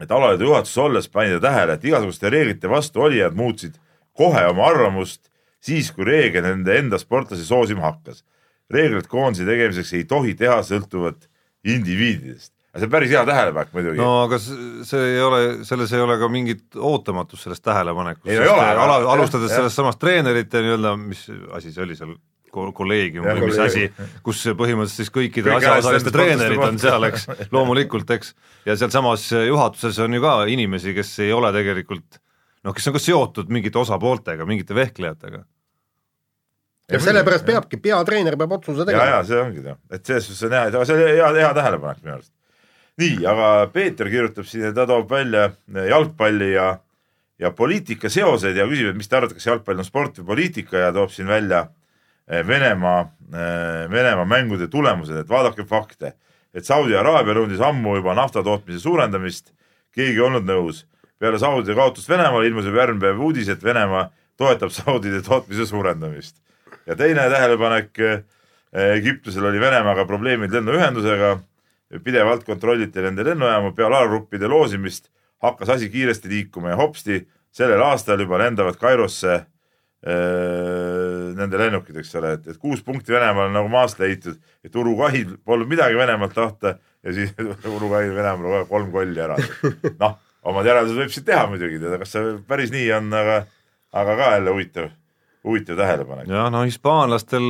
et 0.00 0.10
alaliidu 0.12 0.50
juhatuses 0.50 0.78
olles 0.78 1.08
pani 1.08 1.36
ta 1.36 1.40
tähele, 1.48 1.76
et 1.76 1.84
igasuguste 1.84 2.30
reeglite 2.30 2.68
vastu 2.68 3.02
olijad 3.06 3.36
muutsid 3.36 3.78
kohe 4.16 4.44
oma 4.50 4.66
arvamust 4.70 5.28
siis, 5.60 5.90
kui 5.92 6.06
reegel 6.08 6.44
nende 6.46 6.78
enda 6.78 6.98
sportlasi 7.00 7.44
soosima 7.46 7.86
hakkas. 7.90 8.24
reeglid 8.70 9.06
koondise 9.06 9.44
tegemiseks 9.46 9.92
ei 9.94 10.04
tohi 10.04 10.34
teha 10.34 10.58
sõltuvat 10.66 11.28
indiviididest. 11.64 12.52
see 12.76 12.84
on 12.84 12.90
päris 12.92 13.10
hea 13.14 13.22
tähelepanek 13.24 13.70
muidugi 13.72 14.00
no 14.02 14.24
aga 14.26 14.38
see 14.42 15.02
ei 15.14 15.20
ole, 15.22 15.42
selles 15.64 15.92
ei 15.96 16.02
ole 16.02 16.18
ka 16.20 16.28
mingit 16.28 16.76
ootamatust 16.76 17.46
ole, 18.42 18.50
aga- 18.52 18.82
ala, 18.84 18.96
alustades 19.14 19.54
sellest 19.54 19.78
samast 19.80 19.98
treenerite 20.02 20.60
nii-öelda, 20.60 20.96
mis 21.00 21.24
asi 21.56 21.72
see 21.72 21.84
oli 21.86 21.96
seal, 21.96 22.12
kolleegium 22.76 23.26
või 23.26 23.48
mis 23.50 23.62
asi 23.62 23.86
kus 24.26 24.42
põhimõtteliselt 24.58 25.04
siis 25.04 25.14
kõikide 25.14 25.52
Kõik 25.52 25.64
asjaosaliste 25.64 26.10
asjad- 26.10 26.18
treenerid 26.18 26.62
on 26.66 26.78
seal, 26.82 27.08
eks, 27.10 27.26
loomulikult, 27.54 28.10
eks, 28.16 28.34
ja 28.66 28.76
sealsamas 28.76 29.28
juhatuses 29.32 29.98
on 30.04 30.16
ju 30.16 30.24
ka 30.24 30.38
inimesi, 30.52 30.94
kes 30.96 31.18
ei 31.26 31.34
ole 31.36 31.52
tegelikult 31.56 32.20
noh, 32.66 32.74
kes 32.74 32.88
on 32.90 32.96
ka 32.96 33.02
seotud 33.02 33.52
mingite 33.52 33.78
osapooltega, 33.80 34.46
mingite 34.48 34.74
vehklejatega. 34.76 35.42
ja 36.92 37.00
sellepärast 37.02 37.46
peabki, 37.46 37.80
peatreener 37.82 38.36
peab 38.38 38.56
otsuse 38.58 38.84
ja, 38.84 38.88
tegema 38.88 39.06
ja. 39.10 39.20
see 39.26 39.38
ongi 39.42 39.62
noh, 39.64 39.78
et 39.90 40.06
selles 40.06 40.28
suhtes 40.28 40.46
on 40.48 40.56
hea, 40.56 40.82
see 40.86 40.96
on 40.96 41.04
hea, 41.04 41.30
hea 41.40 41.52
tähelepanek 41.60 42.02
minu 42.02 42.16
arust. 42.16 42.32
nii, 43.02 43.16
aga 43.30 43.48
Peeter 43.74 44.10
kirjutab 44.10 44.46
siin, 44.48 44.68
ta 44.74 44.86
toob 44.88 45.10
välja 45.10 45.48
jalgpalli 45.90 46.52
ja, 46.54 46.68
ja 47.42 47.52
poliitika 47.54 48.10
seosed 48.12 48.58
ja 48.58 48.68
küsib, 48.70 48.92
et 48.92 49.00
mis 49.00 49.10
te 49.10 49.18
arvate, 49.18 49.38
kas 49.38 49.50
jalgpall 49.50 49.82
on 49.82 49.88
sport 49.88 50.22
või 50.22 50.30
poliitika 50.34 50.86
ja 50.86 50.94
toob 50.94 51.12
siin 51.14 51.30
välja 51.30 51.66
eh, 51.66 51.74
Venemaa, 52.26 53.10
Venemaa 53.90 54.24
mängude 54.24 54.68
tulemused, 54.68 55.16
et 55.16 55.28
vaadake 55.28 55.64
fakte. 55.64 56.12
et 56.56 56.64
Saudi 56.64 56.96
Araabia 56.96 57.34
nõudis 57.36 57.60
ammu 57.60 57.98
juba 57.98 58.14
nafta 58.14 58.42
tootmise 58.42 58.80
suurendamist, 58.80 59.52
keegi 59.92 60.16
ei 60.16 60.24
olnud 60.24 60.44
nõus. 60.44 60.86
peale 61.18 61.38
Saudi 61.38 61.74
kaotust 61.74 62.08
Venemaal 62.08 62.44
ilmus 62.44 62.64
juba 62.64 62.78
järgmine 62.78 63.00
päev 63.00 63.20
uudis, 63.20 63.48
et 63.48 63.62
Venemaa 63.64 64.10
toetab 64.36 64.70
Saudide 64.70 65.22
tootmise 65.22 65.66
suurendamist 65.66 66.36
ja 66.86 66.96
teine 66.96 67.30
tähelepanek, 67.30 67.98
Egiptusel 68.96 69.44
oli 69.48 69.60
Venemaaga 69.60 70.04
probleemid 70.06 70.52
lennuühendusega, 70.52 71.36
pidevalt 72.04 72.44
kontrolliti 72.44 73.02
nende 73.02 73.24
lennujaamu, 73.24 73.72
peale 73.74 73.96
alagruppide 73.96 74.48
loosimist 74.50 75.08
hakkas 75.42 75.76
asi 75.76 75.88
kiiresti 75.90 76.28
liikuma 76.28 76.74
ja 76.74 76.76
hopsti, 76.76 77.20
sellel 77.54 77.82
aastal 77.82 78.20
juba 78.20 78.38
lendavad 78.42 78.76
Kairosse 78.80 79.38
nende 81.46 81.60
lennukid, 81.62 81.96
eks 82.02 82.12
ole, 82.20 82.34
et, 82.36 82.50
et 82.52 82.60
kuus 82.60 82.82
punkti 82.84 83.14
Venemaal 83.14 83.48
on 83.48 83.56
nagu 83.56 83.70
maast 83.72 84.00
leitud, 84.02 84.36
et 84.66 84.76
Uruguay'l 84.76 85.38
polnud 85.46 85.70
midagi 85.70 85.98
Venemaalt 85.98 86.36
tahta 86.36 86.76
ja 86.76 87.16
siis 87.16 87.32
Uruguay'l 87.76 88.14
Venemaal 88.16 88.60
aeg 88.60 88.70
kolm 88.70 88.92
kolli 88.94 89.22
ära. 89.22 89.38
noh, 90.02 90.16
omad 90.50 90.68
järeldused 90.68 91.00
võib 91.00 91.14
siit 91.14 91.28
teha 91.30 91.46
muidugi, 91.50 91.80
tead, 91.82 91.98
kas 92.02 92.14
see 92.16 92.36
päris 92.48 92.74
nii 92.74 92.86
on, 92.98 93.10
aga, 93.16 93.42
aga 94.02 94.16
ka 94.20 94.30
jälle 94.36 94.54
huvitav, 94.56 94.88
huvitav 95.46 95.80
tähelepanek. 95.82 96.30
jah, 96.30 96.50
no 96.52 96.64
hispaanlastel 96.66 97.46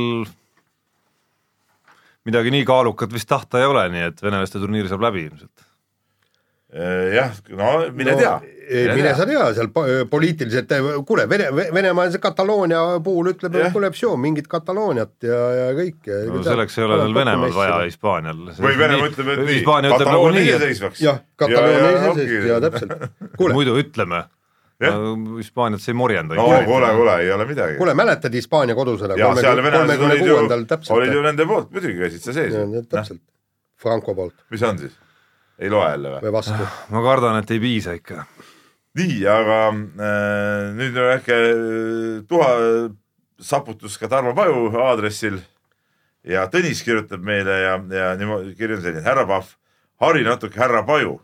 midagi 2.27 2.51
nii 2.53 2.65
kaalukat 2.67 3.13
vist 3.13 3.29
tahta 3.29 3.61
ei 3.61 3.69
ole, 3.69 3.87
nii 3.93 4.09
et 4.11 4.23
venelaste 4.23 4.59
turniir 4.61 4.89
saab 4.91 5.05
läbi 5.07 5.27
ilmselt. 5.29 5.66
jah, 6.67 7.31
no 7.55 7.67
mine 7.95 8.13
tea. 8.19 8.33
mine 8.91 9.13
sa 9.15 9.25
tea 9.25 9.43
seal 9.55 9.69
po- 9.71 9.85
poliitiliselt, 10.11 10.71
kuule, 11.07 11.23
Vene, 11.31 11.45
Venemaa 11.73 12.09
see 12.11 12.19
Kataloonia 12.19 12.81
puhul 13.03 13.29
ütleb, 13.31 13.55
Jah. 13.55 13.69
et 13.69 13.75
kuule, 13.77 13.87
mingeid 14.19 14.49
Katalooniat 14.51 15.13
ja, 15.23 15.37
ja 15.55 15.69
kõike. 15.77 16.17
no 16.27 16.41
selleks 16.43 16.75
ei 16.77 16.83
ole 16.89 16.97
neil 17.05 17.15
Venemaal 17.15 17.55
vaja, 17.55 17.77
Hispaanial. 17.87 18.41
või 18.59 18.75
Venemaa 18.83 19.07
ütleb, 19.13 19.31
et 19.37 19.43
nii, 19.47 19.61
Kataloonia 19.95 20.43
iseseisvaks. 20.49 21.05
jah, 21.07 21.21
Kataloonia 21.39 21.93
iseseisvus 22.01 22.49
ja 22.51 22.59
täpselt. 22.67 22.93
kuule, 23.39 23.55
muidu 23.61 23.77
ütleme. 23.79 24.25
Jah. 24.83 24.99
Hispaaniat 25.39 25.81
see 25.81 25.95
ei 25.95 25.97
morjenda. 25.97 26.35
no 26.37 26.43
kuule, 26.67 26.91
kuule, 26.99 27.15
ei 27.23 27.31
ole 27.33 27.47
midagi. 27.49 27.79
kuule, 27.79 27.95
mäletad 27.97 28.35
Hispaania 28.35 28.75
kodusõda 28.77 29.15
ja 29.17 29.31
seal 29.39 29.63
venelased 29.63 30.03
olid 30.11 30.27
ju 30.27 30.35
olid 30.99 31.15
ju 31.15 31.23
nende 31.25 31.47
poolt, 31.49 31.71
muidugi 31.71 31.95
käisid 32.03 32.27
sa 32.27 32.35
sees. 32.35 32.53
täpselt, 32.91 33.23
Franco 33.79 34.13
poolt 34.13 34.35
mis 34.51 34.61
on 34.67 34.77
siis? 34.83 34.99
Ei 35.59 35.69
loe 35.73 35.89
jälle 35.89 36.13
või? 36.15 36.21
või 36.27 36.35
vastu. 36.37 36.69
ma 36.93 37.03
kardan, 37.05 37.41
et 37.41 37.51
ei 37.51 37.59
piisa 37.63 37.95
ikka. 37.97 38.25
nii, 38.97 39.19
aga 39.31 39.59
äh, 39.73 40.71
nüüd 40.77 40.97
on 40.97 41.11
väike 41.11 41.37
tuha 42.29 42.49
saputus 43.39 43.97
ka 44.01 44.09
Tarmo 44.09 44.33
Paju 44.37 44.71
aadressil 44.87 45.39
ja 46.27 46.47
Tõnis 46.51 46.81
kirjutab 46.85 47.23
meile 47.23 47.61
ja, 47.61 47.77
ja 47.93 48.11
niimoodi 48.19 48.55
kiri 48.57 48.77
on 48.77 48.83
selline, 48.83 49.05
härra 49.05 49.25
Pahv, 49.29 49.53
hari 50.01 50.25
natuke 50.27 50.59
härra 50.59 50.83
Paju. 50.87 51.19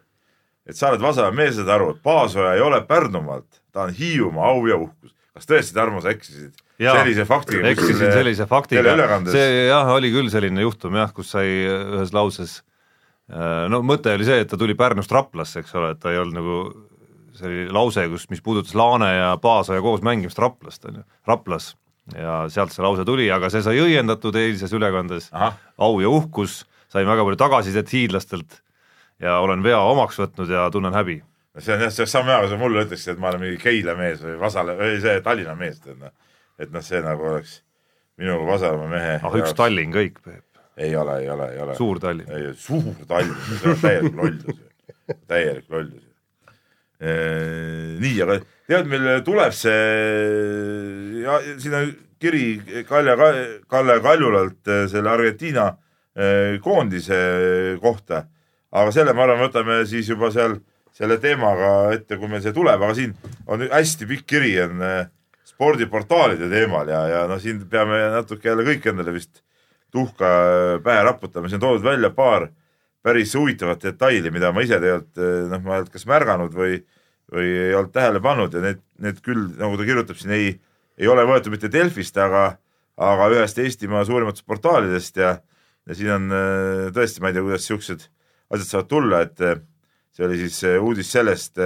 et 0.69 0.77
sa 0.79 0.91
oled 0.91 1.01
Vasamäe 1.03 1.35
mees, 1.35 1.57
saad 1.57 1.71
aru, 1.75 1.93
et 1.95 2.03
Paasoja 2.03 2.53
ei 2.55 2.61
ole 2.63 2.81
Pärnumaalt, 2.87 3.61
ta 3.73 3.87
on 3.87 3.95
Hiiumaa 3.97 4.53
au 4.53 4.67
ja 4.67 4.77
uhkus. 4.77 5.15
kas 5.33 5.49
tõesti, 5.49 5.73
Tarmo, 5.75 6.01
sa 6.01 6.13
eksisid 6.13 6.53
Jaa, 6.79 6.95
sellise 7.01 7.25
faktiga? 7.25 7.67
eksisin 7.69 8.13
sellise 8.13 8.45
faktiga, 8.49 8.95
see 9.31 9.65
jah, 9.67 9.89
oli 9.93 10.13
küll 10.13 10.29
selline 10.33 10.61
juhtum 10.61 10.95
jah, 10.97 11.11
kus 11.13 11.33
sai 11.33 11.49
ühes 11.69 12.13
lauses 12.13 12.61
no 13.69 13.81
mõte 13.85 14.13
oli 14.13 14.25
see, 14.27 14.43
et 14.43 14.49
ta 14.51 14.59
tuli 14.59 14.75
Pärnust 14.77 15.11
Raplasse, 15.11 15.63
eks 15.63 15.75
ole, 15.79 15.93
et 15.95 16.01
ta 16.03 16.11
ei 16.13 16.19
olnud 16.21 16.37
nagu 16.37 16.57
see 17.33 17.47
oli 17.49 17.63
lause, 17.73 18.05
kus, 18.11 18.27
mis 18.29 18.43
puudutas 18.45 18.75
Laane 18.77 19.09
ja 19.15 19.31
Paasoja 19.41 19.81
koos 19.81 20.03
mängimist 20.05 20.39
Raplast, 20.41 20.85
on 20.89 21.01
ju, 21.01 21.07
Raplas 21.27 21.73
ja 22.17 22.43
sealt 22.51 22.73
see 22.75 22.83
lause 22.83 23.05
tuli, 23.07 23.29
aga 23.31 23.49
see 23.51 23.63
sai 23.63 23.79
õiendatud 23.81 24.35
eilses 24.37 24.73
ülekandes, 24.75 25.29
au 25.33 25.99
ja 26.03 26.11
uhkus, 26.11 26.63
sain 26.91 27.07
väga 27.07 27.25
palju 27.25 27.39
tagasisidet 27.39 27.93
hiidlastelt 27.95 28.59
ja 29.23 29.39
olen 29.43 29.63
vea 29.63 29.79
omaks 29.87 30.19
võtnud 30.19 30.51
ja 30.51 30.67
tunnen 30.71 30.93
häbi. 30.93 31.21
see 31.59 31.75
on 31.75 31.85
jah, 31.85 31.93
see 31.93 32.05
on 32.05 32.11
sama 32.11 32.33
hea, 32.33 32.39
kui 32.43 32.53
sa 32.53 32.57
mulle 32.59 32.85
ütleksid, 32.85 33.13
et 33.13 33.21
ma 33.21 33.29
olen 33.31 33.45
mingi 33.45 33.61
Keila 33.61 33.95
mees 33.95 34.23
või 34.23 34.39
Vasale 34.41 34.75
või 34.77 34.97
see 35.01 35.21
Tallinna 35.25 35.55
mees, 35.55 35.79
tead 35.83 36.01
noh. 36.01 36.13
et 36.59 36.73
noh, 36.73 36.83
see 36.85 37.01
nagu 37.01 37.29
oleks 37.29 37.61
minu 38.19 38.39
Vasalemma 38.47 38.89
mehe. 38.89 39.19
ah 39.21 39.37
üks 39.39 39.55
Tallinn 39.57 39.93
kõik, 39.95 40.19
Peep, 40.25 40.45
ei 40.77 40.95
ole, 40.95 41.19
ei 41.21 41.29
ole, 41.29 41.51
ei 41.53 41.61
ole. 41.61 41.75
suur 41.75 41.99
Tallinn. 41.99 42.55
suur 42.55 43.05
Tallinn, 43.07 43.35
see 43.59 43.69
on 43.69 43.77
täielik 43.81 44.17
lollus, 44.17 44.63
täielik 45.27 45.69
lollus. 45.69 46.09
nii, 47.99 48.15
aga 48.23 48.39
tead, 48.69 48.89
meil 48.89 49.21
tuleb 49.25 49.53
see, 49.55 49.79
ja 51.23 51.39
siin 51.59 51.77
on 51.77 51.93
kiri 52.23 52.83
Kalle, 52.87 53.15
Kalle 53.67 53.99
Kaljulalt 54.03 54.67
eh, 54.71 54.85
selle 54.91 55.11
Argentiina 55.11 55.67
eh, 56.15 56.59
koondise 56.63 57.17
kohta. 57.81 58.25
aga 58.73 58.91
selle, 58.91 59.13
ma 59.13 59.27
arvan, 59.27 59.43
võtame 59.43 59.83
siis 59.85 60.07
juba 60.09 60.31
seal 60.33 60.55
selle 60.93 61.19
teemaga 61.21 61.91
ette, 61.93 62.17
kui 62.17 62.29
meil 62.29 62.41
see 62.41 62.53
tuleb, 62.53 62.81
aga 62.81 62.95
siin 62.97 63.13
on 63.49 63.65
hästi 63.69 64.07
pikk 64.09 64.25
kiri 64.29 64.53
on 64.63 64.81
spordiportaalide 65.45 66.49
teemal 66.49 66.89
ja, 66.89 67.01
ja 67.09 67.23
no 67.29 67.37
siin 67.41 67.59
peame 67.69 67.99
natuke 68.13 68.49
jälle 68.49 68.65
kõik 68.65 68.87
endale 68.89 69.13
vist 69.13 69.43
tuhka 69.93 70.29
pähe 70.83 71.05
raputama, 71.05 71.49
siin 71.49 71.61
on 71.61 71.67
toodud 71.67 71.85
välja 71.85 72.09
paar 72.13 72.49
päris 73.03 73.35
huvitavat 73.35 73.83
detaili, 73.83 74.31
mida 74.31 74.51
ma 74.55 74.63
ise 74.63 74.79
tegelikult 74.79 75.49
noh, 75.51 75.63
ma 75.63 75.75
ei 75.75 75.81
olnud 75.81 75.93
kas 75.93 76.05
märganud 76.09 76.53
või, 76.55 76.77
või 77.33 77.49
ei 77.67 77.73
olnud 77.77 77.93
tähele 77.95 78.21
pannud 78.23 78.55
ja 78.55 78.63
need, 78.63 78.83
need 79.03 79.19
küll, 79.25 79.49
nagu 79.59 79.77
ta 79.79 79.87
kirjutab 79.87 80.19
siin, 80.19 80.35
ei, 80.37 80.53
ei 80.97 81.09
ole 81.11 81.25
võetud 81.27 81.53
mitte 81.53 81.71
Delfist, 81.71 82.17
aga, 82.17 82.45
aga 82.97 83.29
ühest 83.35 83.59
Eestimaa 83.59 84.05
suurimatest 84.07 84.47
portaalidest 84.47 85.19
ja, 85.19 85.35
ja 85.87 85.99
siin 85.99 86.15
on 86.15 86.29
äh, 86.31 86.89
tõesti, 86.95 87.21
ma 87.21 87.31
ei 87.31 87.37
tea, 87.37 87.45
kuidas 87.45 87.67
siuksed 87.69 88.07
asjad 88.53 88.69
saavad 88.69 88.89
tulla, 88.91 89.21
et 89.25 89.41
äh, 89.41 89.59
see 90.13 90.25
oli 90.27 90.39
siis 90.45 90.61
äh, 90.69 90.79
uudis 90.81 91.11
sellest, 91.11 91.59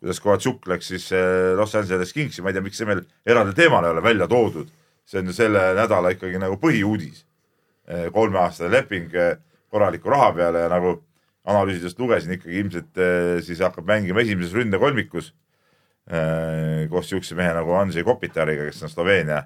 kuidas 0.00 0.20
Kovatsuk 0.20 0.66
läks 0.70 0.90
siis 0.90 1.10
äh, 1.12 1.54
Los 1.56 1.74
Angeles 1.78 2.12
Kingsi, 2.12 2.42
ma 2.42 2.50
ei 2.50 2.58
tea, 2.58 2.64
miks 2.64 2.80
see 2.80 2.88
meil 2.88 3.02
eraldi 3.26 3.54
teemal 3.56 3.86
ei 3.86 3.94
ole 3.94 4.04
välja 4.04 4.28
toodud. 4.30 4.70
see 5.10 5.18
on 5.18 5.26
ju 5.26 5.32
selle 5.34 5.62
nädala 5.74 6.12
ikkagi 6.14 6.38
nagu 6.38 6.54
põhiuudis. 6.62 7.24
Kolmeaastane 8.14 8.70
leping 8.70 9.14
äh, 9.14 9.36
korraliku 9.70 10.10
raha 10.10 10.32
peale 10.36 10.64
ja 10.64 10.70
nagu 10.70 10.96
analüüsidest 11.50 11.98
lugesin 11.98 12.36
ikkagi 12.36 12.60
ilmselt 12.62 13.00
äh, 13.00 13.38
siis 13.44 13.62
hakkab 13.64 13.88
mängima 13.88 14.22
esimeses 14.22 14.54
ründekolmikus 14.56 15.34
koos 16.90 17.06
siukse 17.06 17.36
mehe 17.38 17.52
nagu 17.54 17.70
Andrzej 17.78 18.02
Kopitariga, 18.02 18.64
kes 18.66 18.80
on 18.82 18.90
Sloveenia 18.90 19.44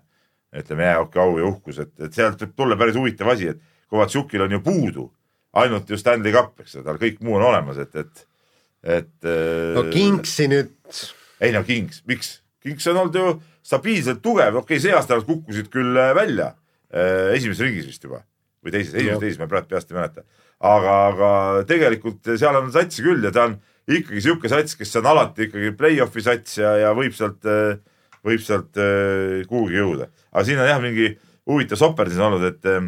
ütleme 0.57 0.87
jäähoki 0.87 1.19
au 1.21 1.35
ja 1.37 1.45
uhkus, 1.45 1.81
et, 1.83 1.91
et 2.01 2.15
sealt 2.17 2.41
võib 2.41 2.55
tulla 2.57 2.79
päris 2.81 2.97
huvitav 2.97 3.29
asi, 3.35 3.51
et 3.53 3.91
Kovatsukil 3.93 4.47
on 4.47 4.55
ju 4.55 4.61
puudu 4.65 5.05
ainult 5.61 5.91
ju 5.91 5.99
Stanley 6.01 6.33
Cup, 6.33 6.55
eks 6.63 6.79
ole, 6.79 6.87
tal 6.87 7.01
kõik 7.03 7.21
muu 7.27 7.37
on 7.37 7.45
olemas, 7.51 7.83
et, 7.85 7.99
et, 8.01 8.25
et. 8.97 9.29
no 9.77 9.85
Kingsi 9.93 10.47
nüüd, 10.55 10.73
ei 11.45 11.53
no 11.53 11.61
Kings, 11.69 12.01
miks? 12.09 12.39
Kings 12.65 12.89
on 12.89 13.03
olnud 13.03 13.21
ju 13.21 13.35
stabiilselt 13.67 14.25
tugev, 14.25 14.63
okei 14.63 14.79
okay,, 14.79 14.85
see 14.87 14.97
aasta 14.97 15.19
nad 15.19 15.29
kukkusid 15.29 15.69
küll 15.75 16.01
välja 16.17 16.55
esimeses 17.35 17.67
ringis 17.67 17.91
vist 17.91 18.09
juba 18.09 18.23
või 18.65 18.75
teises, 18.75 18.95
esimeses, 18.95 19.21
teises, 19.23 19.41
ma 19.43 19.49
praegu 19.51 19.71
peast 19.71 19.93
ei 19.93 19.99
mäleta. 19.99 20.25
aga, 20.65 20.97
aga 21.13 21.31
tegelikult 21.69 22.35
seal 22.41 22.57
on 22.57 22.73
satsi 22.73 23.05
küll 23.05 23.25
ja 23.25 23.33
ta 23.35 23.49
on 23.51 23.59
ikkagi 23.91 24.23
sihuke 24.25 24.49
sats, 24.49 24.79
kes 24.79 24.97
on 25.01 25.11
alati 25.13 25.49
ikkagi 25.49 25.75
play-off'i 25.77 26.25
sats 26.25 26.59
ja, 26.59 26.73
ja 26.81 26.93
võib 26.97 27.13
sealt, 27.17 27.45
võib 28.25 28.45
sealt 28.45 28.81
äh, 28.81 29.43
kuhugi 29.51 29.77
jõuda. 29.81 30.09
aga 30.33 30.45
siin 30.49 30.63
on 30.63 30.71
jah, 30.71 30.81
mingi 30.83 31.13
huvitav 31.51 31.81
soperdis 31.81 32.21
olnud, 32.23 32.45
et 32.49 32.71
äh, 32.71 32.87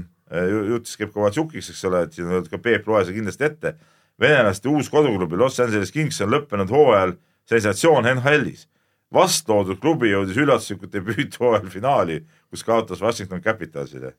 jutt 0.73 0.89
siis 0.89 1.03
käib 1.03 1.13
Kovatšukiks, 1.15 1.71
eks 1.73 1.85
ole, 1.91 2.07
et 2.07 2.17
siin 2.17 2.29
on 2.29 2.39
öeldud 2.39 2.53
ka 2.53 2.63
Peep 2.63 2.89
loe 2.89 3.05
see 3.05 3.17
kindlasti 3.17 3.49
ette. 3.51 3.77
venelaste 4.21 4.69
uus 4.73 4.89
koduklubi 4.89 5.37
Los 5.37 5.61
Angeles 5.61 5.93
Kings 5.93 6.21
on 6.25 6.33
lõppenud 6.33 6.73
hooajal 6.73 7.17
sensatsioon 7.47 8.09
NHL-is. 8.17 8.67
vastloodud 9.13 9.79
klubi 9.81 10.11
jõudis 10.11 10.37
üllatuslikult 10.37 10.93
debüüthooajal 10.93 11.69
finaali, 11.71 12.25
kus 12.51 12.65
kaotas 12.65 13.01
Washington 13.01 13.41
Capitalsile. 13.41 14.17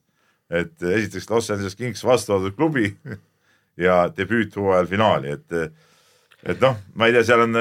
Et 0.50 0.82
esiteks 0.82 1.30
Los 1.30 1.50
Angeles 1.52 1.76
Kings 1.76 2.04
vastloodud 2.08 2.56
klubi 2.56 2.94
ja 3.88 4.08
debüüthooajal 4.18 4.88
finaali, 4.90 5.36
et 5.38 5.58
et 6.48 6.62
noh, 6.62 6.76
ma 6.96 7.08
ei 7.10 7.16
tea, 7.16 7.24
seal 7.28 7.42
on, 7.48 7.56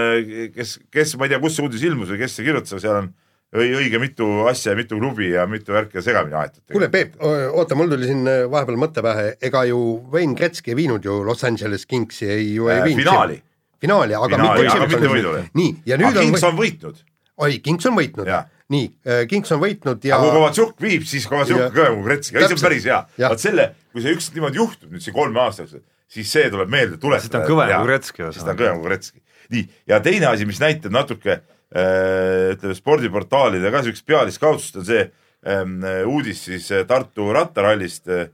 kes, 0.54 0.76
kes, 0.92 1.16
ma 1.18 1.26
ei 1.26 1.32
tea, 1.32 1.40
kus 1.42 1.56
see 1.56 1.64
uudis 1.66 1.82
ilmus 1.88 2.12
või 2.12 2.20
kes 2.20 2.36
see 2.38 2.44
kirjutas, 2.46 2.74
aga 2.76 2.82
seal 2.84 2.98
on 3.00 3.08
õi- 3.56 3.72
õige 3.80 3.98
mitu 4.02 4.26
asja 4.50 4.74
ja 4.74 4.78
mitu 4.78 4.98
klubi 5.00 5.30
ja 5.32 5.46
mitu 5.50 5.72
värki 5.74 6.02
segamini 6.04 6.36
aetud. 6.38 6.62
kuule 6.72 6.88
Peep, 6.92 7.16
oota, 7.24 7.74
mul 7.78 7.88
tuli 7.90 8.06
siin 8.10 8.22
äh, 8.30 8.44
vahepeal 8.52 8.78
mõte 8.78 9.02
pähe, 9.02 9.32
ega 9.48 9.64
ju 9.70 9.80
Wayne 10.12 10.36
Gretzky 10.38 10.70
ei 10.74 10.78
viinud 10.84 11.04
ju 11.08 11.18
Los 11.26 11.42
Angeles 11.48 11.86
Kingsi 11.88 12.28
ei 12.30 12.52
ju 12.54 12.68
ei 12.68 12.78
Äh, 12.78 12.84
viinud. 12.84 13.02
finaali, 13.02 13.40
finaali, 13.82 14.14
aga 14.14 14.36
Finaali, 14.36 14.68
mitte 14.68 14.86
mitte 14.94 15.10
võidule. 15.16 15.42
nii, 15.56 15.72
ja 15.86 15.96
nüüd 15.98 16.12
aga 16.12 16.20
on 16.22 16.26
Kings 16.30 16.44
on 16.52 16.60
võitnud. 16.60 17.02
oi, 17.38 17.58
Kings 17.64 17.86
on 17.90 17.96
võitnud 17.98 18.26
Jaa., 18.30 18.44
nii, 18.72 18.86
Kings 19.30 19.52
on 19.54 19.60
võitnud 19.62 20.02
ja 20.08 20.16
aga 20.16 20.26
kui 20.26 20.38
Kovatsuk 20.40 20.80
viib, 20.82 21.04
siis 21.06 21.26
Kovatsuk 21.30 21.58
Ja- 21.60 21.66
on 21.68 21.74
kõvem 21.76 21.98
kui 22.00 22.06
Gretzky, 22.08 22.36
ei 22.38 22.48
see 22.48 22.56
on 22.56 22.62
päris 22.64 22.86
hea. 22.88 23.02
Vot 23.28 23.42
selle, 23.42 23.66
kui 23.92 24.02
see 24.02 24.14
ükskord 24.16 24.38
niimoodi 24.40 24.58
juhtub 24.62 24.90
nüüd 24.94 25.04
siin 25.04 25.14
kolme 25.14 25.40
aasta 25.40 25.62
jooksul, 25.62 25.84
siis 26.16 26.32
see 26.32 26.48
tuleb 26.50 26.72
meelde 26.72 26.96
tuletada. 26.98 27.22
Siis 27.26 27.34
ta 27.36 27.42
on 27.44 27.46
kõvem 27.50 27.70
kui 27.76 27.90
Gretzky, 27.92 28.24
siis 28.32 28.44
ta 28.44 28.50
on 28.54 28.58
kõvem 28.62 28.80
kui 28.80 28.90
Gretzky. 28.90 29.20
nii, 29.54 29.68
ja 29.86 30.00
teine 30.02 30.26
asi, 30.32 30.46
mis 30.48 30.58
näitab 30.58 30.90
natuke 30.94 31.36
äh, 31.36 32.56
ütleme 32.56 32.74
spordiportaalide 32.74 33.70
ka 33.70 33.84
siukest 33.86 34.06
pealiskaudsust, 34.06 34.80
on 34.82 34.88
see 34.88 35.04
ähm, 35.46 35.78
uudis 36.10 36.42
siis 36.48 36.70
äh, 36.74 36.82
Tartu 36.86 37.28
rattarallist 37.32 38.08
äh,, 38.10 38.26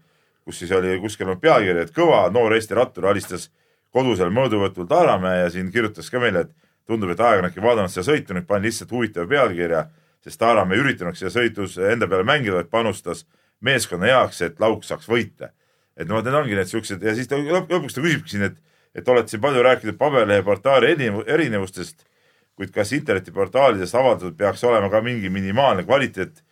kus 0.45 0.59
siis 0.63 0.73
oli 0.73 0.97
kuskil 1.03 1.29
on 1.29 1.41
pealkiri, 1.41 1.85
et 1.85 1.93
kõva 1.95 2.25
noor 2.33 2.57
Eesti 2.57 2.75
rattur 2.75 3.11
alistas 3.13 3.51
kodusel 3.93 4.33
mõõduvõtul 4.33 4.89
Taaramäe 4.89 5.43
ja 5.45 5.51
siin 5.53 5.69
kirjutas 5.71 6.09
ka 6.11 6.19
meile, 6.19 6.47
et 6.47 6.55
tundub, 6.89 7.13
et 7.13 7.21
aeg 7.21 7.43
on 7.43 7.51
äkki 7.51 7.63
vaadanud 7.63 7.93
seda 7.93 8.09
sõitu, 8.09 8.33
nüüd 8.35 8.49
pani 8.49 8.67
lihtsalt 8.71 8.91
huvitava 8.91 9.29
pealkirja, 9.29 9.85
sest 10.25 10.41
Taaramäe 10.41 10.79
ei 10.79 10.85
üritanud 10.85 11.19
seda 11.19 11.33
sõitus 11.35 11.79
enda 11.79 12.09
peale 12.09 12.27
mängida, 12.27 12.61
vaid 12.61 12.71
panustas 12.71 13.25
meeskonna 13.61 14.07
heaks, 14.11 14.41
et 14.43 14.61
Lauk 14.61 14.85
saaks 14.85 15.09
võita. 15.09 15.51
et 15.97 16.09
no 16.09 16.21
need 16.23 16.35
ongi 16.35 16.55
need 16.57 16.71
siuksed 16.71 17.03
ja 17.03 17.15
siis 17.15 17.29
ta 17.29 17.37
lõp- 17.37 17.69
lõpuks 17.69 17.95
ta 17.95 18.01
küsibki 18.01 18.31
siin, 18.31 18.43
et, 18.43 18.57
et 18.95 19.09
olete 19.09 19.29
siin 19.29 19.41
palju 19.41 19.63
rääkinud 19.63 19.99
paberlehe 19.99 20.43
portaali 20.43 20.95
erinev- 20.95 21.27
erinevustest 21.27 22.07
kuid 22.57 22.73
kas 22.73 22.93
internetiportaalidest 22.97 23.95
avaldatud 23.95 24.37
peaks 24.39 24.65
olema 24.65 24.91
ka 24.93 25.01
mingi 25.05 25.31
minimaalne 25.33 25.85
kvaliteet 25.85 26.43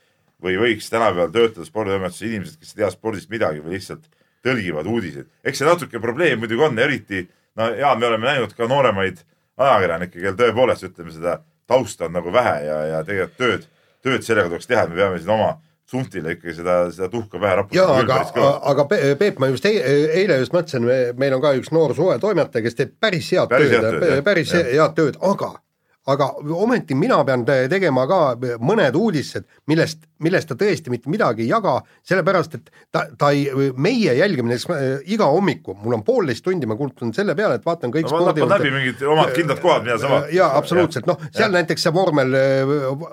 või 0.42 0.56
võiks 0.60 0.88
tänapäeval 0.90 1.32
töötada 1.34 1.66
sporditoimetuses 1.68 2.24
inimesed, 2.28 2.60
kes 2.60 2.72
ei 2.72 2.82
tea 2.82 2.90
spordist 2.94 3.30
midagi 3.32 3.60
või 3.64 3.76
lihtsalt 3.76 4.08
tõlgivad 4.44 4.88
uudiseid. 4.88 5.28
eks 5.44 5.60
see 5.60 5.68
natuke 5.68 6.00
probleem 6.00 6.40
muidugi 6.40 6.64
on, 6.64 6.78
eriti 6.78 7.28
no 7.56 7.68
ja 7.76 7.94
me 7.94 8.06
oleme 8.06 8.26
näinud 8.26 8.54
ka 8.56 8.68
nooremaid 8.68 9.20
ajakirjanikke, 9.60 10.20
kel 10.20 10.38
tõepoolest 10.40 10.88
ütleme 10.88 11.12
seda 11.12 11.40
tausta 11.70 12.08
on 12.10 12.16
nagu 12.18 12.32
vähe 12.34 12.56
ja, 12.66 12.78
ja 12.94 13.02
tegelikult 13.06 13.38
tööd, 13.40 13.66
tööd 14.04 14.26
sellega 14.26 14.50
tuleks 14.50 14.68
teha, 14.70 14.84
et 14.86 14.92
me 14.92 14.98
peame 15.00 15.20
siin 15.22 15.32
oma 15.36 15.50
tsunftile 15.90 16.36
ikkagi 16.36 16.54
seda, 16.60 16.74
seda 16.94 17.08
tuhka 17.10 17.38
pähe 17.38 17.50
jaa, 17.50 17.62
raputama. 17.62 17.96
aga, 18.04 18.50
aga 18.72 18.84
Pe- 18.90 19.00
Peep, 19.18 19.40
ma 19.42 19.48
just 19.50 19.66
eile, 19.66 19.96
eile 20.20 20.38
just 20.42 20.54
mõtlesin, 20.54 20.86
meil 21.18 21.34
on 21.34 21.42
ka 21.42 21.54
üks 21.58 21.72
noor 21.74 21.94
suvetoimetaja, 21.98 22.62
kes 22.66 22.78
teeb 22.78 22.94
päris 23.02 23.32
head 23.34 23.50
Päris 23.50 23.74
tööd, 23.74 24.22
päris 24.26 24.54
head 24.54 24.94
tööd, 24.98 25.18
aga 25.32 25.54
aga 26.08 26.30
ometi 26.56 26.94
mina 26.96 27.18
pean 27.24 27.42
te- 27.44 27.66
tegema 27.68 28.06
ka 28.08 28.20
mõned 28.64 28.96
uudised, 28.96 29.44
millest, 29.68 30.06
millest 30.24 30.48
ta 30.48 30.56
tõesti 30.58 30.92
mitte 30.92 31.10
midagi 31.12 31.44
ei 31.44 31.50
jaga, 31.50 31.74
sellepärast 32.08 32.56
et 32.56 32.70
ta, 32.92 33.04
ta 33.18 33.30
ei, 33.36 33.50
meie 33.76 34.14
jälgime 34.16 34.48
näiteks 34.48 34.70
äh, 34.72 34.86
iga 35.12 35.28
hommiku, 35.28 35.74
mul 35.82 35.98
on 35.98 36.04
poolteist 36.06 36.44
tundi, 36.46 36.68
ma 36.68 36.78
kulutan 36.78 37.12
selle 37.16 37.34
peale, 37.36 37.58
et 37.60 37.66
vaatan 37.66 37.92
kõik 37.92 38.08
no 38.08 38.22
vaata 38.24 38.48
läbi 38.54 38.72
mingid 38.72 39.04
omad 39.04 39.34
kindlad 39.36 39.60
kohad, 39.60 39.84
mida 39.84 39.98
sa 40.00 40.12
vaatad. 40.14 40.32
jaa, 40.38 40.48
absoluutselt, 40.60 41.10
noh, 41.10 41.20
seal 41.36 41.52
näiteks 41.52 41.84
see 41.84 41.94
vormel, 41.94 42.38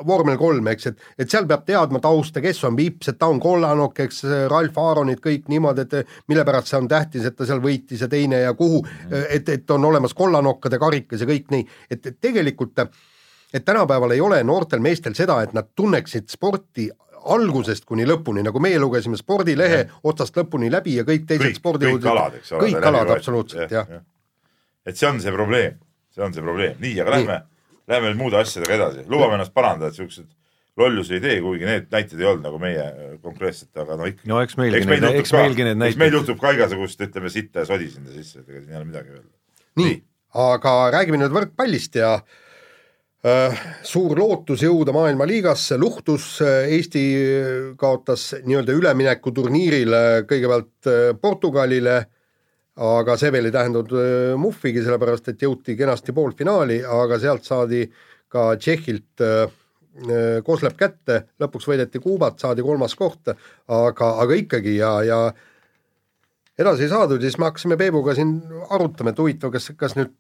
vormel 0.08 0.40
kolm, 0.40 0.72
eks, 0.72 0.92
et, 0.94 1.06
et 1.20 1.36
seal 1.36 1.48
peab 1.50 1.68
teadma 1.68 2.02
tausta, 2.04 2.44
kes 2.44 2.64
on 2.70 2.80
Vips, 2.80 3.12
et 3.12 3.20
ta 3.20 3.28
on 3.28 3.42
kollanokk, 3.44 4.00
eks, 4.08 4.24
Ralf 4.48 4.80
Aaronid, 4.80 5.20
kõik 5.24 5.52
niimoodi, 5.52 5.84
et 5.84 6.16
mille 6.32 6.48
pärast 6.48 6.72
see 6.72 6.80
on 6.80 6.88
tähtis, 6.88 7.28
et 7.28 7.36
ta 7.36 7.48
seal 7.50 7.60
võitis 7.64 8.00
ja 8.04 8.08
teine 8.12 8.46
ja 8.46 8.56
kuhu, 8.58 8.80
et, 9.12 9.50
et 9.52 9.76
on 9.76 9.86
olemas 9.92 10.16
kollanokkade 10.16 10.80
karikas 10.80 11.24
ja 11.24 11.30
kõik 11.30 11.52
nii, 11.52 11.68
et, 11.92 12.06
et 12.06 12.20
tegelikult 12.22 12.77
et 13.54 13.66
tänapäeval 13.66 14.12
ei 14.12 14.22
ole 14.22 14.44
noortel 14.44 14.80
meestel 14.84 15.16
seda, 15.18 15.42
et 15.44 15.54
nad 15.56 15.70
tunneksid 15.76 16.30
sporti 16.30 16.90
algusest 17.28 17.86
kuni 17.88 18.06
lõpuni, 18.08 18.44
nagu 18.46 18.62
meie 18.64 18.80
lugesime 18.80 19.18
spordilehe 19.20 19.84
otsast 20.08 20.38
lõpuni 20.38 20.72
läbi 20.72 20.98
ja 21.00 21.06
kõik 21.08 21.28
teised 21.28 21.50
kõik, 21.50 21.60
spordiuudised. 21.60 22.08
kõik 22.08 22.14
alad, 22.14 22.40
eks 22.40 22.54
ole. 22.54 22.64
kõik 22.64 22.88
alad, 22.92 23.12
absoluutselt, 23.18 23.74
jah 23.74 23.92
ja.. 23.98 24.02
et 24.88 25.00
see 25.00 25.10
on 25.10 25.22
see 25.24 25.34
probleem, 25.36 25.78
see 26.14 26.24
on 26.24 26.36
see 26.36 26.46
probleem, 26.46 26.80
nii, 26.84 26.96
aga 27.04 27.16
lähme, 27.18 27.38
lähme 27.92 28.12
nüüd 28.12 28.22
muude 28.22 28.42
asjadega 28.42 28.78
edasi, 28.80 29.06
lubame 29.12 29.40
ennast 29.40 29.56
parandada, 29.56 29.92
et 29.92 30.00
siuksed 30.00 30.30
lollusi 30.78 31.18
ei 31.18 31.24
tee, 31.24 31.38
kuigi 31.42 31.68
need 31.68 31.88
näited 31.92 32.20
ei 32.22 32.30
olnud 32.30 32.48
nagu 32.48 32.60
meie 32.62 32.84
äh, 32.86 33.14
konkreetselt, 33.24 33.74
aga 33.82 33.98
no 34.00 34.08
ikka. 34.08 34.28
no 34.30 34.42
eks 34.46 34.60
meilgi 34.60 34.84
eks 34.84 34.92
meil 34.92 35.04
juhtub 35.04 35.24
eks 35.24 35.34
ka, 35.34 35.44
meilgi 35.44 35.68
need 35.68 35.88
eks 35.90 36.02
meil 36.04 36.20
juhtub 36.20 36.42
ka 36.44 36.54
igasugust, 36.56 37.02
ütleme 37.08 37.34
sitta 37.34 37.64
ja 37.64 37.72
sodi 37.72 37.90
sinna 37.92 38.14
sisse, 38.14 38.44
et 38.44 38.52
ega 38.52 38.62
siin 38.62 38.76
ei 38.76 38.82
ole 38.82 38.92
midagi 38.92 39.16
öelda. 39.16 39.32
nii, 39.82 39.96
aga 40.48 40.76
räägime 40.94 41.24
nüüd 41.24 41.34
võrkpallist 41.34 41.98
ja 41.98 42.20
äh, 42.20 42.44
suur 43.84 44.14
lootus 44.20 44.62
jõuda 44.64 44.94
maailmaliigasse 44.96 45.78
luhtus, 45.82 46.38
Eesti 46.44 47.02
kaotas 47.80 48.30
nii-öelda 48.46 48.76
üleminekuturniiril 48.78 49.96
kõigepealt 50.30 50.92
äh, 50.92 51.10
Portugalile, 51.22 51.98
aga 52.78 53.16
see 53.18 53.32
veel 53.34 53.50
ei 53.50 53.56
tähendanud 53.56 53.94
äh, 53.98 54.34
muhvigi, 54.40 54.84
sellepärast 54.86 55.32
et 55.32 55.42
jõuti 55.42 55.76
kenasti 55.78 56.14
poolfinaali, 56.14 56.84
aga 56.86 57.18
sealt 57.22 57.48
saadi 57.48 57.84
ka 58.30 58.52
Tšehhilt 58.60 59.24
äh, 59.26 59.48
äh, 59.48 60.40
Koslep 60.46 60.78
kätte, 60.78 61.24
lõpuks 61.42 61.68
võideti 61.70 62.02
Kuubat, 62.04 62.38
saadi 62.44 62.66
kolmas 62.66 62.96
koht, 62.96 63.34
aga, 63.34 64.12
aga 64.22 64.38
ikkagi 64.44 64.78
ja, 64.78 64.94
ja 65.08 65.22
edasi 66.58 66.86
ei 66.86 66.94
saadud 66.94 67.22
ja 67.22 67.32
siis 67.32 67.40
me 67.42 67.50
hakkasime 67.50 67.80
Peebuga 67.80 68.16
siin 68.18 68.38
arutama, 68.70 69.14
et 69.14 69.22
huvitav, 69.24 69.54
kas, 69.56 69.72
kas 69.78 69.98
nüüd 69.98 70.14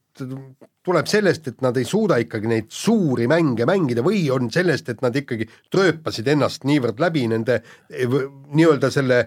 tuleb 0.88 1.10
sellest, 1.10 1.48
et 1.52 1.62
nad 1.66 1.78
ei 1.78 1.86
suuda 1.88 2.18
ikkagi 2.24 2.50
neid 2.52 2.70
suuri 2.74 3.28
mänge 3.30 3.68
mängida 3.68 4.04
või 4.06 4.24
on 4.34 4.52
sellest, 4.54 4.90
et 4.94 5.04
nad 5.06 5.16
ikkagi 5.16 5.50
trööpasid 5.74 6.30
ennast 6.34 6.68
niivõrd 6.68 7.02
läbi 7.04 7.26
nende 7.32 7.60
eh, 7.60 8.08
nii-öelda 8.54 8.92
selle 8.94 9.26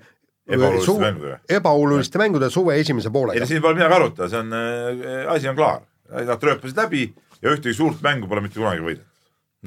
Ebaoluliste 0.51 0.86
su- 0.86 0.99
mängudega. 0.99 1.38
ebaoluliste 1.49 2.18
mängude 2.18 2.49
suve 2.51 2.78
esimese 2.80 3.09
ei 3.09 3.12
poolega 3.14 3.45
no. 3.45 3.47
siin 3.47 3.62
pole 3.62 3.76
midagi 3.78 3.95
arutada, 3.95 4.28
see 4.32 4.41
on 4.41 4.57
äh,, 4.57 5.28
asi 5.34 5.51
on 5.51 5.59
klaar. 5.59 5.84
Nad 6.11 6.41
trööpasid 6.43 6.80
läbi 6.80 7.05
ja 7.38 7.53
ühtegi 7.55 7.76
suurt 7.76 8.01
mängu 8.03 8.26
pole 8.26 8.43
mitte 8.43 8.59
kunagi 8.59 8.82
võidetud. 8.82 9.07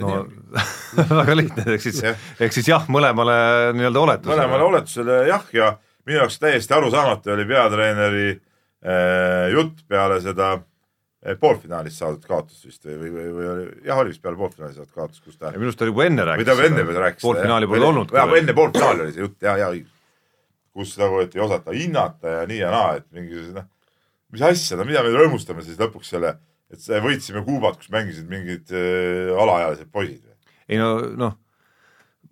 no 0.02 0.26
väga 1.22 1.38
lihtne, 1.38 1.66
ehk 1.76 1.86
siis 1.86 2.02
Jah., 2.04 2.20
ehk 2.42 2.56
siis 2.56 2.68
jah, 2.68 2.84
mõlemale 2.92 3.38
nii-öelda 3.78 4.02
oletusele. 4.02 4.36
mõlemale 4.36 4.68
oletusele 4.72 5.22
jah, 5.30 5.46
ja 5.54 5.72
minu 6.08 6.20
jaoks 6.20 6.40
täiesti 6.42 6.76
arusaamatu 6.76 7.32
oli 7.38 7.46
peatreeneri 7.48 8.28
äh, 8.34 9.54
jutt 9.54 9.86
peale 9.88 10.20
seda 10.26 10.56
äh, 10.58 10.64
poolfinaalis 11.40 11.98
saadud 12.02 12.24
kaotust 12.28 12.66
vist 12.68 12.86
või, 12.88 13.10
või, 13.14 13.28
või 13.32 13.50
oli, 13.54 13.66
jah, 13.88 14.00
oli 14.02 14.12
vist 14.12 14.24
peale 14.24 14.40
poolfinaali 14.40 14.76
saadud 14.76 14.96
kaotust, 14.96 15.24
kus 15.24 15.38
ta 15.40 15.54
minu 15.56 15.70
arust 15.70 15.80
ta 15.80 15.88
juba 15.88 16.08
enne 16.08 16.26
või 16.26 16.32
rääkis. 16.34 16.50
ta 16.50 16.66
enne 16.68 16.86
veel 16.88 17.00
rääkis. 17.06 17.24
poolfinaali 17.24 17.70
pole 17.72 17.88
olnud. 17.88 18.16
jah, 18.18 18.34
enne 18.40 18.56
poolfinaali 18.58 19.06
oli 19.06 19.16
see 19.16 19.24
jutt 19.24 19.46
ja, 19.48 19.54
ja 19.62 19.70
kus 20.74 20.98
nagu, 21.00 21.22
et 21.24 21.38
ei 21.38 21.44
osata 21.46 21.76
hinnata 21.76 22.36
ja 22.38 22.42
nii 22.50 22.60
ja 22.60 22.74
naa, 22.74 22.98
et 23.00 23.08
mingisugused 23.16 23.56
noh, 23.56 23.70
mis 24.34 24.44
asja, 24.50 24.80
no 24.80 24.88
mida 24.90 25.06
me 25.06 25.14
rõõmustame 25.14 25.64
siis 25.64 25.80
lõpuks 25.80 26.12
selle, 26.16 26.36
et 26.74 26.90
võitsime 27.06 27.46
Kuubat, 27.46 27.78
kus 27.80 27.94
mängisid 27.94 28.28
mingid 28.28 28.74
äh, 28.76 29.32
alaealised 29.38 29.92
poisid. 29.94 30.26
ei 30.68 30.82
no 30.82 30.96
noh, 31.20 31.38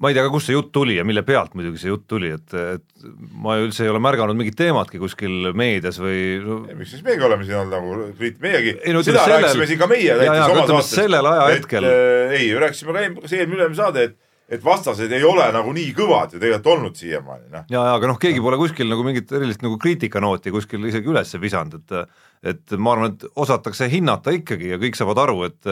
ma 0.02 0.10
ei 0.10 0.18
tea 0.18 0.24
ka, 0.26 0.32
kust 0.34 0.50
see 0.50 0.56
jutt 0.56 0.72
tuli 0.74 0.96
ja 0.98 1.06
mille 1.06 1.22
pealt 1.28 1.54
muidugi 1.58 1.78
see 1.84 1.92
jutt 1.92 2.08
tuli, 2.10 2.32
et, 2.34 2.56
et 2.58 3.06
ma 3.44 3.60
üldse 3.62 3.86
ei 3.86 3.92
ole 3.92 4.02
märganud 4.02 4.38
mingit 4.38 4.58
teematki 4.58 5.02
kuskil 5.02 5.52
meedias 5.58 6.00
või 6.02 6.24
no, 6.42 6.58
miks 6.80 6.96
siis 6.96 7.06
meiegi 7.06 7.28
oleme 7.28 7.46
siin 7.46 7.60
olnud 7.62 7.76
nagu 7.78 8.10
kriit-, 8.18 8.42
meiegi 8.42 8.76
Ei 8.82 8.96
no 8.96 9.04
seda 9.06 9.22
ütleme 9.22 9.38
rääkisime 9.38 9.54
sellel- 9.54 9.72
siin 9.72 9.82
ka 9.84 9.90
meie 9.92 10.18
näiteks 10.18 10.56
oma 10.56 10.66
saates. 10.72 10.92
sellel 10.98 11.32
ajahetkel- 11.36 11.88
et, 11.92 12.02
äh, 12.02 12.36
ei, 12.40 12.52
rääkisime 12.66 12.96
ka 12.98 13.06
eelmine, 13.06 13.26
kas 13.28 13.38
eelmine 13.38 13.60
ülemine 13.62 13.82
saade, 13.84 14.10
et 14.10 14.20
et 14.52 14.64
vastased 14.66 15.14
ei 15.16 15.24
ole 15.24 15.46
nagu 15.56 15.72
nii 15.72 15.94
kõvad 15.96 16.34
ju 16.36 16.40
tegelikult 16.42 16.74
olnud 16.74 16.98
siiamaani, 17.00 17.46
noh. 17.54 17.62
ja, 17.72 17.84
ja 17.88 17.94
aga 17.96 18.10
noh, 18.10 18.18
keegi 18.20 18.42
pole 18.44 18.58
kuskil 18.60 18.90
nagu 18.92 19.06
mingit 19.08 19.30
erilist 19.32 19.62
nagu 19.64 19.78
kriitikanooti 19.80 20.52
kuskil 20.52 20.84
isegi 20.90 21.08
üles 21.08 21.32
visanud, 21.40 21.78
et 21.80 22.52
et 22.52 22.74
ma 22.76 22.96
arvan, 22.98 23.14
et 23.14 23.24
osatakse 23.40 23.88
hinnata 23.88 24.34
ikkagi 24.36 24.74
ja 24.74 24.82
kõik 24.82 24.98
saavad 24.98 25.22
aru, 25.24 25.46
et 25.48 25.70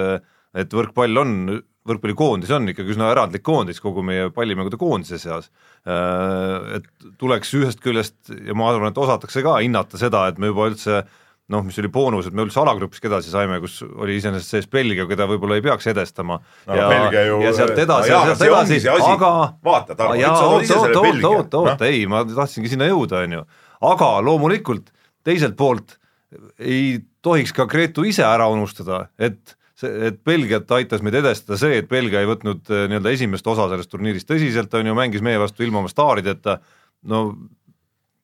et 0.57 0.71
võrkpall 0.73 1.19
on, 1.21 1.33
võrkpallikoondis 1.89 2.51
on 2.55 2.71
ikkagi 2.71 2.93
üsna 2.95 3.09
erandlik 3.13 3.43
koondis 3.45 3.81
kogu 3.83 4.03
meie 4.05 4.29
pallimängude 4.35 4.79
koondise 4.79 5.19
seas. 5.21 5.49
Et 5.85 6.85
tuleks 7.21 7.53
ühest 7.57 7.81
küljest 7.83 8.31
ja 8.33 8.57
ma 8.57 8.69
arvan, 8.73 8.93
et 8.93 9.01
osatakse 9.01 9.43
ka 9.45 9.57
hinnata 9.63 9.99
seda, 10.01 10.27
et 10.29 10.39
me 10.41 10.51
juba 10.51 10.69
üldse 10.71 11.03
noh, 11.49 11.63
mis 11.65 11.77
oli 11.81 11.89
boonus, 11.91 12.27
et 12.29 12.35
me 12.37 12.43
üldse 12.45 12.59
alagrupist 12.61 13.05
edasi 13.09 13.31
saime, 13.33 13.57
kus 13.63 13.79
oli 13.87 14.19
iseenesest 14.19 14.53
sees 14.53 14.67
Belgia, 14.69 15.07
keda 15.09 15.25
võib-olla 15.29 15.57
ei 15.57 15.63
peaks 15.65 15.89
edestama 15.89 16.37
No 16.69 16.77
ja, 16.77 16.89
ja 17.09 17.53
sealt 17.57 17.79
edasi 17.81 18.11
ja 18.11 18.19
sealt 18.35 18.43
edasi 18.45 18.91
aga 18.93 19.31
Vaata, 19.65 19.97
Tarmo, 19.97 20.19
sa 20.21 20.43
tood 20.43 20.67
ise 20.67 20.77
selle 20.77 21.01
Belgia, 21.07 21.31
oota, 21.31 21.63
oota, 21.63 21.73
noh. 21.73 21.87
ei, 21.89 22.03
ma 22.09 22.21
tahtsingi 22.27 22.69
sinna 22.69 22.89
jõuda, 22.91 23.23
on 23.25 23.39
ju. 23.39 23.45
aga 23.89 24.11
loomulikult 24.27 24.93
teiselt 25.25 25.57
poolt 25.57 25.97
ei 26.61 26.99
tohiks 27.25 27.55
ka 27.57 27.65
Gretu 27.69 28.05
ise 28.05 28.23
ära 28.27 28.45
unustada, 28.53 29.07
et 29.17 29.57
see, 29.79 30.09
et 30.09 30.19
Belgiat 30.25 30.71
aitas 30.77 31.03
meid 31.05 31.17
edestada 31.19 31.59
see, 31.61 31.79
et 31.81 31.87
Belgia 31.91 32.23
ei 32.23 32.29
võtnud 32.29 32.67
eh, 32.71 32.85
nii-öelda 32.91 33.13
esimest 33.15 33.47
osa 33.47 33.69
sellest 33.71 33.91
turniirist 33.93 34.29
tõsiselt, 34.29 34.73
on 34.77 34.91
ju, 34.91 34.97
mängis 34.97 35.23
meie 35.25 35.39
vastu 35.41 35.65
ilma 35.65 35.81
oma 35.83 35.91
staarideta, 35.91 36.59
no 37.09 37.23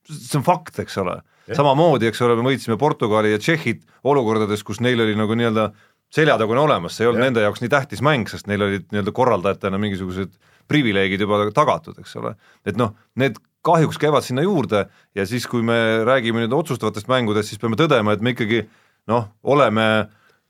see 0.10 0.38
on 0.40 0.46
fakt, 0.46 0.80
eks 0.84 1.00
ole. 1.02 1.20
samamoodi, 1.54 2.10
eks 2.10 2.22
ole, 2.26 2.38
me 2.38 2.50
võitsime 2.50 2.78
Portugali 2.82 3.34
ja 3.34 3.42
Tšehhit 3.42 3.84
olukordades, 4.06 4.64
kus 4.66 4.82
neil 4.82 5.02
oli 5.02 5.18
nagu 5.18 5.38
nii-öelda 5.38 5.70
seljatagune 6.14 6.62
olemas, 6.62 6.96
see 6.96 7.06
ei 7.06 7.10
olnud 7.10 7.22
Jah. 7.22 7.32
nende 7.32 7.44
jaoks 7.44 7.64
nii 7.64 7.72
tähtis 7.74 8.02
mäng, 8.06 8.30
sest 8.30 8.48
neil 8.50 8.64
olid 8.66 8.86
nii-öelda 8.94 9.14
korraldajatena 9.16 9.80
mingisugused 9.82 10.36
privileegid 10.70 11.22
juba 11.22 11.44
tagatud, 11.54 11.98
eks 12.02 12.16
ole. 12.22 12.36
et 12.66 12.78
noh, 12.80 12.94
need 13.20 13.40
kahjuks 13.66 13.98
käivad 14.02 14.26
sinna 14.26 14.46
juurde 14.46 14.86
ja 15.18 15.26
siis, 15.26 15.48
kui 15.50 15.66
me 15.66 15.78
räägime 16.06 16.44
nüüd 16.44 16.54
otsustavatest 16.54 17.10
mängudest, 17.10 17.52
siis 17.52 17.62
peame 17.62 17.78
tõdema, 17.80 18.14
et 18.14 18.22
me 18.22 18.36
ikkagi 18.36 18.64
noh, 19.10 19.32
oleme 19.44 19.88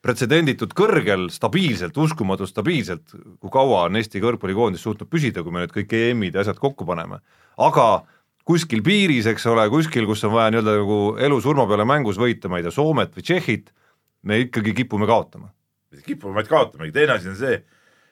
pretsedenditult 0.05 0.75
kõrgel 0.77 1.29
stabiilselt, 1.33 1.95
uskumatult 1.97 2.51
stabiilselt, 2.51 3.15
kui 3.41 3.53
kaua 3.53 3.85
on 3.87 3.97
Eesti 3.97 4.21
kõrgpallikoondis 4.23 4.83
suutnud 4.85 5.09
püsida, 5.09 5.43
kui 5.43 5.53
me 5.53 5.63
nüüd 5.63 5.73
kõik 5.73 5.95
EM-id 5.97 6.37
ja 6.37 6.43
asjad 6.45 6.59
kokku 6.61 6.85
paneme. 6.85 7.21
aga 7.57 8.05
kuskil 8.45 8.83
piiris, 8.85 9.25
eks 9.31 9.47
ole, 9.49 9.65
kuskil, 9.73 10.05
kus 10.05 10.23
on 10.27 10.35
vaja 10.35 10.51
nii-öelda 10.53 10.75
nagu 10.77 10.97
elu-surma 11.27 11.65
peale 11.69 11.87
mängus 11.89 12.19
võita, 12.21 12.51
ma 12.51 12.59
ei 12.59 12.67
tea, 12.67 12.73
Soomet 12.75 13.15
või 13.15 13.25
Tšehhit, 13.25 13.71
me 14.29 14.43
ikkagi 14.45 14.75
kipume 14.77 15.07
kaotama. 15.09 15.49
kipume 16.05 16.35
vaid 16.35 16.51
kaotamegi, 16.51 16.93
teine 16.93 17.15
asi 17.15 17.31
on 17.31 17.39
see, 17.39 17.57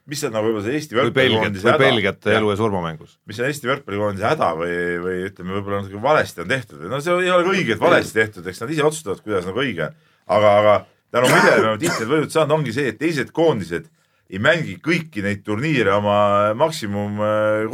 mis 0.09 0.23
on 0.25 0.33
nagu 0.33 0.47
võib-olla 0.47 0.65
see 0.65 0.79
Eesti 0.79 0.97
võrkpallikoondise 0.97 1.67
või 1.67 1.83
Belgiat 1.83 2.25
elu 2.39 2.49
ja 2.49 2.57
surma 2.57 2.81
mängus. 2.87 3.19
mis 3.29 3.43
on 3.43 3.51
Eesti 3.51 3.69
võrkpallikoondise 3.69 4.31
häda 4.31 4.49
või, 4.57 4.79
või 5.03 5.19
ütleme, 5.27 5.53
võib-olla 5.59 5.83
natuke 5.83 6.01
valesti 6.01 6.41
on 6.41 6.49
tehtud 6.55 6.81
või 6.81 6.89
no 6.95 7.01
see 7.03 7.19
ei 7.21 7.29
ole 7.35 7.45
ka 7.45 7.53
õige, 7.53 7.77
et 7.77 7.85
valesti 7.85 8.17
tehtud, 8.17 8.49
eks 8.49 8.63
nad 8.63 8.73
ise 8.73 8.87
otsustavad, 8.87 9.21
kuidas 9.21 9.45
nagu 9.45 9.61
õige 9.61 9.91
aga, 10.27 10.51
aga 10.57 10.75
tänu 11.13 11.29
millele 11.29 11.59
me 11.59 11.67
oleme 11.67 11.81
tihti 11.81 12.07
võidud 12.09 12.33
saanud, 12.33 12.55
ongi 12.57 12.73
see, 12.75 12.89
et 12.91 12.99
teised 13.01 13.29
koondised 13.35 13.89
ei 14.33 14.39
mängi 14.41 14.79
kõiki 14.81 15.21
neid 15.25 15.43
turniire 15.45 15.93
oma 15.93 16.17
maksimum 16.57 17.21
äh, 17.21 17.67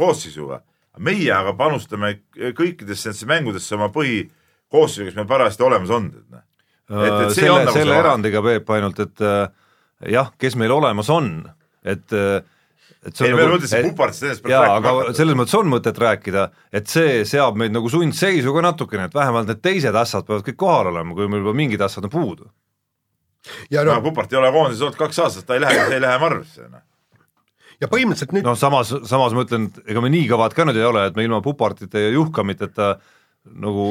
meie 1.00 1.30
aga 1.32 1.54
panustame 1.56 2.16
kõikidesse 2.36 3.10
nendesse 3.10 3.28
mängudesse 3.30 3.76
oma 3.78 3.88
põhikoosseisuga, 3.94 5.10
kes 5.10 5.18
meil 5.18 5.28
parajasti 5.30 5.64
olemas 5.64 5.92
on. 5.96 6.10
Selle, 6.90 7.70
selle 7.72 7.98
erandiga, 8.02 8.42
Peep, 8.42 8.70
ainult 8.74 8.98
et 9.04 9.22
jah, 10.10 10.32
kes 10.40 10.56
meil 10.58 10.74
olemas 10.74 11.08
on, 11.14 11.30
et 11.86 12.16
et 13.00 13.16
see 13.16 13.30
ei, 13.30 13.32
on 13.32 13.38
me 13.38 13.44
nagu- 13.48 13.90
Pupartist 13.90 14.24
ennast 14.26 14.42
peab 14.44 14.52
jaa, 14.52 14.72
aga 14.76 15.12
selles 15.16 15.36
mõttes 15.38 15.56
on 15.56 15.70
mõtet 15.72 15.96
rääkida, 16.02 16.48
et 16.72 16.90
see 16.90 17.22
seab 17.28 17.56
meid 17.56 17.72
nagu 17.72 17.88
sundseisu 17.88 18.52
ka 18.52 18.64
natukene, 18.66 19.06
et 19.08 19.14
vähemalt 19.16 19.48
need 19.48 19.62
teised 19.64 19.96
ässad 19.96 20.26
peavad 20.28 20.44
kõik 20.44 20.58
kohal 20.60 20.90
olema, 20.92 21.16
kui 21.16 21.30
meil 21.30 21.40
juba 21.40 21.54
mingid 21.56 21.80
ässad 21.86 22.04
on 22.04 22.12
puudu. 22.12 22.50
Ja 23.72 23.84
no 23.84 23.94
noh, 23.94 24.04
Pupart 24.04 24.32
ei 24.32 24.40
ole 24.40 24.52
koondises 24.54 24.86
olnud 24.86 25.00
kaks 25.00 25.20
aastat, 25.24 25.48
ta 25.48 25.58
ei 25.58 25.64
lähe, 25.64 25.86
see 25.88 25.98
ei 25.98 26.04
lähe 26.04 26.22
marvesse 26.22 26.68
noh. 26.68 26.84
ja 27.80 27.90
põhimõtteliselt 27.92 28.34
nüüd 28.36 28.48
noh, 28.48 28.58
samas, 28.58 28.92
samas 29.08 29.36
ma 29.36 29.46
ütlen, 29.46 29.70
et 29.70 29.94
ega 29.94 30.04
me 30.04 30.12
nii 30.12 30.28
kõvad 30.30 30.56
ka 30.56 30.68
nüüd 30.68 30.80
ei 30.80 30.88
ole, 30.88 31.06
et 31.10 31.18
me 31.18 31.26
ilma 31.28 31.42
Pupartite 31.44 32.06
ja 32.06 32.14
Juhkamiteta 32.16 32.94
nagu 33.50 33.86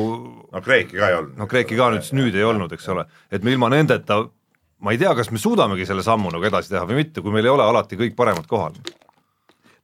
no 0.54 0.62
Kreeki 0.62 1.00
ka 1.00 1.08
ei 1.10 1.22
olnud. 1.22 1.38
no 1.39 1.47
Kreeki 1.50 1.80
ka 1.80 1.93
nüüd, 1.95 2.12
nüüd 2.18 2.38
ei 2.38 2.45
olnud, 2.45 2.76
eks 2.78 2.91
ole, 2.93 3.08
et 3.34 3.45
me 3.45 3.56
ilma 3.56 3.72
nendeta 3.74 4.24
ma 4.80 4.93
ei 4.95 5.00
tea, 5.00 5.12
kas 5.18 5.30
me 5.34 5.41
suudamegi 5.41 5.88
selle 5.88 6.04
sammu 6.06 6.32
nagu 6.34 6.47
edasi 6.47 6.72
teha 6.72 6.86
või 6.88 7.02
mitte, 7.02 7.24
kui 7.24 7.34
meil 7.36 7.47
ei 7.47 7.54
ole 7.54 7.66
alati 7.66 8.00
kõik 8.00 8.16
paremad 8.20 8.47
kohal. 8.50 8.76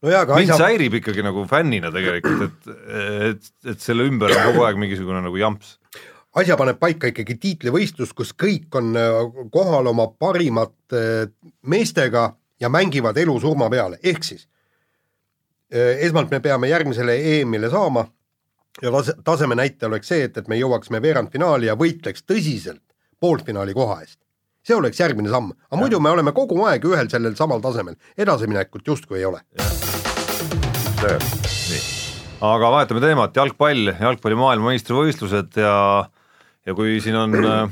no 0.02 0.12
jaa, 0.12 0.24
aga 0.24 0.40
mind 0.40 0.56
asja, 0.56 0.70
häirib 0.70 1.00
ikkagi 1.02 1.26
nagu 1.26 1.44
fännina 1.50 1.92
tegelikult, 1.94 2.46
et, 2.46 2.76
et, 3.32 3.50
et 3.74 3.84
selle 3.84 4.08
ümber 4.08 4.32
on 4.32 4.52
kogu 4.52 4.68
aeg 4.68 4.80
mingisugune 4.80 5.24
nagu 5.26 5.40
jamps. 5.42 5.76
Asja 6.36 6.58
paneb 6.60 6.80
paika 6.80 7.10
ikkagi 7.12 7.38
tiitlivõistlus, 7.42 8.12
kus 8.16 8.34
kõik 8.36 8.76
on 8.76 8.96
äh, 9.00 9.20
kohal 9.52 9.88
oma 9.92 10.08
parimate 10.20 11.32
meestega 11.68 12.28
ja 12.60 12.70
mängivad 12.72 13.18
elu-surma 13.18 13.70
peale, 13.72 14.00
ehk 14.04 14.24
siis 14.24 14.48
äh, 15.74 15.96
esmalt 16.08 16.32
me 16.32 16.42
peame 16.44 16.70
järgmisele 16.72 17.16
EM-ile 17.36 17.72
saama 17.72 18.06
ja 18.82 18.92
tase, 18.92 19.16
taseme 19.24 19.56
näitaja 19.56 19.90
oleks 19.90 20.12
see, 20.12 20.28
et, 20.28 20.38
et 20.38 20.52
me 20.52 20.60
jõuaksime 20.60 21.02
veerandfinaali 21.02 21.72
ja 21.72 21.78
võitleks 21.80 22.26
tõsiselt 22.28 22.84
poolfinaali 23.20 23.74
koha 23.74 24.02
eest. 24.04 24.20
see 24.66 24.76
oleks 24.76 25.00
järgmine 25.00 25.30
samm, 25.30 25.54
aga 25.70 25.80
muidu 25.80 26.00
me 26.02 26.10
oleme 26.10 26.34
kogu 26.36 26.58
aeg 26.66 26.84
ühel 26.90 27.10
sellel 27.10 27.36
samal 27.38 27.62
tasemel, 27.62 27.96
edasiminekut 28.18 28.88
justkui 28.88 29.20
ei 29.22 29.26
ole. 29.30 29.40
nii, 31.06 31.84
aga 32.42 32.72
vahetame 32.72 33.04
teemat, 33.04 33.36
jalgpall, 33.36 33.94
jalgpalli 34.02 34.40
maailmameistrivõistlused 34.42 35.62
ja 35.62 35.76
ja 36.66 36.76
kui 36.78 37.00
siin 37.04 37.18
on 37.20 37.36
äh, 37.40 37.66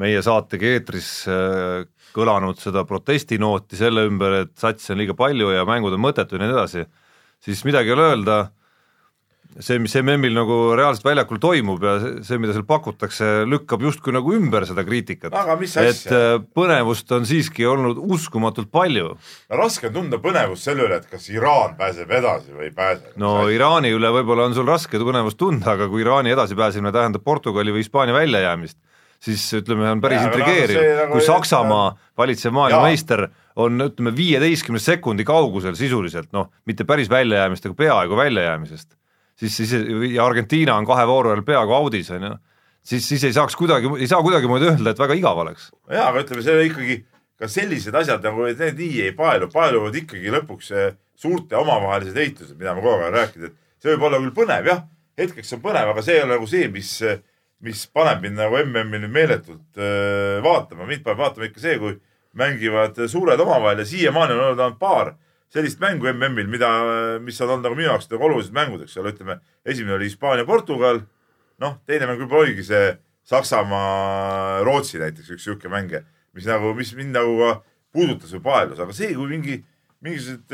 meie 0.00 0.22
saatega 0.24 0.72
eetris 0.76 1.10
äh, 1.30 1.86
kõlanud 2.16 2.60
seda 2.60 2.84
protestinooti 2.88 3.78
selle 3.78 4.06
ümber, 4.08 4.42
et 4.44 4.54
satsi 4.60 4.92
on 4.94 5.00
liiga 5.00 5.16
palju 5.16 5.52
ja 5.52 5.66
mängud 5.68 5.96
on 5.96 6.04
mõttetud 6.04 6.40
ja 6.40 6.46
nii 6.46 6.56
edasi, 6.56 6.86
siis 7.44 7.64
midagi 7.68 7.92
ei 7.92 7.96
ole 7.96 8.08
öelda, 8.12 8.38
see, 9.60 9.78
mis 9.82 9.94
MM-il 10.00 10.34
nagu 10.36 10.56
reaalselt 10.76 11.06
väljakul 11.06 11.40
toimub 11.42 11.84
ja 11.86 11.96
see, 12.26 12.38
mida 12.42 12.54
seal 12.56 12.66
pakutakse, 12.68 13.46
lükkab 13.48 13.84
justkui 13.86 14.14
nagu 14.16 14.34
ümber 14.36 14.66
seda 14.68 14.84
kriitikat. 14.86 15.32
Et 15.32 15.66
asja? 15.66 16.16
äh, 16.16 16.38
põnevust 16.56 17.12
on 17.16 17.28
siiski 17.28 17.66
olnud 17.68 18.00
uskumatult 18.16 18.72
palju 18.74 19.14
raske 19.56 19.90
on 19.90 19.94
tunda 19.94 20.18
põnevust 20.22 20.66
selle 20.66 20.86
üle, 20.86 20.98
et 21.00 21.08
kas 21.10 21.28
Iraan 21.32 21.76
pääseb 21.78 22.10
edasi 22.18 22.54
või 22.54 22.68
ei 22.68 22.74
pääse. 22.74 23.14
no 23.20 23.48
Iraani 23.52 23.92
üle 23.94 24.10
võib-olla 24.18 24.48
on 24.48 24.56
sul 24.56 24.68
raske 24.68 24.98
põnevust 25.00 25.38
tunda, 25.40 25.74
aga 25.76 25.88
kui 25.92 26.02
Iraani 26.04 26.34
edasipääsemine 26.34 26.92
tähendab 26.94 27.24
Portugali 27.26 27.74
või 27.74 27.84
Hispaania 27.84 28.16
väljajäämist, 28.16 28.78
siis 29.22 29.46
ütleme, 29.60 29.88
on 29.90 30.02
päris 30.04 30.24
intrigeeriv 30.26 30.82
nagu 31.00 31.16
kui 31.16 31.26
Saksamaa 31.26 31.88
valitsev 32.18 32.54
maailmameister 32.56 33.26
on 33.56 33.80
ütleme 33.88 34.12
viieteistkümne 34.16 34.82
sekundi 34.82 35.24
kaugusel 35.24 35.76
sisuliselt 35.78 36.32
noh, 36.36 36.50
mitte 36.68 36.84
päris 36.84 37.10
väljajäämist, 37.10 37.66
aga 37.66 37.78
peaaegu 37.78 38.18
väljajäämisest, 38.18 38.96
siis, 39.40 39.56
siis 39.56 39.72
ja 40.12 40.24
Argentiina 40.24 40.76
on 40.76 40.86
kahe 40.88 41.06
vooru 41.08 41.32
ajal 41.32 41.44
peaaegu 41.46 41.76
audis 41.76 42.10
on 42.14 42.28
ju, 42.28 42.32
siis, 42.82 43.08
siis 43.08 43.24
ei 43.28 43.36
saaks 43.36 43.56
kuidagi, 43.58 43.90
ei 44.00 44.08
saa 44.10 44.22
kuidagimoodi 44.24 44.70
öelda, 44.70 44.92
et 44.92 45.04
väga 45.04 45.18
igav 45.18 45.44
oleks. 45.44 45.70
jaa, 45.90 46.08
aga 46.10 46.24
ütleme, 46.24 46.44
see 46.46 46.66
ikkagi 46.70 46.98
ka 47.36 47.48
sellised 47.52 47.94
asjad 48.00 48.24
nagu, 48.24 48.48
need 48.48 48.80
nii 48.80 49.06
ei 49.08 49.14
paelu, 49.16 49.50
paeluvad 49.52 49.96
ikkagi 50.00 50.32
lõpuks 50.32 50.72
eh, 50.72 50.90
suurte 51.16 51.56
omavahelised 51.60 52.16
heitlused, 52.16 52.56
mida 52.58 52.74
me 52.74 52.84
kogu 52.84 52.94
aeg 52.96 53.06
oleme 53.06 53.20
rääkinud, 53.20 53.52
et 53.52 53.82
see 53.82 53.92
võib 53.92 54.08
olla 54.08 54.20
küll 54.22 54.36
põnev, 54.40 54.70
jah, 54.72 54.82
hetkeks 55.20 55.56
on 55.56 55.64
põnev, 55.64 55.92
aga 55.92 56.04
see 56.04 56.16
ei 56.16 56.24
ole 56.24 56.34
nagu 56.36 56.48
see, 56.48 56.68
mis, 56.72 56.92
mis 57.64 57.86
paneb 57.92 58.24
mind 58.24 58.40
nagu 58.40 58.60
MM-i 58.64 59.02
nüüd 59.04 59.12
meeletult 59.12 59.80
äh, 59.80 60.40
vaatama, 60.44 60.88
mind 60.88 61.04
paneb 61.04 61.24
vaatama 61.24 61.48
ikka 61.50 61.62
see, 61.64 61.76
kui 61.82 61.96
mängivad 62.36 62.98
suured 63.08 63.40
omavahel 63.40 63.80
ja 63.80 63.88
siiamaani 63.88 64.36
on 64.36 64.42
olnud 64.46 64.60
ainult 64.60 64.80
paar 64.80 65.14
sellist 65.54 65.80
mängu 65.82 66.08
MM-il, 66.10 66.48
mida, 66.50 66.70
mis 67.22 67.38
on 67.40 67.52
olnud 67.54 67.68
nagu 67.68 67.78
minu 67.78 67.88
jaoks 67.88 68.10
nagu 68.10 68.28
olulised 68.28 68.54
mängud, 68.56 68.82
eks 68.84 68.96
ole, 69.00 69.12
ütleme, 69.14 69.38
esimene 69.68 69.96
oli 69.96 70.10
Hispaania-Portugal, 70.10 71.02
noh, 71.62 71.78
teine 71.88 72.08
mäng 72.10 72.20
võib-olla 72.22 72.48
oligi 72.48 72.66
see 72.66 72.90
Saksamaa-Rootsi 73.30 75.00
näiteks 75.02 75.32
üks 75.36 75.46
sihuke 75.46 75.70
mäng, 75.72 75.94
mis 76.36 76.48
nagu, 76.50 76.74
mis 76.78 76.92
mind 76.98 77.16
nagu 77.16 77.38
ka 77.40 77.54
puudutas 77.94 78.34
või 78.36 78.44
paelus, 78.44 78.82
aga 78.82 78.94
see, 78.96 79.14
kui 79.16 79.30
mingi, 79.30 79.60
mingisugused 80.04 80.52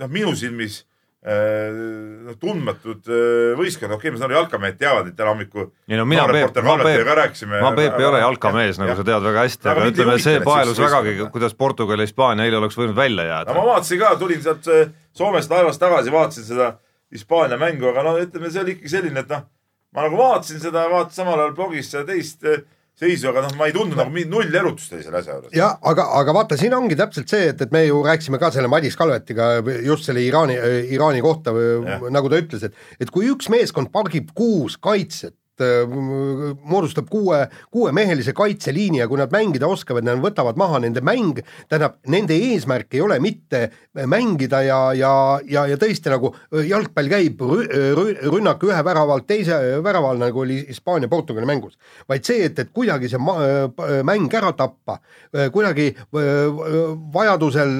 noh, 0.00 0.10
minu 0.10 0.32
silmis 0.38 0.82
noh, 1.22 2.34
tundmatud 2.42 3.06
eh, 3.06 3.52
võistkond, 3.58 3.94
okei 3.94 4.10
okay,, 4.10 4.12
ma 4.14 4.18
saan 4.18 4.32
aru, 4.32 4.38
jalkamehed 4.40 4.78
teavad, 4.80 5.10
et 5.12 5.16
täna 5.18 5.30
hommikul 5.30 5.68
ei 5.86 6.00
no 6.00 6.06
mina 6.08 6.24
Peep, 6.26 6.58
ma 6.66 6.74
Peep, 6.82 7.44
ma 7.62 7.70
Peep 7.76 8.00
ei 8.00 8.08
ole 8.08 8.22
jalkamees, 8.24 8.80
nagu 8.82 8.96
sa 8.98 9.06
tead 9.06 9.22
väga 9.28 9.44
hästi, 9.46 9.68
Aga 9.70 9.84
ütleme, 9.92 10.16
see 10.24 10.40
paelus 10.42 10.82
vägagi 10.82 11.28
kuidas 11.30 11.54
Portugal 11.54 12.02
ja 12.02 12.08
Hispaania 12.08 12.48
eile 12.48 12.58
oleks 12.58 12.78
võinud 12.78 12.98
välja 12.98 13.22
no 13.22 13.28
jääda 13.28 13.54
ma. 13.54 13.66
vaatasin 13.70 14.02
ka, 14.02 14.10
tulin 14.18 14.42
sealt 14.42 14.66
eh, 14.74 14.90
Soomest 15.14 15.54
laevast 15.54 15.78
tagasi, 15.82 16.10
vaatasin 16.10 16.48
seda 16.48 16.72
Hispaania 17.14 17.60
mängu, 17.60 17.86
aga 17.92 18.02
no 18.08 18.16
ütleme, 18.18 18.50
see 18.50 18.64
oli 18.64 18.74
ikkagi 18.74 18.94
selline, 18.96 19.22
et 19.22 19.30
noh, 19.30 19.46
ma 19.94 20.08
nagu 20.08 20.18
vaatasin 20.18 20.58
seda, 20.64 20.88
vaatasin 20.90 21.22
samal 21.22 21.38
ajal 21.38 21.54
blogis 21.54 21.92
seda 21.92 22.08
teist 22.10 22.42
seisu, 23.02 23.28
aga 23.32 23.44
noh, 23.46 23.56
ma 23.58 23.68
ei 23.68 23.74
tundnud 23.76 23.98
nagu 23.98 24.14
mingit 24.14 24.30
null 24.32 24.58
erutust 24.62 24.94
oli 24.96 25.04
selle 25.04 25.20
asja 25.20 25.36
juures. 25.36 25.52
jah, 25.56 25.76
aga, 25.90 26.06
aga 26.20 26.36
vaata, 26.38 26.58
siin 26.60 26.74
ongi 26.76 26.98
täpselt 26.98 27.32
see, 27.32 27.50
et, 27.52 27.66
et 27.66 27.74
me 27.74 27.84
ju 27.86 28.00
rääkisime 28.06 28.40
ka 28.42 28.52
selle 28.54 28.70
Madis 28.72 28.96
Kalvetiga 28.98 29.52
just 29.84 30.08
selle 30.08 30.24
Iraani, 30.24 30.58
Iraani 30.94 31.22
kohta, 31.24 31.54
nagu 32.14 32.32
ta 32.32 32.42
ütles, 32.42 32.66
et 32.68 33.02
et 33.02 33.12
kui 33.12 33.30
üks 33.32 33.50
meeskond 33.52 33.92
pargib 33.94 34.30
kuus 34.36 34.78
kaitset, 34.80 35.36
moodustab 35.88 37.08
kuue, 37.10 37.44
kuuemehelise 37.70 38.34
kaitseliini 38.36 39.02
ja 39.02 39.08
kui 39.10 39.20
nad 39.20 39.32
mängida 39.34 39.68
oskavad, 39.70 40.06
nad 40.06 40.20
võtavad 40.22 40.58
maha 40.60 40.82
nende 40.84 41.02
mäng, 41.04 41.40
tähendab, 41.68 41.98
nende 42.12 42.36
eesmärk 42.50 42.94
ei 42.96 43.02
ole 43.04 43.18
mitte 43.22 43.64
mängida 44.08 44.62
ja, 44.66 44.80
ja, 44.96 45.12
ja, 45.48 45.66
ja 45.70 45.78
tõesti 45.80 46.12
nagu 46.12 46.32
jalgpall 46.68 47.10
käib 47.12 47.42
rü, 47.48 47.66
rü, 47.98 48.06
rünnak 48.32 48.62
ühe 48.66 48.80
värava 48.84 49.16
alt 49.18 49.28
teise 49.30 49.58
värava 49.84 50.12
all, 50.12 50.20
nagu 50.22 50.44
oli 50.44 50.60
Hispaania-Portugali 50.68 51.48
mängus, 51.48 51.78
vaid 52.08 52.26
see, 52.26 52.46
et, 52.48 52.58
et 52.58 52.72
kuidagi 52.74 53.10
see 53.12 53.20
mäng 53.20 54.32
ära 54.38 54.52
tappa, 54.56 54.98
kuidagi 55.54 55.90
vajadusel 57.14 57.74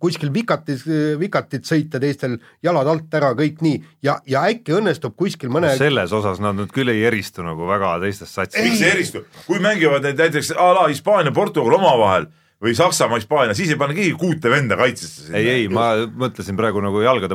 kuskil 0.00 0.32
vikatis, 0.34 0.84
vikatit 1.20 1.66
sõita, 1.68 2.00
teistel 2.02 2.38
jalad 2.64 2.88
alt 2.90 3.14
ära, 3.18 3.32
kõik 3.38 3.62
nii. 3.64 3.80
Ja, 4.04 4.18
ja 4.28 4.44
äkki 4.50 4.74
õnnestub 4.78 5.16
kuskil 5.18 5.52
mõne 5.52 5.74
selles 5.78 6.12
osas 6.14 6.40
nad 6.42 6.56
nüüd 6.58 6.72
küll 6.74 6.92
ei 6.92 7.04
eristu 7.28 7.44
nagu 7.44 7.66
väga 7.68 7.98
teistest 8.02 8.34
satsidest. 8.34 8.78
see 8.80 8.90
eristub, 8.94 9.24
kui 9.46 9.58
mängivad 9.60 10.02
need 10.06 10.18
näiteks 10.18 10.52
a 10.56 10.72
la 10.74 10.86
Hispaania, 10.88 11.32
Portugal 11.32 11.74
omavahel 11.78 12.26
või 12.62 12.72
Saksamaa, 12.74 13.18
Hispaania, 13.20 13.54
siis 13.54 13.70
ei 13.70 13.76
pane 13.78 13.94
keegi 13.94 14.16
kuute 14.18 14.50
venda 14.50 14.76
kaitsesse. 14.76 15.28
ei, 15.36 15.48
ei, 15.48 15.68
ma 15.68 15.92
mõtlesin 16.08 16.56
praegu 16.58 16.80
nagu 16.82 17.00
jalgade 17.04 17.34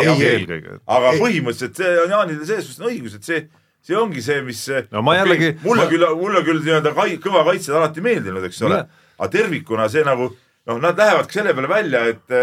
ei 0.00 0.08
ei, 0.32 0.40
eelkõige. 0.40 0.80
aga 0.86 1.12
Ei. 1.12 1.20
põhimõtteliselt 1.20 1.76
see 1.76 1.92
on 2.04 2.10
Jaanil 2.16 2.40
selles 2.44 2.66
suhtes 2.66 2.86
õigus, 2.90 3.14
et 3.20 3.22
see, 3.28 3.44
see 3.86 3.96
ongi 3.96 4.22
see, 4.22 4.40
mis 4.42 4.64
No 4.90 5.02
ma 5.02 5.14
jällegi- 5.20 5.52
mulle 5.62 5.84
ma- 5.84 5.90
küll, 5.90 6.06
mulle 6.16 6.42
küll 6.42 6.64
nii-öelda 6.64 6.94
kõva 7.22 7.44
kaitse 7.44 7.70
on 7.72 7.82
alati 7.82 8.00
meeldinud, 8.02 8.44
eks 8.48 8.62
ole 8.66 8.82
aga 9.18 9.28
tervikuna 9.30 9.88
see 9.88 10.02
nagu 10.04 10.32
noh, 10.66 10.80
nad 10.82 10.98
lähevadki 10.98 11.38
selle 11.38 11.54
peale 11.54 11.70
välja, 11.70 12.02
et, 12.10 12.36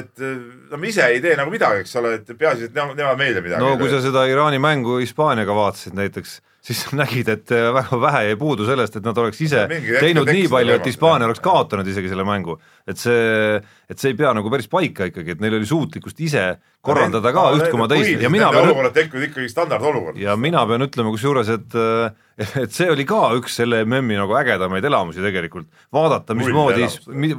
et 0.00 0.24
no 0.70 0.80
me 0.80 0.90
ise 0.90 1.06
ei 1.06 1.22
tee 1.22 1.36
nagu 1.38 1.52
midagi, 1.52 1.84
eks 1.84 1.96
ole, 2.00 2.16
et 2.18 2.32
peaasi, 2.34 2.70
et 2.70 2.76
nemad, 2.76 2.98
meile 3.18 3.42
midagi 3.44 3.62
no 3.62 3.76
kui 3.80 3.90
sa 3.92 4.02
seda 4.04 4.26
Iraani 4.30 4.58
mängu 4.62 4.98
Hispaaniaga 5.02 5.54
vaatasid 5.56 5.96
näiteks, 5.98 6.40
siis 6.64 6.82
nägid, 7.00 7.28
et 7.32 7.52
väga 7.74 8.00
vähe 8.00 8.22
jäi 8.28 8.38
puudu 8.40 8.66
sellest, 8.68 8.98
et 8.98 9.06
nad 9.06 9.18
oleks 9.18 9.40
ise 9.44 9.64
Mingi 9.70 9.96
teinud 10.00 10.28
nii 10.28 10.48
palju, 10.52 10.76
et 10.76 10.88
Hispaania 10.90 11.28
oleks 11.28 11.42
kaotanud 11.44 11.88
isegi 11.88 12.10
selle 12.12 12.26
mängu. 12.28 12.58
et 12.86 12.98
see, 13.00 13.60
et 13.88 13.98
see 13.98 14.12
ei 14.12 14.18
pea 14.18 14.32
nagu 14.36 14.50
päris 14.52 14.68
paika 14.68 15.08
ikkagi, 15.08 15.36
et 15.36 15.40
neil 15.40 15.56
oli 15.60 15.68
suutlikkust 15.68 16.20
ise 16.20 16.44
korraldada 16.84 17.32
ka 17.36 17.46
üht 17.56 17.68
koma 17.72 17.88
teist 17.90 18.22
ja 18.22 18.30
mina 18.32 18.50
pean 18.52 18.68
olukorrad 18.68 18.96
tekivad 18.96 19.28
ikkagi 19.28 19.52
standardolukord. 19.52 20.20
ja 20.20 20.36
mina 20.36 20.64
pean 20.68 20.84
ütlema 20.86 21.12
kusjuures, 21.14 21.52
et 21.56 21.78
et 22.64 22.76
see 22.76 22.88
oli 22.92 23.06
ka 23.08 23.22
üks 23.38 23.58
selle 23.60 23.82
MM-i 23.86 24.18
nagu 24.20 24.36
ägedamaid 24.40 24.84
elamusi 24.88 25.24
tegelikult, 25.24 25.68
vaadata, 25.92 26.36
mismoodi 26.36 26.88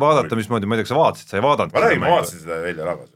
vaadata, 0.02 0.38
mismoodi, 0.40 0.70
ma 0.70 0.78
ei 0.78 0.82
tea, 0.82 0.90
kas 0.90 0.94
sa 0.94 1.00
vaatasid, 1.02 1.32
sa 1.32 1.40
ei 1.40 1.46
vaadanud 1.46 1.78
ma 1.78 1.86
räägin, 1.86 2.04
ma 2.04 2.14
vaatasin 2.16 2.44
seda 2.44 2.62
Velja 2.66 2.90
Rabas. 2.90 3.14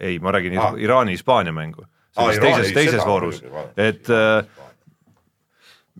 ei, 0.00 0.18
ma 0.18 0.34
räägin 0.34 0.58
ah. 0.58 0.76
Iraani-Hispaania 0.78 1.54
mängu. 1.54 1.86
Selles 2.10 2.40
Iraani, 2.40 2.56
teises, 2.56 2.74
teises 2.74 3.06
voorus 3.06 3.36
et 3.78 4.08
äh, 4.10 4.42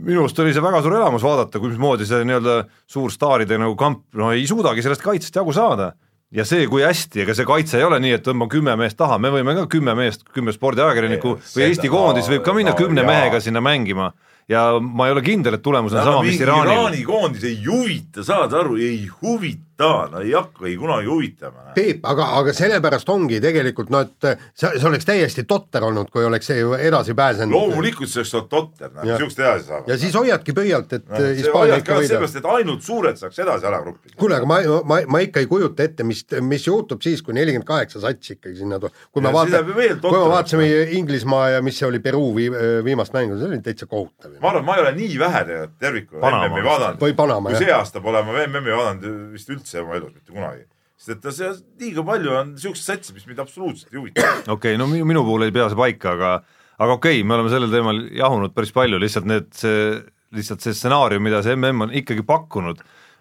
minu 0.05 0.24
arust 0.24 0.38
oli 0.42 0.55
see 0.55 0.64
väga 0.64 0.82
suur 0.84 0.96
elamus 0.98 1.24
vaadata, 1.24 1.61
mismoodi 1.62 2.07
see 2.09 2.22
nii-öelda 2.28 2.61
suur 2.90 3.12
staaride 3.12 3.59
nagu 3.61 3.76
kamp, 3.78 4.07
no 4.18 4.32
ei 4.34 4.46
suudagi 4.48 4.84
sellest 4.84 5.05
kaitsest 5.05 5.36
jagu 5.36 5.55
saada 5.57 5.92
ja 6.34 6.46
see, 6.46 6.66
kui 6.70 6.84
hästi, 6.86 7.24
ega 7.24 7.34
see 7.36 7.46
kaitse 7.48 7.78
ei 7.80 7.86
ole 7.86 7.98
nii, 8.03 8.14
et 8.18 8.26
tõmbame 8.26 8.51
kümme 8.53 8.76
meest 8.78 8.98
taha, 9.01 9.18
me 9.22 9.32
võime 9.34 9.55
ka 9.59 9.66
kümme 9.70 9.96
meest, 9.98 10.22
kümme 10.34 10.55
spordiajakirjanikku 10.55 11.36
või 11.42 11.66
Eesti 11.66 11.90
koondis 11.90 12.30
võib 12.30 12.44
ka 12.46 12.55
minna 12.57 12.74
no, 12.74 12.78
kümne 12.78 13.03
jaa. 13.03 13.11
mehega 13.11 13.40
sinna 13.42 13.62
mängima 13.64 14.12
ja 14.51 14.66
ma 14.82 15.07
ei 15.07 15.14
ole 15.14 15.22
kindel, 15.24 15.59
et 15.59 15.62
tulemus 15.62 15.94
on 15.94 16.05
sama, 16.05 16.22
mis 16.26 16.40
Iraanil. 16.42 16.74
Iraani 16.74 17.03
koondis 17.07 17.46
ei 17.46 17.59
huvita, 17.64 18.24
saad 18.26 18.55
aru, 18.59 18.76
ei 18.82 19.05
huvita, 19.20 19.90
no 20.11 20.20
ei 20.20 20.32
hakka 20.34 20.66
ei 20.68 20.74
kunagi 20.76 21.07
huvitama. 21.09 21.70
Peep, 21.76 22.03
aga, 22.11 22.26
aga 22.40 22.53
sellepärast 22.57 23.09
ongi 23.14 23.38
tegelikult 23.40 23.92
noh, 23.94 24.03
et 24.05 24.26
see, 24.59 24.72
see 24.74 24.88
oleks 24.90 25.07
täiesti 25.09 25.44
totter 25.48 25.86
olnud, 25.86 26.11
kui 26.12 26.26
oleks 26.26 26.51
see 26.51 26.59
ju 26.59 26.74
edasi 26.74 27.14
pääsenud. 27.16 27.55
loomulikult 27.55 28.11
see 28.11 28.20
oleks 28.20 28.34
olnud 28.34 28.51
totter, 28.51 28.90
noh, 28.96 29.07
siukest 29.22 29.40
edasi 29.44 29.64
saab. 29.68 29.86
ja 29.88 29.98
siis 30.03 30.18
hoiadki 30.18 30.57
pöialt, 30.59 30.96
et 30.98 31.07
no, 31.07 31.22
Hispaania 31.38 31.78
ikka 31.80 31.92
ka 31.92 32.01
võidab. 32.01 32.11
seepärast, 32.16 32.40
et 32.42 32.51
ainult 32.57 32.84
suured 32.84 33.22
saaks 33.22 33.40
edasi 33.46 33.70
ära 33.70 33.80
gruppida. 33.86 34.18
kuule, 34.18 34.40
aga 34.40 34.51
ma, 34.51 34.61
ma, 34.82 35.01
ma 35.14 35.22
ikka 35.24 35.44
ei 35.44 35.48
kujuta 35.55 35.86
ette, 35.86 36.05
mis, 36.11 36.26
mis 36.42 36.66
juhtub 36.66 37.07
siis, 37.07 37.22
kui 37.22 37.38
nelikümmend 37.38 37.70
kaheksa 37.70 38.03
satsi 38.03 38.34
ikkagi 38.36 38.59
sinna 38.64 38.82
tuleb. 38.82 38.98
kui 39.14 39.22
me 39.22 39.30
Ja 39.30 39.38
vaatame, 39.38 39.86
ju 39.86 39.96
kui 40.03 40.18
me 40.18 40.26
vaatasime 40.34 40.68
Inglismaa 40.98 41.48
ja 41.55 41.62
mis 41.64 41.78
see 41.78 41.86
oli, 41.88 42.03
Peruu 42.03 42.34
vii, 42.36 42.51
viimast 42.84 43.14
mängu, 43.14 43.38
see 43.38 43.48
oli 43.48 43.62
täitsa 43.64 43.86
kohutav. 43.86 44.39
Ma 44.41 44.53
arvan, 44.53 44.66
ma 44.66 44.76
ei 44.76 44.84
ole 44.84 44.93
nii 44.97 45.16
vähe 45.20 45.41
tegelikult 45.47 45.80
tervikuna 45.84 46.30
MM-i 46.49 46.66
vaadanud. 46.66 47.01
kui 47.01 47.14
jah 47.55 47.64
see. 47.64 47.72
aasta 47.76 48.03
pole 48.05 48.22
ma 48.26 48.36
MM-i 48.47 48.76
vaadanud 48.76 49.34
vist 49.34 49.51
üldse 49.53 49.82
oma 49.82 49.99
elus 49.99 50.14
mitte 50.14 50.32
kunagi. 50.32 50.64
sest 51.01 51.16
et 51.16 51.36
see 51.36 51.51
liiga 51.80 52.05
palju 52.07 52.32
on 52.36 52.55
siukseid 52.61 53.01
satse, 53.01 53.16
mis 53.16 53.26
mind 53.28 53.43
absoluutselt 53.45 53.93
ei 53.93 54.01
huvita. 54.01 54.24
okei 54.41 54.55
okay,, 54.55 54.80
no 54.80 54.88
minu, 54.91 55.09
minu 55.09 55.26
puhul 55.26 55.47
ei 55.49 55.55
pea 55.55 55.68
see 55.72 55.78
paika, 55.78 56.16
aga 56.16 56.32
aga 56.80 56.97
okei 56.97 57.20
okay,, 57.20 57.28
me 57.28 57.36
oleme 57.36 57.53
sellel 57.53 57.74
teemal 57.74 58.01
jahunud 58.22 58.57
päris 58.57 58.72
palju, 58.76 59.01
lihtsalt 59.03 59.28
need, 59.28 59.53
see, 59.57 60.01
lihtsalt 60.36 60.64
see 60.64 60.76
stsenaarium, 60.76 61.24
mida 61.26 61.43
see 61.45 61.57
MM 61.59 61.86
on 61.86 61.95
ikkagi 62.01 62.24
pakkunud, 62.26 62.80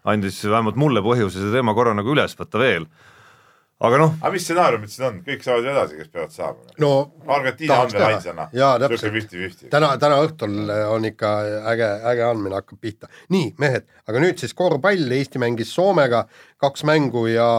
andis 0.09 0.39
vähemalt 0.45 0.80
mulle 0.80 1.03
põhjuse 1.05 1.43
see 1.43 1.55
teema 1.55 1.76
korra 1.78 1.95
nagu 1.97 2.15
üles 2.15 2.38
võtta 2.39 2.61
veel. 2.61 2.88
Aga 3.80 3.99
noh, 4.01 4.15
aga 4.19 4.32
mis 4.34 4.43
stsenaariumid 4.43 4.91
siin 4.91 5.05
on, 5.07 5.19
kõik 5.23 5.43
saavad 5.45 5.67
ju 5.67 5.71
edasi, 5.71 5.97
kes 5.99 6.09
peavad 6.11 6.34
saama. 6.36 6.73
no 6.84 6.91
Argentiina 7.32 7.77
on 7.86 7.93
veel 7.93 8.05
ainsana. 8.09 8.47
Jaa, 8.55 8.73
täpselt. 8.82 9.63
täna, 9.71 9.93
täna 10.01 10.17
õhtul 10.25 10.73
on 10.89 11.07
ikka 11.07 11.32
äge, 11.71 11.88
äge 12.11 12.25
andmine 12.27 12.59
hakkab 12.59 12.82
pihta. 12.84 13.11
nii, 13.36 13.53
mehed, 13.61 13.88
aga 14.07 14.23
nüüd 14.25 14.41
siis 14.41 14.55
korvpall, 14.57 15.15
Eesti 15.19 15.39
mängis 15.39 15.71
Soomega 15.75 16.25
kaks 16.59 16.84
mängu 16.89 17.27
ja 17.32 17.49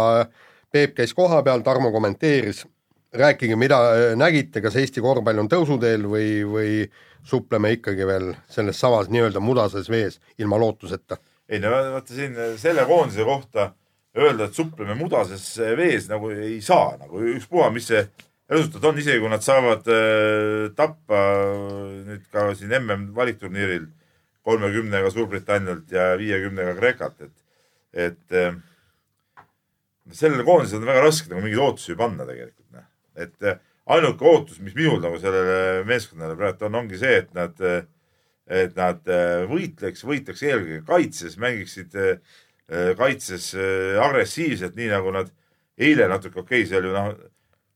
Peep 0.70 0.94
käis 1.00 1.14
kohapeal, 1.16 1.64
Tarmo 1.66 1.90
kommenteeris. 1.90 2.66
rääkige, 3.12 3.56
mida 3.56 3.78
äh, 3.90 4.16
nägite, 4.16 4.60
kas 4.60 4.76
Eesti 4.76 5.00
korvpall 5.00 5.40
on 5.40 5.48
tõusuteel 5.48 6.04
või, 6.06 6.44
või 6.46 6.90
supleme 7.24 7.72
ikkagi 7.72 8.06
veel 8.06 8.34
selles 8.48 8.78
samas 8.80 9.08
nii-öelda 9.08 9.40
mudases 9.40 9.90
vees 9.90 10.20
ilma 10.38 10.58
lootuseta? 10.58 11.16
ei 11.50 11.58
no 11.58 11.70
vaata 11.70 12.14
siin 12.14 12.36
selle 12.56 12.84
koondise 12.86 13.24
kohta 13.26 13.72
öelda, 14.16 14.48
et 14.48 14.56
supleme 14.56 14.96
mudases 14.98 15.44
vees 15.78 16.08
nagu 16.10 16.32
ei 16.34 16.58
saa 16.64 16.96
nagu 17.00 17.22
ükspuha, 17.36 17.70
mis 17.74 17.86
see 17.90 18.02
resultaat 18.50 18.88
on, 18.90 18.98
isegi 18.98 19.22
kui 19.22 19.30
nad 19.30 19.44
saavad 19.46 19.86
äh, 19.92 20.70
tappa 20.78 21.20
nüüd 22.08 22.26
ka 22.32 22.48
siin 22.58 22.74
MM 22.80 23.10
valikturniiril 23.16 23.86
kolmekümnega 24.46 25.12
Suurbritannialt 25.14 25.92
ja 25.94 26.10
viiekümnega 26.18 26.74
Kreekat, 26.80 27.28
et, 27.28 27.36
et 28.08 28.36
äh, 28.40 28.58
sellele 30.10 30.46
koondisele 30.48 30.82
on 30.82 30.90
väga 30.90 31.06
raske 31.06 31.30
nagu 31.30 31.44
mingeid 31.44 31.62
ootusi 31.62 31.98
panna 31.98 32.26
tegelikult, 32.26 32.66
noh. 32.74 32.88
et 33.14 33.46
äh, 33.46 33.62
ainuke 33.90 34.26
ootus, 34.26 34.58
mis 34.64 34.74
minul 34.74 34.98
nagu 35.02 35.18
sellele 35.22 35.86
meeskonnale 35.86 36.38
praegu 36.38 36.66
on, 36.66 36.82
ongi 36.82 36.98
see, 36.98 37.22
et 37.22 37.34
nad 37.36 37.62
äh, 37.62 37.82
et 38.50 38.74
nad 38.74 39.06
äh, 39.06 39.44
võitleks, 39.46 40.02
võitleks 40.06 40.42
eelkõige 40.42 40.82
kaitses, 40.88 41.36
mängiksid 41.40 41.94
äh, 41.94 42.38
kaitses 42.98 43.52
äh, 43.58 43.98
agressiivselt, 44.02 44.76
nii 44.78 44.90
nagu 44.92 45.12
nad 45.14 45.30
eile 45.80 46.08
natuke, 46.10 46.42
okei 46.42 46.62
okay,, 46.62 46.68
see 46.70 46.78
oli 46.78 46.92
noh, 46.94 47.12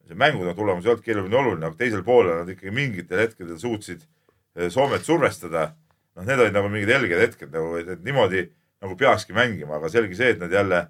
see 0.09 0.19
mängude 0.21 0.55
tulemus 0.57 0.85
ei 0.87 0.93
olnud 0.93 1.05
keeruline 1.05 1.39
oluline, 1.41 1.71
aga 1.71 1.81
teisel 1.81 2.05
poolel 2.07 2.43
nad 2.43 2.53
ikkagi 2.53 2.75
mingitel 2.75 3.25
hetkedel 3.25 3.59
suutsid 3.61 4.05
äh, 4.05 4.69
Soomet 4.71 5.07
survestada. 5.07 5.73
noh, 6.15 6.27
need 6.27 6.39
olid 6.39 6.55
nagu 6.55 6.69
mingid 6.71 6.93
helged 6.95 7.23
hetked 7.25 7.51
nagu, 7.55 7.75
et, 7.81 8.05
niimoodi 8.05 8.45
nagu 8.85 8.97
peakski 9.01 9.35
mängima, 9.35 9.81
aga 9.81 9.91
selge 9.91 10.15
see, 10.15 10.35
et 10.37 10.39
nad 10.39 10.53
jälle, 10.53 10.85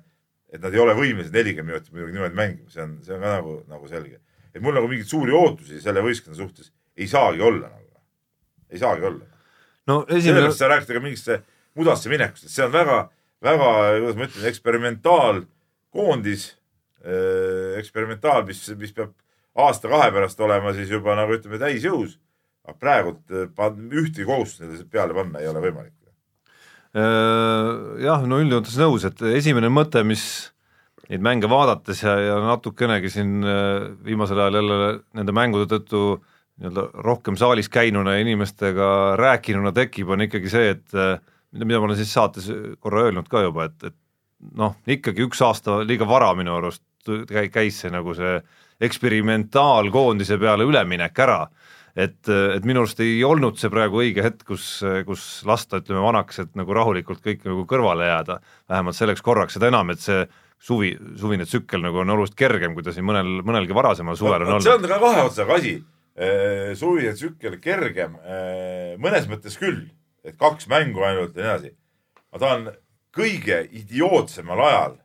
et 0.52 0.61
nad 0.61 0.74
ei 0.74 0.82
ole 0.82 0.96
võimelised 0.98 1.32
nelikümmend 1.32 1.72
minutit 1.72 1.94
muidugi 1.94 2.18
niimoodi 2.18 2.36
mängima, 2.36 2.68
see 2.74 2.82
on, 2.84 2.98
see 3.07 3.14
on 3.16 3.24
ka 3.24 3.36
nagu, 3.38 3.55
nagu 3.70 3.88
selge. 3.88 4.20
et 4.55 4.62
mul 4.62 4.76
nagu 4.76 4.90
mingeid 4.90 5.09
suuri 5.09 5.32
ootusi 5.34 5.80
selle 5.82 6.02
võistkonna 6.05 6.36
suhtes 6.36 6.68
ei 6.96 7.09
saagi 7.11 7.40
olla 7.42 7.70
nagu, 7.70 8.02
ei 8.70 8.78
saagi 8.78 9.09
olla 9.09 9.24
no 9.90 10.02
esimene 10.09 10.26
sellepärast 10.26 10.61
sa 10.61 10.68
räägid 10.70 10.92
ka 10.92 11.02
mingisse 11.02 11.40
mudasse 11.74 12.12
minekust, 12.12 12.46
et 12.46 12.55
see 12.55 12.64
on 12.66 12.72
väga, 12.74 12.98
väga, 13.45 13.70
kuidas 14.01 14.18
ma 14.18 14.28
ütlen, 14.28 14.47
eksperimentaalkoondis, 14.51 16.47
eksperimentaal, 17.80 18.47
mis, 18.49 18.62
mis 18.80 18.95
peab 18.97 19.12
aasta-kahe 19.61 20.09
pärast 20.14 20.40
olema 20.40 20.72
siis 20.74 20.88
juba 20.90 21.16
nagu 21.18 21.36
ütleme 21.36 21.61
täisjõus. 21.61 22.16
aga 22.64 22.78
praegult 22.80 23.34
pan- 23.55 23.90
ühtegi 23.92 24.24
kohustust 24.24 24.62
neile 24.64 24.86
peale 24.88 25.12
panna 25.12 25.42
ei 25.42 25.51
ole 25.51 25.61
võimalik. 25.61 25.92
Äh, 26.95 27.70
jah, 28.05 28.22
no 28.22 28.38
üldjoontes 28.38 28.76
nõus, 28.78 29.03
et 29.09 29.18
esimene 29.34 29.66
mõte, 29.66 30.05
mis 30.07 30.22
neid 31.11 31.24
mänge 31.26 31.49
vaadates 31.51 32.05
ja, 32.05 32.12
ja 32.22 32.36
natukenegi 32.45 33.11
siin 33.11 33.42
äh, 33.42 33.88
viimasel 34.07 34.38
ajal 34.38 34.61
jälle 34.61 34.76
nende 35.18 35.34
mängude 35.34 35.66
tõttu 35.72 36.05
nii-öelda 36.62 36.84
rohkem 37.03 37.34
saalis 37.34 37.66
käinuna 37.66 38.14
ja 38.14 38.22
inimestega 38.22 38.88
rääkinuna 39.18 39.72
tekib, 39.74 40.12
on 40.14 40.22
ikkagi 40.28 40.53
see, 40.53 40.70
et 40.76 40.95
äh, 40.95 41.18
mida 41.55 41.68
mida 41.68 41.80
ma 41.80 41.88
olen 41.88 42.00
siis 42.00 42.12
saates 42.12 42.50
korra 42.82 43.07
öelnud 43.09 43.30
ka 43.30 43.44
juba, 43.46 43.68
et, 43.70 43.92
et 43.92 44.55
noh, 44.59 44.74
ikkagi 44.90 45.24
üks 45.28 45.40
aasta 45.46 45.80
liiga 45.86 46.09
vara 46.09 46.32
minu 46.36 46.57
arust 46.59 46.84
käi- 47.30 47.50
käis 47.52 47.80
see 47.84 47.92
nagu 47.94 48.14
see 48.16 48.40
eksperimentaalkoondise 48.84 50.36
peale 50.42 50.66
üleminek 50.66 51.18
ära 51.22 51.44
et, 51.94 52.28
et 52.28 52.66
minu 52.66 52.82
arust 52.82 53.00
ei 53.05 53.22
olnud 53.26 53.59
see 53.61 53.70
praegu 53.72 54.02
õige 54.02 54.24
hetk, 54.24 54.42
kus, 54.48 54.66
kus 55.07 55.24
lasta, 55.46 55.80
ütleme 55.82 56.02
vanaks, 56.05 56.40
et 56.42 56.55
nagu 56.59 56.74
rahulikult 56.76 57.22
kõik 57.24 57.44
nagu 57.46 57.64
kõrvale 57.70 58.09
jääda, 58.11 58.40
vähemalt 58.70 58.98
selleks 58.98 59.24
korraks, 59.24 59.57
seda 59.59 59.70
enam, 59.70 59.92
et 59.94 60.02
see 60.02 60.24
suvi, 60.64 60.94
suvine 61.20 61.46
tsükkel 61.48 61.82
nagu 61.84 62.02
on 62.02 62.14
oluliselt 62.16 62.38
kergem, 62.38 62.74
kui 62.74 62.84
ta 62.86 62.94
siin 62.94 63.07
mõnel, 63.07 63.36
mõnelgi 63.46 63.76
varasemal 63.76 64.18
suvel 64.18 64.42
on 64.46 64.57
see 64.59 64.72
olnud. 64.74 64.88
on 64.88 64.94
ka 64.94 65.02
kahe 65.02 65.26
otsaga 65.28 65.61
asi. 65.61 65.76
suvine 66.78 67.14
tsükkel 67.14 67.59
kergem, 67.62 68.18
mõnes 69.02 69.26
mõttes 69.30 69.59
küll, 69.59 69.84
et 70.24 70.36
kaks 70.40 70.68
mängu 70.70 71.02
ainult 71.04 71.36
ja 71.36 71.42
nii 71.42 71.50
edasi. 71.50 71.72
aga 72.32 72.40
ta 72.46 72.52
on 72.54 72.68
kõige 73.14 73.60
idiootsemal 73.70 74.60
ajal, 74.66 74.96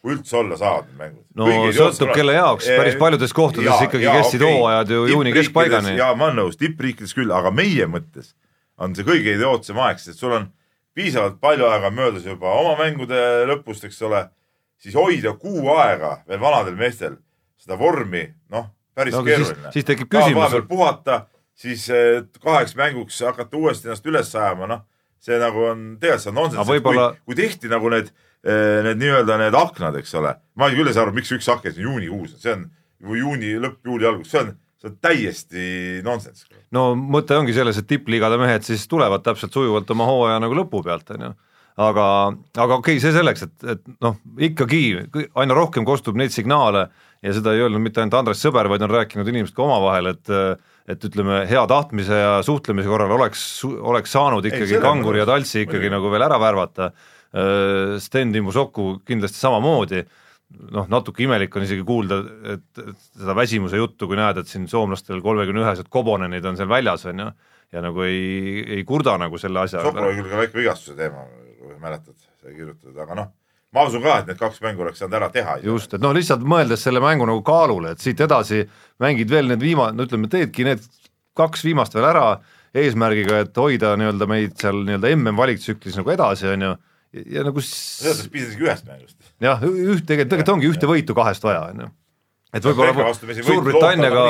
kui 0.00 0.14
üldse 0.16 0.36
olla 0.36 0.56
saavad 0.60 0.88
need 0.90 0.98
mängud. 1.00 1.24
no 1.36 1.46
sõltub 1.76 2.12
kelle 2.14 2.34
jaoks, 2.36 2.66
päris 2.66 2.96
paljudes 3.00 3.32
kohtades 3.36 3.84
ikkagi 3.86 4.06
kestsid 4.08 4.44
hooajad 4.44 4.90
ju 4.90 5.06
juuni 5.14 5.32
keskpaigani. 5.36 5.96
ja 5.96 6.14
ma 6.14 6.28
olen 6.30 6.42
nõus, 6.44 6.58
tippriikides 6.60 7.14
küll, 7.16 7.32
aga 7.32 7.50
meie 7.54 7.86
mõttes 7.86 8.34
on 8.80 8.94
see 8.96 9.04
kõige 9.04 9.34
idiootsem 9.36 9.78
aeg, 9.78 9.98
sest 10.00 10.18
sul 10.22 10.32
on 10.32 10.50
piisavalt 10.96 11.40
palju 11.40 11.66
aega 11.68 11.90
möödas 11.94 12.24
juba 12.26 12.52
oma 12.60 12.76
mängude 12.80 13.18
lõpust, 13.50 13.84
eks 13.86 14.00
ole, 14.08 14.24
siis 14.80 14.94
hoida 14.96 15.34
kuu 15.38 15.68
aega 15.76 16.20
veel 16.28 16.40
vanadel 16.40 16.76
meestel 16.80 17.18
seda 17.60 17.76
vormi, 17.78 18.24
noh, 18.50 18.70
päris 18.96 19.14
No 19.14 19.22
keeruline. 19.24 19.72
siis 19.72 19.84
tekib 19.84 20.08
küsimus- 20.12 20.66
puhata, 20.68 21.26
siis 21.60 21.86
eh, 21.92 22.22
kaheks 22.42 22.74
mänguks 22.78 23.20
hakata 23.26 23.60
uuesti 23.60 23.90
ennast 23.90 24.08
üles 24.08 24.32
ajama, 24.34 24.68
noh, 24.70 24.82
see 25.20 25.36
nagu 25.40 25.66
on, 25.72 25.86
tegelikult 26.00 26.24
see 26.24 26.32
on 26.32 26.38
nonsense 26.40 26.62
Aga, 26.62 26.72
võib-olla- 26.72 27.08
kui, 27.18 27.24
kui 27.30 27.40
tehti 27.42 27.70
nagu 27.72 27.92
need, 27.92 28.08
need 28.40 29.02
nii-öelda 29.02 29.36
need 29.42 29.56
aknad, 29.58 29.98
eks 30.00 30.14
ole, 30.16 30.32
ma 30.56 30.70
küll 30.72 30.88
ei 30.88 30.96
saa 30.96 31.04
aru, 31.04 31.12
miks 31.18 31.32
üks 31.36 31.48
aken 31.52 31.74
siin 31.76 31.84
juunikuus, 31.90 32.38
see 32.40 32.54
on 32.54 32.64
ju 33.04 33.20
juuni 33.20 33.54
lõpp, 33.60 33.80
juuli 33.84 34.08
algus, 34.08 34.30
see 34.32 34.40
on, 34.40 34.54
see 34.80 34.88
on 34.88 34.96
täiesti 35.04 35.66
nonsense. 36.06 36.48
no 36.72 36.90
mõte 36.96 37.36
ongi 37.36 37.54
selles, 37.56 37.78
et 37.80 37.88
tippliigade 37.90 38.40
mehed 38.40 38.64
siis 38.66 38.86
tulevad 38.88 39.24
täpselt 39.26 39.52
sujuvalt 39.52 39.92
oma 39.92 40.08
hooaja 40.08 40.40
nagu 40.42 40.56
lõpu 40.56 40.82
pealt, 40.86 41.12
on 41.16 41.28
ju. 41.28 41.30
aga, 41.80 42.06
aga 42.56 42.80
okei 42.80 42.96
okay,, 42.96 43.04
see 43.04 43.12
selleks, 43.16 43.44
et, 43.48 43.68
et 43.76 43.84
noh, 44.00 44.16
ikkagi 44.48 44.82
aina 45.34 45.56
rohkem 45.56 45.84
kostub 45.88 46.16
neid 46.16 46.32
signaale 46.32 46.88
ja 47.20 47.36
seda 47.36 47.52
ei 47.52 47.64
öelnud 47.66 47.84
mitte 47.84 48.00
ainult 48.00 48.16
Andres 48.16 48.40
Sõber, 48.40 48.68
vaid 48.72 48.84
on 48.84 48.92
rääkinud 48.96 49.28
inimesed 49.28 49.56
ka 49.56 49.68
omavahel, 49.68 50.14
et 50.14 50.36
et 50.90 51.04
ütleme, 51.06 51.44
hea 51.50 51.62
tahtmise 51.70 52.18
ja 52.18 52.32
suhtlemise 52.46 52.90
korral 52.90 53.14
oleks, 53.18 53.44
oleks 53.64 54.16
saanud 54.16 54.46
ikkagi 54.50 54.78
ma 54.78 54.84
Kanguri 54.88 55.22
ja. 55.22 55.28
Taltsi 55.28 55.64
ikkagi 55.64 55.86
Muidugi. 55.86 55.94
nagu 55.96 56.14
veel 56.14 56.26
ära 56.26 56.40
värvata, 56.42 56.90
Sten 58.02 58.32
Timbusoku 58.34 58.96
kindlasti 59.06 59.38
samamoodi 59.38 60.00
noh, 60.74 60.88
natuke 60.90 61.24
imelik 61.24 61.54
on 61.56 61.66
isegi 61.66 61.84
kuulda, 61.86 62.20
et, 62.54 62.66
et 62.82 63.04
seda 63.20 63.36
väsimuse 63.38 63.78
juttu, 63.80 64.08
kui 64.10 64.18
näed, 64.18 64.40
et 64.42 64.50
siin 64.50 64.66
soomlastel 64.70 65.22
kolmekümne 65.24 65.62
ühesed 65.64 65.90
Kobonenid 65.92 66.46
on 66.48 66.58
seal 66.58 66.70
väljas, 66.70 67.06
on 67.10 67.24
ju, 67.24 67.28
ja 67.74 67.84
nagu 67.84 68.06
ei, 68.06 68.64
ei 68.78 68.86
kurda 68.88 69.16
nagu 69.20 69.38
selle 69.40 69.62
asja 69.62 69.84
Sokol 69.84 70.08
oli 70.08 70.18
küll 70.18 70.32
ka 70.32 70.42
väike 70.42 70.58
vigastuse 70.58 70.96
teema, 70.98 71.26
kui 71.60 71.76
mäletad, 71.82 72.16
sai 72.42 72.56
kirjutatud, 72.56 72.96
aga 72.98 73.18
noh, 73.22 73.30
ma 73.74 73.84
usun 73.86 74.02
ka, 74.02 74.16
et 74.22 74.30
need 74.30 74.38
kaks 74.40 74.60
mängu 74.64 74.82
oleks 74.82 74.98
saanud 75.02 75.14
ära 75.20 75.28
teha. 75.30 75.58
just, 75.62 75.94
et 75.94 76.02
noh, 76.02 76.14
lihtsalt 76.16 76.42
mõeldes 76.42 76.82
selle 76.82 77.00
mängu 77.04 77.26
nagu 77.28 77.42
kaalule, 77.46 77.92
et 77.94 78.02
siit 78.02 78.20
edasi 78.20 78.64
mängid 79.02 79.30
veel 79.30 79.46
need 79.52 79.62
viima-, 79.62 79.92
no 79.94 80.06
ütleme, 80.08 80.30
teedki 80.32 80.66
need 80.66 80.82
kaks 81.38 81.62
viimast 81.64 81.94
veel 81.94 82.08
ära 82.10 82.24
eesmärgiga, 82.74 83.40
et 83.44 83.56
hoida 83.58 83.94
nii-öelda 83.98 84.26
meid 84.30 84.56
seal 84.60 84.82
nii-öelda 84.86 85.12
MM 85.16 85.38
valiktsüklis 85.38 85.96
nagu 85.98 86.10
edasi, 86.14 86.48
on 86.50 86.66
ju, 86.66 86.72
ja, 87.14 87.24
ja 87.38 87.46
nagu 87.46 87.62
selles 87.66 88.20
mõttes 88.24 88.32
piisas 88.34 88.58
ühest 88.58 88.86
mängust. 88.90 89.16
jah, 89.42 89.62
üht 89.62 90.04
tegelikult, 90.06 90.34
tegelikult 90.34 90.52
ongi 90.56 90.70
ühte 90.70 90.90
võitu 90.90 91.16
kahest 91.18 91.46
vaja, 91.46 91.64
on 91.72 91.82
ju. 91.86 91.88
et 92.54 92.66
võib-olla 92.66 93.14
Suurbritanniaga 93.14 94.22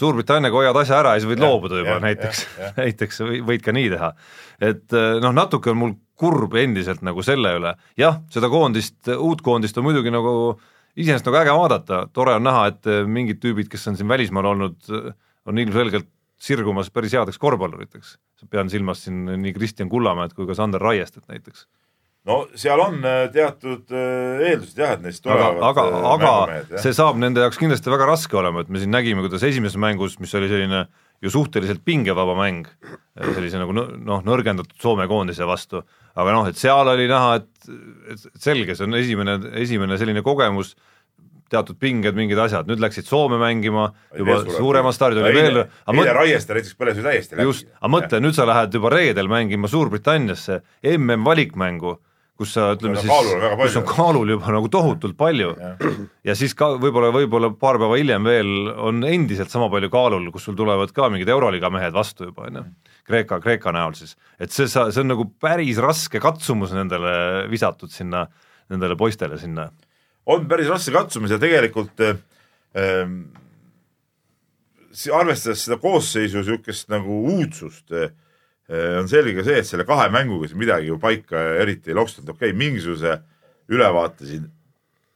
Suurbritanniaga 0.00 0.60
hoiad 0.62 0.80
asja 0.82 0.98
ära 1.02 1.14
ja 1.16 1.22
siis 1.22 1.28
võid 1.30 1.40
Jah, 1.42 1.48
loobuda 1.52 1.80
juba 1.80 1.96
jah, 1.96 2.02
näiteks 2.04 2.44
näiteks 2.80 3.20
või- 3.24 3.40
võid 3.52 3.64
ka 3.64 3.72
nii 3.76 3.88
teha. 3.94 4.12
et 4.72 4.96
noh, 5.24 5.32
natuke 5.36 5.72
on 5.72 5.80
mul 5.84 5.96
kurb 6.18 6.56
endiselt 6.58 7.04
nagu 7.06 7.22
selle 7.26 7.54
üle, 7.60 7.74
jah, 7.98 8.20
seda 8.32 8.50
koondist, 8.52 9.00
uut 9.14 9.42
koondist 9.46 9.78
on 9.78 9.86
muidugi 9.86 10.12
nagu 10.14 10.34
iseenesest 10.98 11.28
nagu 11.28 11.40
äge 11.40 11.54
vaadata, 11.54 12.04
tore 12.14 12.36
on 12.38 12.46
näha, 12.46 12.68
et 12.72 12.90
eh, 12.90 13.02
mingid 13.06 13.40
tüübid, 13.42 13.70
kes 13.70 13.86
on 13.90 13.98
siin 13.98 14.10
välismaal 14.10 14.52
olnud, 14.52 14.78
on 15.48 15.60
ilmselgelt 15.62 16.08
sirgumas 16.42 16.90
päris 16.94 17.16
headeks 17.18 17.38
korvpalluriteks. 17.42 18.16
pean 18.50 18.70
silmas 18.70 19.02
siin 19.04 19.24
nii 19.26 19.52
Kristjan 19.56 19.88
Kullamäed 19.90 20.36
kui 20.36 20.46
ka 20.46 20.54
Sander 20.54 20.80
Raiestet 20.80 21.24
näiteks. 21.26 21.66
no 22.28 22.44
seal 22.54 22.80
on 22.82 23.02
äh, 23.02 23.24
teatud 23.34 23.90
eeldused 23.90 24.78
jah, 24.78 24.94
et 24.94 25.02
neist 25.02 25.26
aga, 25.26 25.34
tulevad 25.34 25.66
aga, 25.70 25.84
aga 26.12 26.32
jah. 26.52 26.82
see 26.82 26.94
saab 26.94 27.18
nende 27.18 27.42
jaoks 27.42 27.58
kindlasti 27.58 27.90
väga 27.90 28.06
raske 28.10 28.38
olema, 28.38 28.62
et 28.62 28.70
me 28.70 28.82
siin 28.82 28.94
nägime, 28.94 29.24
kuidas 29.26 29.46
esimeses 29.46 29.78
mängus, 29.80 30.18
mis 30.22 30.34
oli 30.38 30.50
selline 30.50 30.86
ju 31.22 31.30
suhteliselt 31.30 31.82
pingevaba 31.84 32.36
mäng, 32.38 32.68
sellise 33.18 33.58
nagu 33.58 33.74
noh, 33.74 34.22
nõrgendatud 34.22 34.78
Soome 34.78 35.08
koondise 35.10 35.46
vastu, 35.48 35.82
aga 36.18 36.34
noh, 36.34 36.50
et 36.50 36.58
seal 36.58 36.90
oli 36.90 37.06
näha, 37.10 37.38
et, 37.40 37.72
et 38.14 38.28
selge, 38.42 38.76
see 38.76 38.86
on 38.88 38.98
esimene, 38.98 39.38
esimene 39.62 39.98
selline 40.00 40.24
kogemus, 40.26 40.74
teatud 41.52 41.78
pinged, 41.80 42.16
mingid 42.16 42.38
asjad, 42.42 42.68
nüüd 42.68 42.82
läksid 42.82 43.06
Soome 43.08 43.38
mängima 43.40 43.88
juba 44.16 44.42
suurema 44.50 44.92
staadioni 44.92 45.30
veel, 45.32 45.62
eile, 45.62 46.10
Raieste 46.18 46.56
näiteks 46.56 46.76
põles 46.76 46.98
ju 46.98 47.06
täiesti 47.06 47.38
läbi. 47.38 47.46
just, 47.48 47.70
aga 47.78 47.92
mõtle, 47.94 48.20
nüüd 48.24 48.36
sa 48.36 48.44
lähed 48.48 48.76
juba 48.76 48.92
reedel 48.92 49.30
mängima 49.32 49.70
Suurbritanniasse 49.72 50.60
MM-valikmängu, 50.96 51.94
kus 52.38 52.52
sa 52.54 52.68
ütleme 52.76 53.00
siis 53.00 53.10
on 53.10 53.56
kus 53.62 53.78
on 53.80 53.86
kaalul 53.88 54.34
juba 54.34 54.52
nagu 54.54 54.68
tohutult 54.72 55.16
palju. 55.18 55.54
Ja 56.26 56.36
siis 56.38 56.52
ka 56.58 56.74
võib-olla, 56.76 57.10
võib-olla 57.16 57.50
paar 57.56 57.80
päeva 57.80 57.96
hiljem 57.98 58.28
veel 58.28 58.52
on 58.76 59.00
endiselt 59.08 59.50
sama 59.54 59.70
palju 59.72 59.90
kaalul, 59.94 60.28
kus 60.34 60.46
sul 60.50 60.58
tulevad 60.58 60.92
ka 60.94 61.08
mingid 61.14 61.32
Euroliiga 61.32 61.72
mehed 61.72 61.96
vastu 61.96 62.28
juba 62.28 62.46
onju, 62.50 62.66
Kreeka, 63.08 63.40
Kreeka 63.40 63.72
näol 63.74 63.96
siis, 63.96 64.14
et 64.40 64.52
see, 64.54 64.68
see 64.68 65.02
on 65.02 65.10
nagu 65.10 65.26
päris 65.40 65.80
raske 65.82 66.20
katsumus 66.22 66.74
nendele 66.76 67.46
visatud 67.50 67.92
sinna, 67.92 68.26
nendele 68.72 68.98
poistele 69.00 69.38
sinna. 69.40 69.70
on 70.26 70.48
päris 70.48 70.68
raske 70.68 70.92
katsumus 70.92 71.32
ja 71.32 71.38
tegelikult 71.40 72.00
äh, 72.04 72.18
ähm, 72.76 73.20
arvestades 75.14 75.64
seda 75.64 75.78
koosseisu 75.80 76.42
niisugust 76.42 76.88
nagu 76.92 77.22
uudsust 77.32 77.92
äh,, 77.92 78.12
on 78.98 79.08
selge 79.08 79.44
see, 79.46 79.62
et 79.62 79.66
selle 79.66 79.86
kahe 79.88 80.10
mänguga 80.12 80.50
siin 80.50 80.60
midagi 80.60 80.90
ju 80.90 80.98
paika 81.00 81.40
eriti 81.62 81.92
ei 81.92 81.96
loksunud, 81.96 82.34
okei 82.34 82.50
okay,, 82.50 82.58
mingisuguse 82.58 83.16
ülevaate 83.72 84.28
siin 84.28 84.48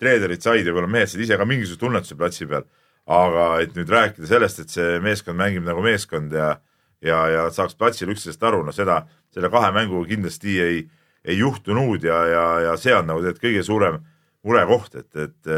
treenerid 0.02 0.42
said 0.42 0.64
ja 0.64 0.72
võib-olla 0.72 0.90
mehed 0.90 1.10
said 1.12 1.22
ise 1.24 1.38
ka 1.38 1.46
mingisuguse 1.48 1.80
tunnetuse 1.80 2.18
platsi 2.18 2.48
peal, 2.48 2.66
aga 3.12 3.46
et 3.62 3.76
nüüd 3.76 3.90
rääkida 3.92 4.28
sellest, 4.28 4.62
et 4.62 4.72
see 4.72 4.98
meeskond 5.04 5.38
mängib 5.38 5.66
nagu 5.66 5.84
meeskond 5.84 6.34
ja 6.36 6.54
ja, 7.02 7.20
ja 7.30 7.44
saaks 7.54 7.76
platsil 7.78 8.10
üksteisest 8.12 8.42
aru, 8.46 8.62
no 8.66 8.74
seda, 8.74 9.02
selle 9.34 9.50
kahe 9.52 9.72
mänguga 9.74 10.08
kindlasti 10.10 10.58
ei, 10.62 10.82
ei 11.24 11.38
juhtunud 11.38 12.04
ja, 12.04 12.22
ja, 12.30 12.44
ja 12.68 12.76
see 12.80 12.94
on 12.96 13.08
nagu 13.10 13.22
tegelikult 13.22 13.46
kõige 13.46 13.64
suurem 13.66 14.00
murekoht, 14.46 14.96
et, 14.98 15.10
et, 15.16 15.52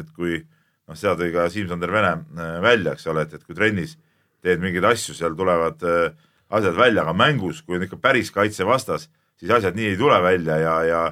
et 0.00 0.12
kui 0.16 0.38
noh, 0.40 0.96
seda 0.96 1.16
tõi 1.20 1.32
ka 1.34 1.48
Siim-Sander 1.52 1.92
Vene 1.92 2.12
äh, 2.16 2.58
välja, 2.64 2.96
eks 2.96 3.08
ole, 3.12 3.26
et, 3.26 3.34
et 3.36 3.44
kui 3.44 3.56
trennis 3.56 3.96
teed 4.40 4.62
mingeid 4.62 4.86
asju, 4.88 5.16
seal 5.16 5.36
tulevad 5.36 5.82
äh, 5.84 6.12
asjad 6.50 6.76
välja, 6.78 7.04
aga 7.04 7.16
mängus, 7.16 7.60
kui 7.62 7.76
on 7.78 7.84
ikka 7.84 8.00
päris 8.00 8.32
kaitsevastas, 8.34 9.10
siis 9.40 9.52
asjad 9.54 9.76
nii 9.76 9.92
ei 9.92 9.98
tule 10.00 10.16
välja 10.24 10.56
ja, 10.60 10.76
ja 10.88 11.02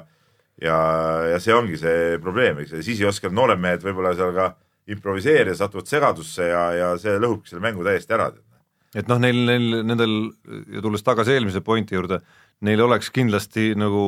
ja, 0.61 0.77
ja 1.31 1.39
see 1.39 1.55
ongi 1.55 1.77
see 1.79 2.17
probleem, 2.23 2.59
eks, 2.63 2.73
ja 2.75 2.83
siis 2.83 2.99
ei 2.99 3.07
oska 3.09 3.31
noored 3.31 3.61
mehed 3.61 3.83
võib-olla 3.85 4.11
seal 4.17 4.33
ka 4.35 4.49
improviseerida, 4.89 5.55
satuvad 5.57 5.89
segadusse 5.89 6.49
ja, 6.49 6.63
ja 6.75 6.89
see 7.01 7.15
lõhubki 7.21 7.51
selle 7.51 7.63
mängu 7.63 7.85
täiesti 7.85 8.15
ära. 8.15 8.31
Et 8.95 9.09
noh, 9.09 9.19
neil, 9.21 9.39
neil, 9.45 9.81
nendel 9.85 10.13
ja 10.73 10.83
tulles 10.83 11.03
tagasi 11.05 11.35
eelmise 11.35 11.61
pointi 11.65 11.97
juurde, 11.97 12.21
neil 12.65 12.81
oleks 12.83 13.11
kindlasti 13.15 13.73
nagu 13.77 14.03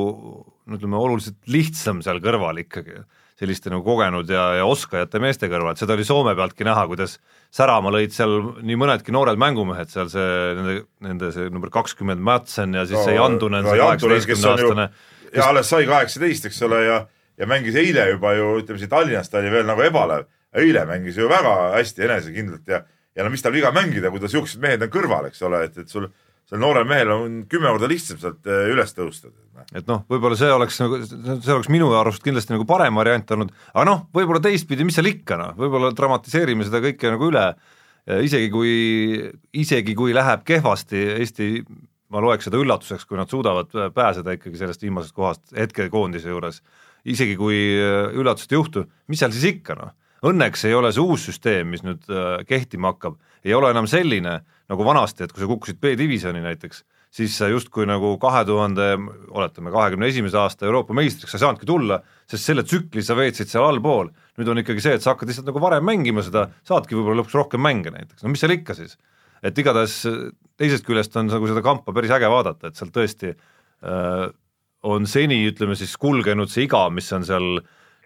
no 0.66 0.78
ütleme, 0.78 0.98
oluliselt 0.98 1.38
lihtsam 1.52 2.02
seal 2.06 2.22
kõrval 2.24 2.64
ikkagi 2.64 3.04
selliste 3.42 3.72
nagu 3.74 3.82
kogenud 3.86 4.30
ja, 4.30 4.44
ja 4.60 4.66
oskajate 4.70 5.22
meeste 5.22 5.50
kõrval, 5.50 5.74
et 5.74 5.82
seda 5.82 5.96
oli 5.96 6.06
Soome 6.06 6.34
pealtki 6.38 6.66
näha, 6.68 6.84
kuidas 6.90 7.16
särama 7.54 7.94
lõid 7.94 8.14
seal 8.14 8.36
nii 8.62 8.78
mõnedki 8.78 9.14
noored 9.16 9.40
mängumehed 9.42 9.90
seal 9.90 10.12
see 10.14 10.28
nende, 10.58 10.76
nende 11.02 11.32
see 11.34 11.50
number 11.54 11.72
kakskümmend 11.74 12.22
Madsen 12.22 12.78
ja 12.78 12.86
siis 12.90 13.02
see 13.08 13.18
Jantunen, 13.18 13.66
see 13.66 13.82
kaheksateistkümne 13.82 14.52
aastane, 14.54 14.88
ja 15.34 15.50
alles 15.50 15.74
sai 15.74 15.88
kaheksateist, 15.90 16.52
eks 16.52 16.62
ole, 16.68 16.84
ja, 16.86 17.00
ja 17.42 17.50
mängis 17.50 17.78
eile 17.82 18.12
juba 18.12 18.36
ju 18.38 18.54
ütleme 18.62 18.82
siin 18.82 18.94
Tallinnas 18.94 19.34
ta 19.34 19.42
oli 19.42 19.54
veel 19.54 19.66
nagu 19.70 19.86
ebalev, 19.86 20.30
eile 20.62 20.86
mängis 20.90 21.18
ju 21.18 21.30
väga 21.32 21.56
hästi 21.80 22.10
enesekindlalt 22.10 22.76
ja 22.76 22.84
ja 23.16 23.26
no 23.26 23.32
mis 23.34 23.44
tal 23.44 23.56
viga 23.56 23.74
mängida, 23.76 24.12
kui 24.12 24.22
tal 24.22 24.32
siuksed 24.32 24.62
mehed 24.64 24.84
on 24.86 24.92
kõrval, 24.94 25.30
eks 25.32 25.42
ole, 25.48 25.66
et, 25.68 25.78
et 25.84 25.92
sul 25.92 26.08
seal 26.52 26.62
noorel 26.62 26.88
mehel 26.88 27.12
on 27.14 27.36
kümme 27.52 27.70
korda 27.72 27.90
lihtsam 27.92 28.20
sealt 28.22 28.48
eh, 28.50 28.72
üles 28.74 28.96
tõusta. 28.96 29.32
et 29.76 29.88
noh, 29.88 30.04
võib-olla 30.10 30.40
see 30.40 30.52
oleks 30.52 30.80
nagu, 30.84 31.00
see 31.06 31.54
oleks 31.54 31.70
minu 31.72 31.92
arust 31.98 32.24
kindlasti 32.26 32.56
nagu 32.56 32.66
parem 32.68 32.98
variant 33.00 33.38
olnud, 33.38 33.54
aga 33.74 33.86
noh, 33.88 34.02
võib-olla 34.16 34.42
teistpidi, 34.44 34.88
mis 34.88 34.98
seal 35.00 35.12
ikka 35.12 35.40
noh, 35.40 35.54
võib-olla 35.60 35.94
dramatiseerime 35.96 36.68
seda 36.68 36.84
kõike 36.84 37.14
nagu 37.14 37.30
üle, 37.32 37.46
isegi 38.26 38.50
kui, 38.52 38.74
isegi 39.62 39.96
kui 39.96 40.16
läheb 40.18 40.44
kehvasti 40.48 41.02
Eesti 41.22 41.54
ma 42.12 42.22
loeks 42.24 42.48
seda 42.48 42.60
üllatuseks, 42.60 43.06
kui 43.08 43.20
nad 43.20 43.32
suudavad 43.32 43.72
pääseda 43.96 44.36
ikkagi 44.36 44.60
sellest 44.60 44.84
viimasest 44.84 45.16
kohast 45.16 45.56
hetkekoondise 45.56 46.34
juures. 46.34 46.62
isegi 47.02 47.34
kui 47.34 47.58
äh, 47.82 48.12
üllatust 48.14 48.52
ei 48.52 48.60
juhtu, 48.60 48.84
mis 49.10 49.22
seal 49.24 49.32
siis 49.34 49.56
ikka 49.56 49.74
noh, 49.80 49.96
õnneks 50.26 50.66
ei 50.70 50.76
ole 50.78 50.92
see 50.94 51.04
uus 51.04 51.28
süsteem, 51.30 51.70
mis 51.74 51.84
nüüd 51.86 52.08
äh, 52.10 52.42
kehtima 52.48 52.94
hakkab, 52.94 53.20
ei 53.46 53.54
ole 53.58 53.72
enam 53.74 53.88
selline 53.90 54.40
nagu 54.72 54.88
vanasti, 54.88 55.26
et 55.26 55.34
kui 55.34 55.44
sa 55.44 55.50
kukkusid 55.50 55.80
B-divisjoni 55.82 56.44
näiteks, 56.44 56.84
siis 57.12 57.36
sa 57.36 57.50
justkui 57.52 57.88
nagu 57.90 58.14
kahe 58.22 58.44
tuhande, 58.48 58.94
oletame, 59.34 59.72
kahekümne 59.74 60.08
esimese 60.08 60.40
aasta 60.40 60.68
Euroopa 60.68 60.96
meistriks 60.96 61.34
sa 61.34 61.40
ei 61.40 61.44
saanudki 61.44 61.68
tulla, 61.68 62.00
sest 62.30 62.48
selle 62.48 62.64
tsükli 62.64 63.04
sa 63.04 63.18
veetsid 63.20 63.52
seal 63.52 63.68
allpool. 63.68 64.14
nüüd 64.40 64.52
on 64.54 64.62
ikkagi 64.62 64.84
see, 64.84 64.94
et 64.96 65.04
sa 65.04 65.12
hakkad 65.12 65.28
lihtsalt 65.28 65.50
nagu 65.50 65.62
varem 65.62 65.84
mängima 65.86 66.24
seda, 66.24 66.48
saadki 66.68 66.96
võib-olla 66.96 67.20
lõpuks 67.20 67.36
rohkem 67.36 67.62
mänge 67.62 67.92
näiteks, 67.92 68.24
no 68.24 68.32
mis 68.32 68.40
seal 68.40 68.56
ikka 68.56 68.78
siis. 68.78 68.96
et 69.44 69.58
igatahes 69.58 70.06
teisest 70.62 70.86
küljest 70.86 71.18
on 71.18 71.28
nagu 71.28 71.50
seda 71.50 71.64
kampa 71.66 71.92
päris 71.98 72.14
äge 72.14 72.30
vaadata, 72.32 72.70
et 72.70 72.80
seal 72.80 72.94
tõesti 72.94 73.34
äh, 73.34 74.30
on 74.88 75.06
seni, 75.10 75.42
ütleme 75.50 75.76
siis, 75.78 75.98
kulgenud 76.00 76.50
see 76.50 76.66
iga, 76.68 76.88
mis 76.94 77.12
on 77.14 77.26
seal 77.28 77.60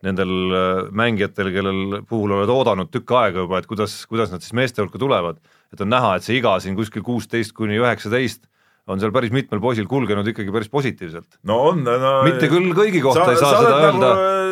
nendel 0.05 0.91
mängijatel, 0.95 1.51
kellel 1.55 2.01
puhul 2.09 2.37
oled 2.37 2.51
oodanud 2.53 2.91
tükk 2.93 3.15
aega 3.17 3.45
juba, 3.45 3.61
et 3.61 3.69
kuidas, 3.69 3.97
kuidas 4.09 4.33
nad 4.33 4.43
siis 4.45 4.53
meeste 4.57 4.83
hulka 4.83 5.01
tulevad, 5.01 5.39
et 5.73 5.81
on 5.81 5.89
näha, 5.89 6.15
et 6.15 6.27
see 6.27 6.37
iga 6.39 6.57
siin 6.61 6.77
kuskil 6.77 7.03
kuusteist 7.05 7.55
kuni 7.57 7.79
üheksateist 7.81 8.45
on 8.91 9.01
seal 9.01 9.13
päris 9.13 9.33
mitmel 9.33 9.61
poisil 9.61 9.87
kulgenud 9.89 10.27
ikkagi 10.29 10.53
päris 10.53 10.69
positiivselt. 10.69 11.39
no 11.49 11.59
on 11.71 11.85
no, 11.85 12.17
mitte 12.25 12.49
küll 12.51 12.73
kõigi 12.77 13.01
kohta 13.03 13.27
sa, 13.27 13.33
ei 13.33 13.39
saa 13.41 13.61
seda 13.63 13.77
nagu, 13.79 14.01
öelda. 14.01 14.09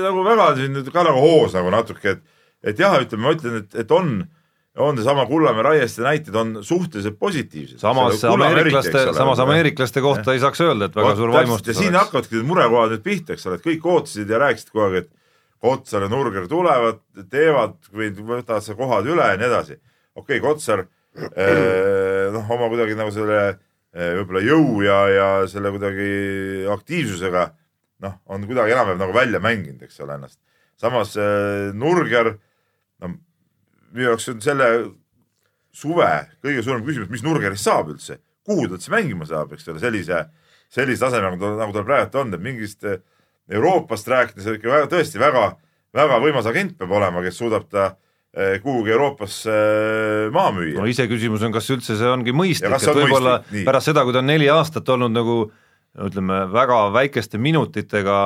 nagu 0.07 0.23
väga 0.25 0.47
siin 0.59 0.77
nüüd 0.77 0.93
ka 0.93 1.03
nagu 1.05 1.21
hoos 1.21 1.57
nagu 1.57 1.73
natuke, 1.73 2.15
et, 2.15 2.23
et 2.73 2.79
jah, 2.81 2.97
ütleme, 3.03 3.27
ma 3.27 3.35
ütlen, 3.35 3.59
et, 3.61 3.77
et 3.83 3.93
on, 3.93 4.15
on 4.81 4.97
seesama 4.97 5.27
Kullamäe 5.29 5.65
Raieste 5.67 6.05
näited 6.05 6.37
on 6.39 6.55
suhteliselt 6.65 7.19
positiivsed. 7.21 7.77
samas 7.83 8.23
ameeriklaste, 8.29 9.05
samas 9.13 9.43
ameeriklaste 9.45 10.01
kohta 10.01 10.31
ja. 10.31 10.39
ei 10.39 10.45
saaks 10.45 10.63
öelda, 10.65 10.89
et 10.89 10.97
väga 10.97 11.13
Oot, 11.13 11.21
suur 11.21 11.35
vaimustus 11.35 11.75
ja 11.75 11.81
siin 11.83 11.99
hakkavadki 11.99 12.39
need 12.39 12.49
murekohad 12.49 12.95
nüüd 12.95 13.05
pihta, 13.05 13.37
eks 13.37 13.45
ole, 13.49 13.61
et 13.61 13.67
kõik 13.67 13.85
ootasid 13.85 14.33
ja 14.33 14.41
rääkisid 14.47 14.73
kogu 14.73 14.87
aeg, 14.87 15.03
et 15.03 15.11
Kotsar 15.63 16.03
ja 16.03 16.11
Nurger 16.11 16.49
tulevad, 16.51 16.99
teevad 17.31 17.77
või 17.93 18.11
võtavad 18.17 18.65
seal 18.65 18.77
kohad 18.79 19.07
üle 19.07 19.29
ja 19.31 19.39
nii 19.39 19.47
edasi. 19.47 19.79
okei 20.15 20.39
okay,, 20.39 20.43
Kotsar 20.43 20.85
eh, 21.43 22.29
noh, 22.33 22.49
oma 22.51 22.67
kuidagi 22.71 22.97
nagu 22.99 23.13
selle 23.15 23.43
võib-olla 23.93 24.41
jõu 24.41 24.81
ja, 24.81 24.95
ja 25.13 25.27
selle 25.47 25.69
kuidagi 25.69 26.07
aktiivsusega 26.73 27.43
noh, 28.03 28.17
on 28.31 28.47
kuidagi 28.47 28.73
enam-vähem 28.75 29.01
nagu 29.01 29.15
välja 29.15 29.41
mänginud, 29.43 29.83
eks 29.85 30.01
ole, 30.03 30.17
ennast. 30.17 30.39
samas 30.79 31.15
äh, 31.17 31.71
Nurger, 31.77 32.33
no 33.01 33.13
minu 33.93 34.09
jaoks 34.09 34.29
on 34.33 34.41
selle 34.43 34.69
suve 35.73 36.09
kõige 36.43 36.63
suurem 36.65 36.83
küsimus, 36.85 37.11
mis 37.13 37.25
Nurgerist 37.25 37.67
saab 37.67 37.93
üldse, 37.93 38.19
kuhu 38.47 38.67
ta 38.67 38.77
üldse 38.77 38.93
mängima 38.93 39.27
saab, 39.29 39.53
eks 39.55 39.69
ole, 39.71 39.81
sellise, 39.83 40.25
sellise 40.73 41.05
tasemega 41.05 41.35
nagu, 41.35 41.53
nagu 41.61 41.77
tal 41.77 41.87
praegu 41.87 42.21
on, 42.21 42.33
et 42.35 42.43
mingist 42.43 42.85
Euroopast 43.51 44.07
rääkides 44.07 44.47
ikka 44.55 44.71
väga, 44.71 44.89
tõesti 44.91 45.19
väga, 45.19 45.49
väga 45.95 46.19
võimas 46.23 46.47
agent 46.49 46.77
peab 46.79 46.93
olema, 46.95 47.23
kes 47.25 47.41
suudab 47.41 47.67
ta 47.71 47.93
kuhugi 48.33 48.89
Euroopasse 48.89 49.55
maha 50.33 50.53
müüa. 50.55 50.77
no 50.79 50.87
iseküsimus 50.89 51.43
on, 51.45 51.51
kas 51.53 51.67
üldse 51.69 51.97
see 51.99 52.07
ongi 52.09 52.33
mõistlik, 52.33 52.73
et 52.73 52.95
võib-olla 52.97 53.35
pärast 53.51 53.91
seda, 53.91 54.01
kui 54.07 54.15
ta 54.15 54.23
on 54.23 54.31
neli 54.31 54.47
aastat 54.49 54.89
olnud 54.89 55.13
nagu 55.13 55.35
ütleme, 55.93 56.39
väga 56.49 56.87
väikeste 56.95 57.37
minutitega 57.37 58.17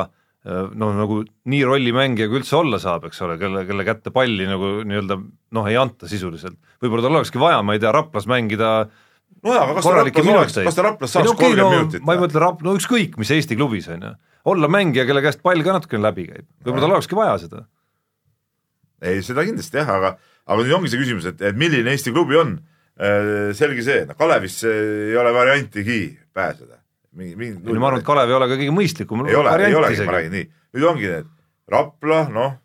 noh, 0.47 0.93
nagu 0.95 1.19
nii 1.51 1.65
rollimängija 1.67 2.29
kui 2.29 2.39
üldse 2.39 2.55
olla 2.59 2.79
saab, 2.79 3.09
eks 3.09 3.19
ole, 3.25 3.35
kelle, 3.41 3.65
kelle 3.67 3.83
kätte 3.87 4.13
palli 4.15 4.47
nagu 4.47 4.77
nii-öelda 4.87 5.19
noh, 5.57 5.67
ei 5.67 5.75
anta 5.79 6.07
sisuliselt. 6.07 6.55
võib-olla 6.83 7.03
tal 7.03 7.19
olekski 7.19 7.41
vaja, 7.41 7.59
ma 7.65 7.75
ei 7.75 7.83
tea, 7.83 7.91
Raplas 7.91 8.29
mängida 8.31 8.71
no 8.87 9.57
jaa, 9.57 9.65
aga 9.65 9.75
kas 9.75 9.89
ta 9.89 9.97
Raplas 9.97 10.31
oleks, 10.37 10.57
kas 10.69 10.79
ta 10.79 10.87
Raplas 10.87 11.17
saaks 11.17 11.33
kolmkümmend 11.33 11.63
no, 11.65 11.73
minutit? 11.75 12.05
ma 12.07 12.15
ei 12.15 12.23
mõtle 12.23 12.43
Rap-, 12.43 12.63
no 12.63 12.77
ükskõik, 12.79 13.19
mis 13.19 13.33
Eesti 13.35 13.59
klubis, 13.59 13.91
on 13.91 14.07
ju 14.07 14.13
olla 14.47 14.69
mängija, 14.71 15.05
kelle 15.07 15.23
käest 15.25 15.43
pall 15.43 15.63
ka 15.65 15.75
natukene 15.75 16.05
läbi 16.05 16.27
käib, 16.29 16.47
võib-olla 16.63 16.85
tal 16.85 16.95
olekski 16.97 17.17
vaja 17.17 17.37
seda. 17.43 17.63
ei, 19.03 19.21
seda 19.25 19.45
kindlasti 19.45 19.81
jah, 19.81 19.93
aga, 19.97 20.15
aga 20.47 20.63
nüüd 20.63 20.75
ongi 20.79 20.91
see 20.91 21.01
küsimus, 21.01 21.27
et, 21.29 21.41
et 21.41 21.57
milline 21.59 21.93
Eesti 21.93 22.13
klubi 22.15 22.39
on. 22.39 22.57
Äh, 22.97 23.51
selge 23.53 23.83
see, 23.85 24.05
noh 24.09 24.17
Kalevisse 24.17 24.71
ei 24.73 25.17
ole 25.21 25.29
variantigi 25.35 26.17
pääseda. 26.33 26.79
ei 27.21 27.35
no 27.53 27.75
ma 27.77 27.91
arvan, 27.91 27.99
et 28.01 28.07
Kalev 28.07 28.31
ei 28.31 28.37
ole 28.39 28.47
ka 28.49 28.57
kõige 28.57 28.73
mõistlikum 28.73 29.21
ei 29.27 29.35
ole, 29.37 29.51
ei 29.67 29.75
olegi, 29.77 30.05
ma 30.05 30.15
räägin 30.15 30.33
nii, 30.33 30.47
nüüd 30.73 30.85
ongi 30.89 31.11
need 31.11 31.27
Rapla, 31.67 32.23
noh, 32.31 32.55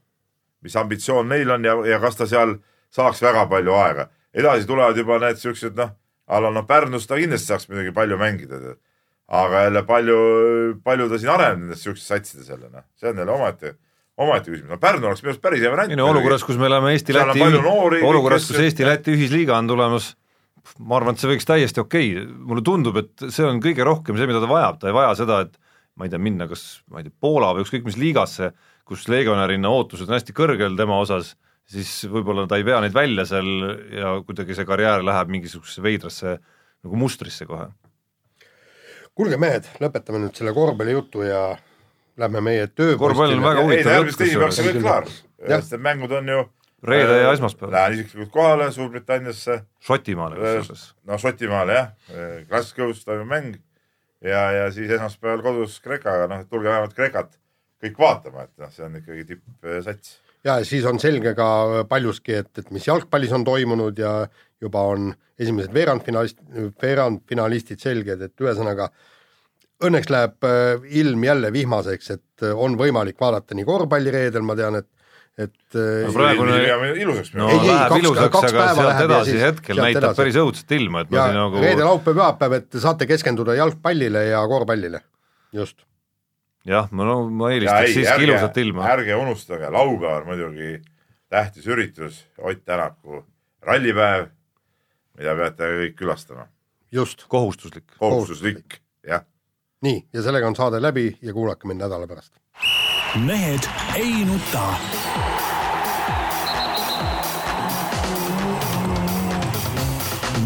mis 0.63 0.77
ambitsioon 0.79 1.29
neil 1.29 1.51
on 1.51 1.65
ja, 1.67 1.75
ja 1.91 1.99
kas 2.01 2.17
ta 2.17 2.29
seal 2.31 2.55
saaks 2.95 3.21
väga 3.25 3.45
palju 3.51 3.75
aega. 3.77 4.07
edasi 4.33 4.65
tulevad 4.69 4.97
juba 4.97 5.19
need 5.21 5.41
siuksed 5.41 5.77
noh, 5.77 5.93
a 6.29 6.41
la 6.41 6.53
noh, 6.55 6.65
Pärnus 6.65 7.05
ta 7.11 7.19
kindlasti 7.21 7.53
saaks 7.53 7.69
muidugi 7.69 7.93
palju 7.93 8.17
mängida 8.21 8.61
aga 9.33 9.67
jälle 9.67 9.83
palju, 9.89 10.19
palju 10.85 11.09
ta 11.11 11.19
siin 11.21 11.33
areneb 11.33 11.63
nendes 11.63 11.83
siukestes 11.85 12.11
satsides 12.11 12.51
jälle 12.53 12.71
noh, 12.73 12.85
see 12.99 13.11
on 13.11 13.21
jälle 13.23 13.33
omaette, 13.33 13.75
omaette 14.21 14.51
küsimus, 14.51 14.71
no 14.73 14.81
Pärnu 14.83 15.09
oleks 15.09 15.23
minu 15.23 15.33
arust 15.33 15.45
päris 15.45 15.63
hea 15.63 15.87
no 15.97 16.09
olukorras, 16.11 16.45
kus 16.47 16.59
me 16.61 16.69
oleme 16.69 16.93
Eesti-Läti, 16.97 17.45
olukorras, 18.09 18.49
kus 18.51 18.61
Eesti-Läti 18.65 19.15
ühisliiga 19.17 19.57
on 19.57 19.71
tulemas, 19.71 20.13
ma 20.79 20.99
arvan, 20.99 21.17
et 21.17 21.23
see 21.23 21.31
võiks 21.33 21.49
täiesti 21.49 21.83
okei. 21.83 22.13
Okay., 22.17 22.27
mulle 22.51 22.65
tundub, 22.67 22.99
et 23.01 23.27
see 23.35 23.47
on 23.47 23.63
kõige 23.65 23.87
rohkem 23.87 24.19
see, 24.19 24.29
mida 24.31 24.43
ta 24.43 24.51
vajab, 24.51 24.81
ta 24.83 24.91
ei 24.91 24.97
vaja 24.97 25.15
seda, 25.23 25.41
et 25.47 25.57
ma 25.99 26.07
ei 26.07 26.13
tea, 26.13 26.21
minna 26.23 26.49
kas, 26.51 26.67
ma 26.93 27.01
ei 27.01 27.09
tea, 27.09 27.17
Poola 27.25 27.53
või 27.57 27.67
ükskõik 27.67 27.89
mis 27.89 27.99
liigasse, 28.01 28.53
kus 28.89 29.07
legionärina 29.11 29.71
ootused 29.73 30.11
on 30.11 30.19
hästi 30.19 30.35
kõrgel 30.37 30.77
tema 30.79 30.99
osas, 31.01 31.37
siis 31.73 32.03
võib-olla 32.11 32.45
ta 32.51 32.59
ei 32.61 32.67
vea 32.67 32.81
neid 32.85 32.95
välja 32.97 33.25
seal 33.29 33.49
ja 33.95 34.17
kuidagi 34.27 34.57
see 34.59 34.69
karjäär 34.69 35.05
läheb 35.07 35.31
mingisugusesse 35.33 35.85
veidrasse 35.85 36.37
nagu 36.83 36.99
mustrisse 36.99 37.47
kohe 37.49 37.71
kuulge, 39.19 39.39
mehed, 39.41 39.69
lõpetame 39.83 40.23
nüüd 40.23 40.39
selle 40.39 40.55
korvpallijutu 40.57 41.27
ja 41.27 41.43
lähme 42.21 42.43
meie 42.45 42.67
töö 42.73 42.97
korvpall 43.01 43.37
on 43.37 43.45
väga 43.45 43.67
huvitav 43.67 43.99
jutt 44.01 44.19
kusjuures. 44.21 44.61
kõik 44.69 44.81
klaar, 44.83 45.09
sest 45.09 45.75
need 45.75 45.85
mängud 45.89 46.15
on 46.19 46.33
ju 46.33 46.45
reede 46.83 47.19
ja 47.21 47.29
äh, 47.29 47.35
esmaspäev. 47.37 47.73
Lähen 47.73 47.99
isiklikult 47.99 48.33
kohale 48.35 48.71
Suurbritanniasse. 48.73 49.61
Šotimaale 49.81 50.41
kusjuures. 50.41 50.89
no 51.09 51.19
Šotimaale 51.19 51.79
jah, 51.79 51.93
Glasgow's 52.51 53.05
toimub 53.07 53.31
mäng 53.31 53.61
ja, 54.25 54.43
ja 54.59 54.67
siis 54.75 54.91
esmaspäeval 54.91 55.45
kodus 55.45 55.79
Kreekaga, 55.85 56.29
noh, 56.31 56.45
tulge 56.51 56.71
vähemalt 56.71 56.95
Kreekat 56.97 57.39
kõik 57.83 57.99
vaatama, 57.99 58.47
et 58.47 58.63
noh, 58.63 58.71
see 58.71 58.85
on 58.87 59.01
ikkagi 59.01 59.25
tippsats. 59.33 60.17
ja 60.47 60.61
siis 60.67 60.87
on 60.87 61.01
selge 61.03 61.35
ka 61.39 61.49
paljuski, 61.91 62.39
et, 62.43 62.53
et 62.59 62.71
mis 62.75 62.87
jalgpallis 62.87 63.35
on 63.35 63.45
toimunud 63.47 63.99
ja 63.99 64.15
juba 64.63 64.87
on 64.93 65.11
esimesed 65.41 65.75
veerandfinalist, 65.75 66.39
veerandfinalistid 66.83 67.83
selged, 67.83 68.23
et 68.29 68.45
ühesõnaga 68.45 68.89
õnneks 69.83 70.11
läheb 70.13 70.47
äh, 70.47 70.89
ilm 71.03 71.25
jälle 71.27 71.53
vihmaseks, 71.55 72.11
et 72.15 72.47
äh, 72.47 72.55
on 72.55 72.77
võimalik 72.79 73.19
vaadata 73.21 73.57
nii 73.59 73.67
korvpalli 73.67 74.13
reedel, 74.15 74.45
ma 74.47 74.59
tean, 74.59 74.83
et 74.83 74.89
et 75.41 75.75
no 75.75 76.11
praegune 76.13 76.59
ilusaks 77.01 77.31
no 77.33 77.47
ei, 77.49 77.57
ei, 77.57 77.69
läheb 77.71 77.89
kaks, 77.89 78.03
ilusaks, 78.03 78.35
aga 78.51 78.67
sealt 78.77 78.99
edasi 79.07 79.37
hetkel 79.41 79.79
näitab 79.81 80.03
edasi. 80.03 80.19
päris 80.19 80.37
õudset 80.43 80.75
ilma, 80.77 81.07
et 81.07 81.15
ja 81.17 81.25
nagu 81.33 81.63
reede, 81.63 81.87
laupäev, 81.89 82.19
pühapäev, 82.19 82.57
et 82.59 82.77
saate 82.83 83.09
keskenduda 83.09 83.57
jalgpallile 83.57 84.27
ja 84.27 84.43
korvpallile, 84.51 85.01
just. 85.57 85.87
jah, 86.69 86.93
ma 86.93 87.09
no 87.09 87.17
ma 87.33 87.49
eelistaks 87.55 87.97
siiski 87.97 88.29
ilusat 88.29 88.61
ilma. 88.61 88.85
ärge 88.93 89.17
unustage, 89.17 89.73
laupäeval 89.73 90.29
muidugi 90.29 90.75
tähtis 91.33 91.73
üritus, 91.73 92.21
Ott 92.37 92.61
Tänaku 92.69 93.25
rallipäev 93.65 94.29
mida 95.19 95.35
peate 95.37 95.71
kõik 95.83 95.99
külastama. 95.99 96.47
just. 96.93 97.27
kohustuslik. 97.29 97.97
kohustuslik, 97.99 98.81
jah. 99.07 99.25
nii, 99.83 100.09
ja 100.13 100.23
sellega 100.23 100.47
on 100.47 100.57
saade 100.57 100.83
läbi 100.83 101.11
ja 101.23 101.33
kuulake 101.33 101.69
mind 101.69 101.85
nädala 101.85 102.07
pärast. 102.07 102.35
mehed 103.27 103.69
ei 103.97 104.25
nuta. 104.25 104.67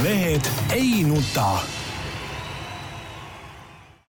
mehed 0.02 0.52
ei 0.74 1.02
nuta 1.04 1.75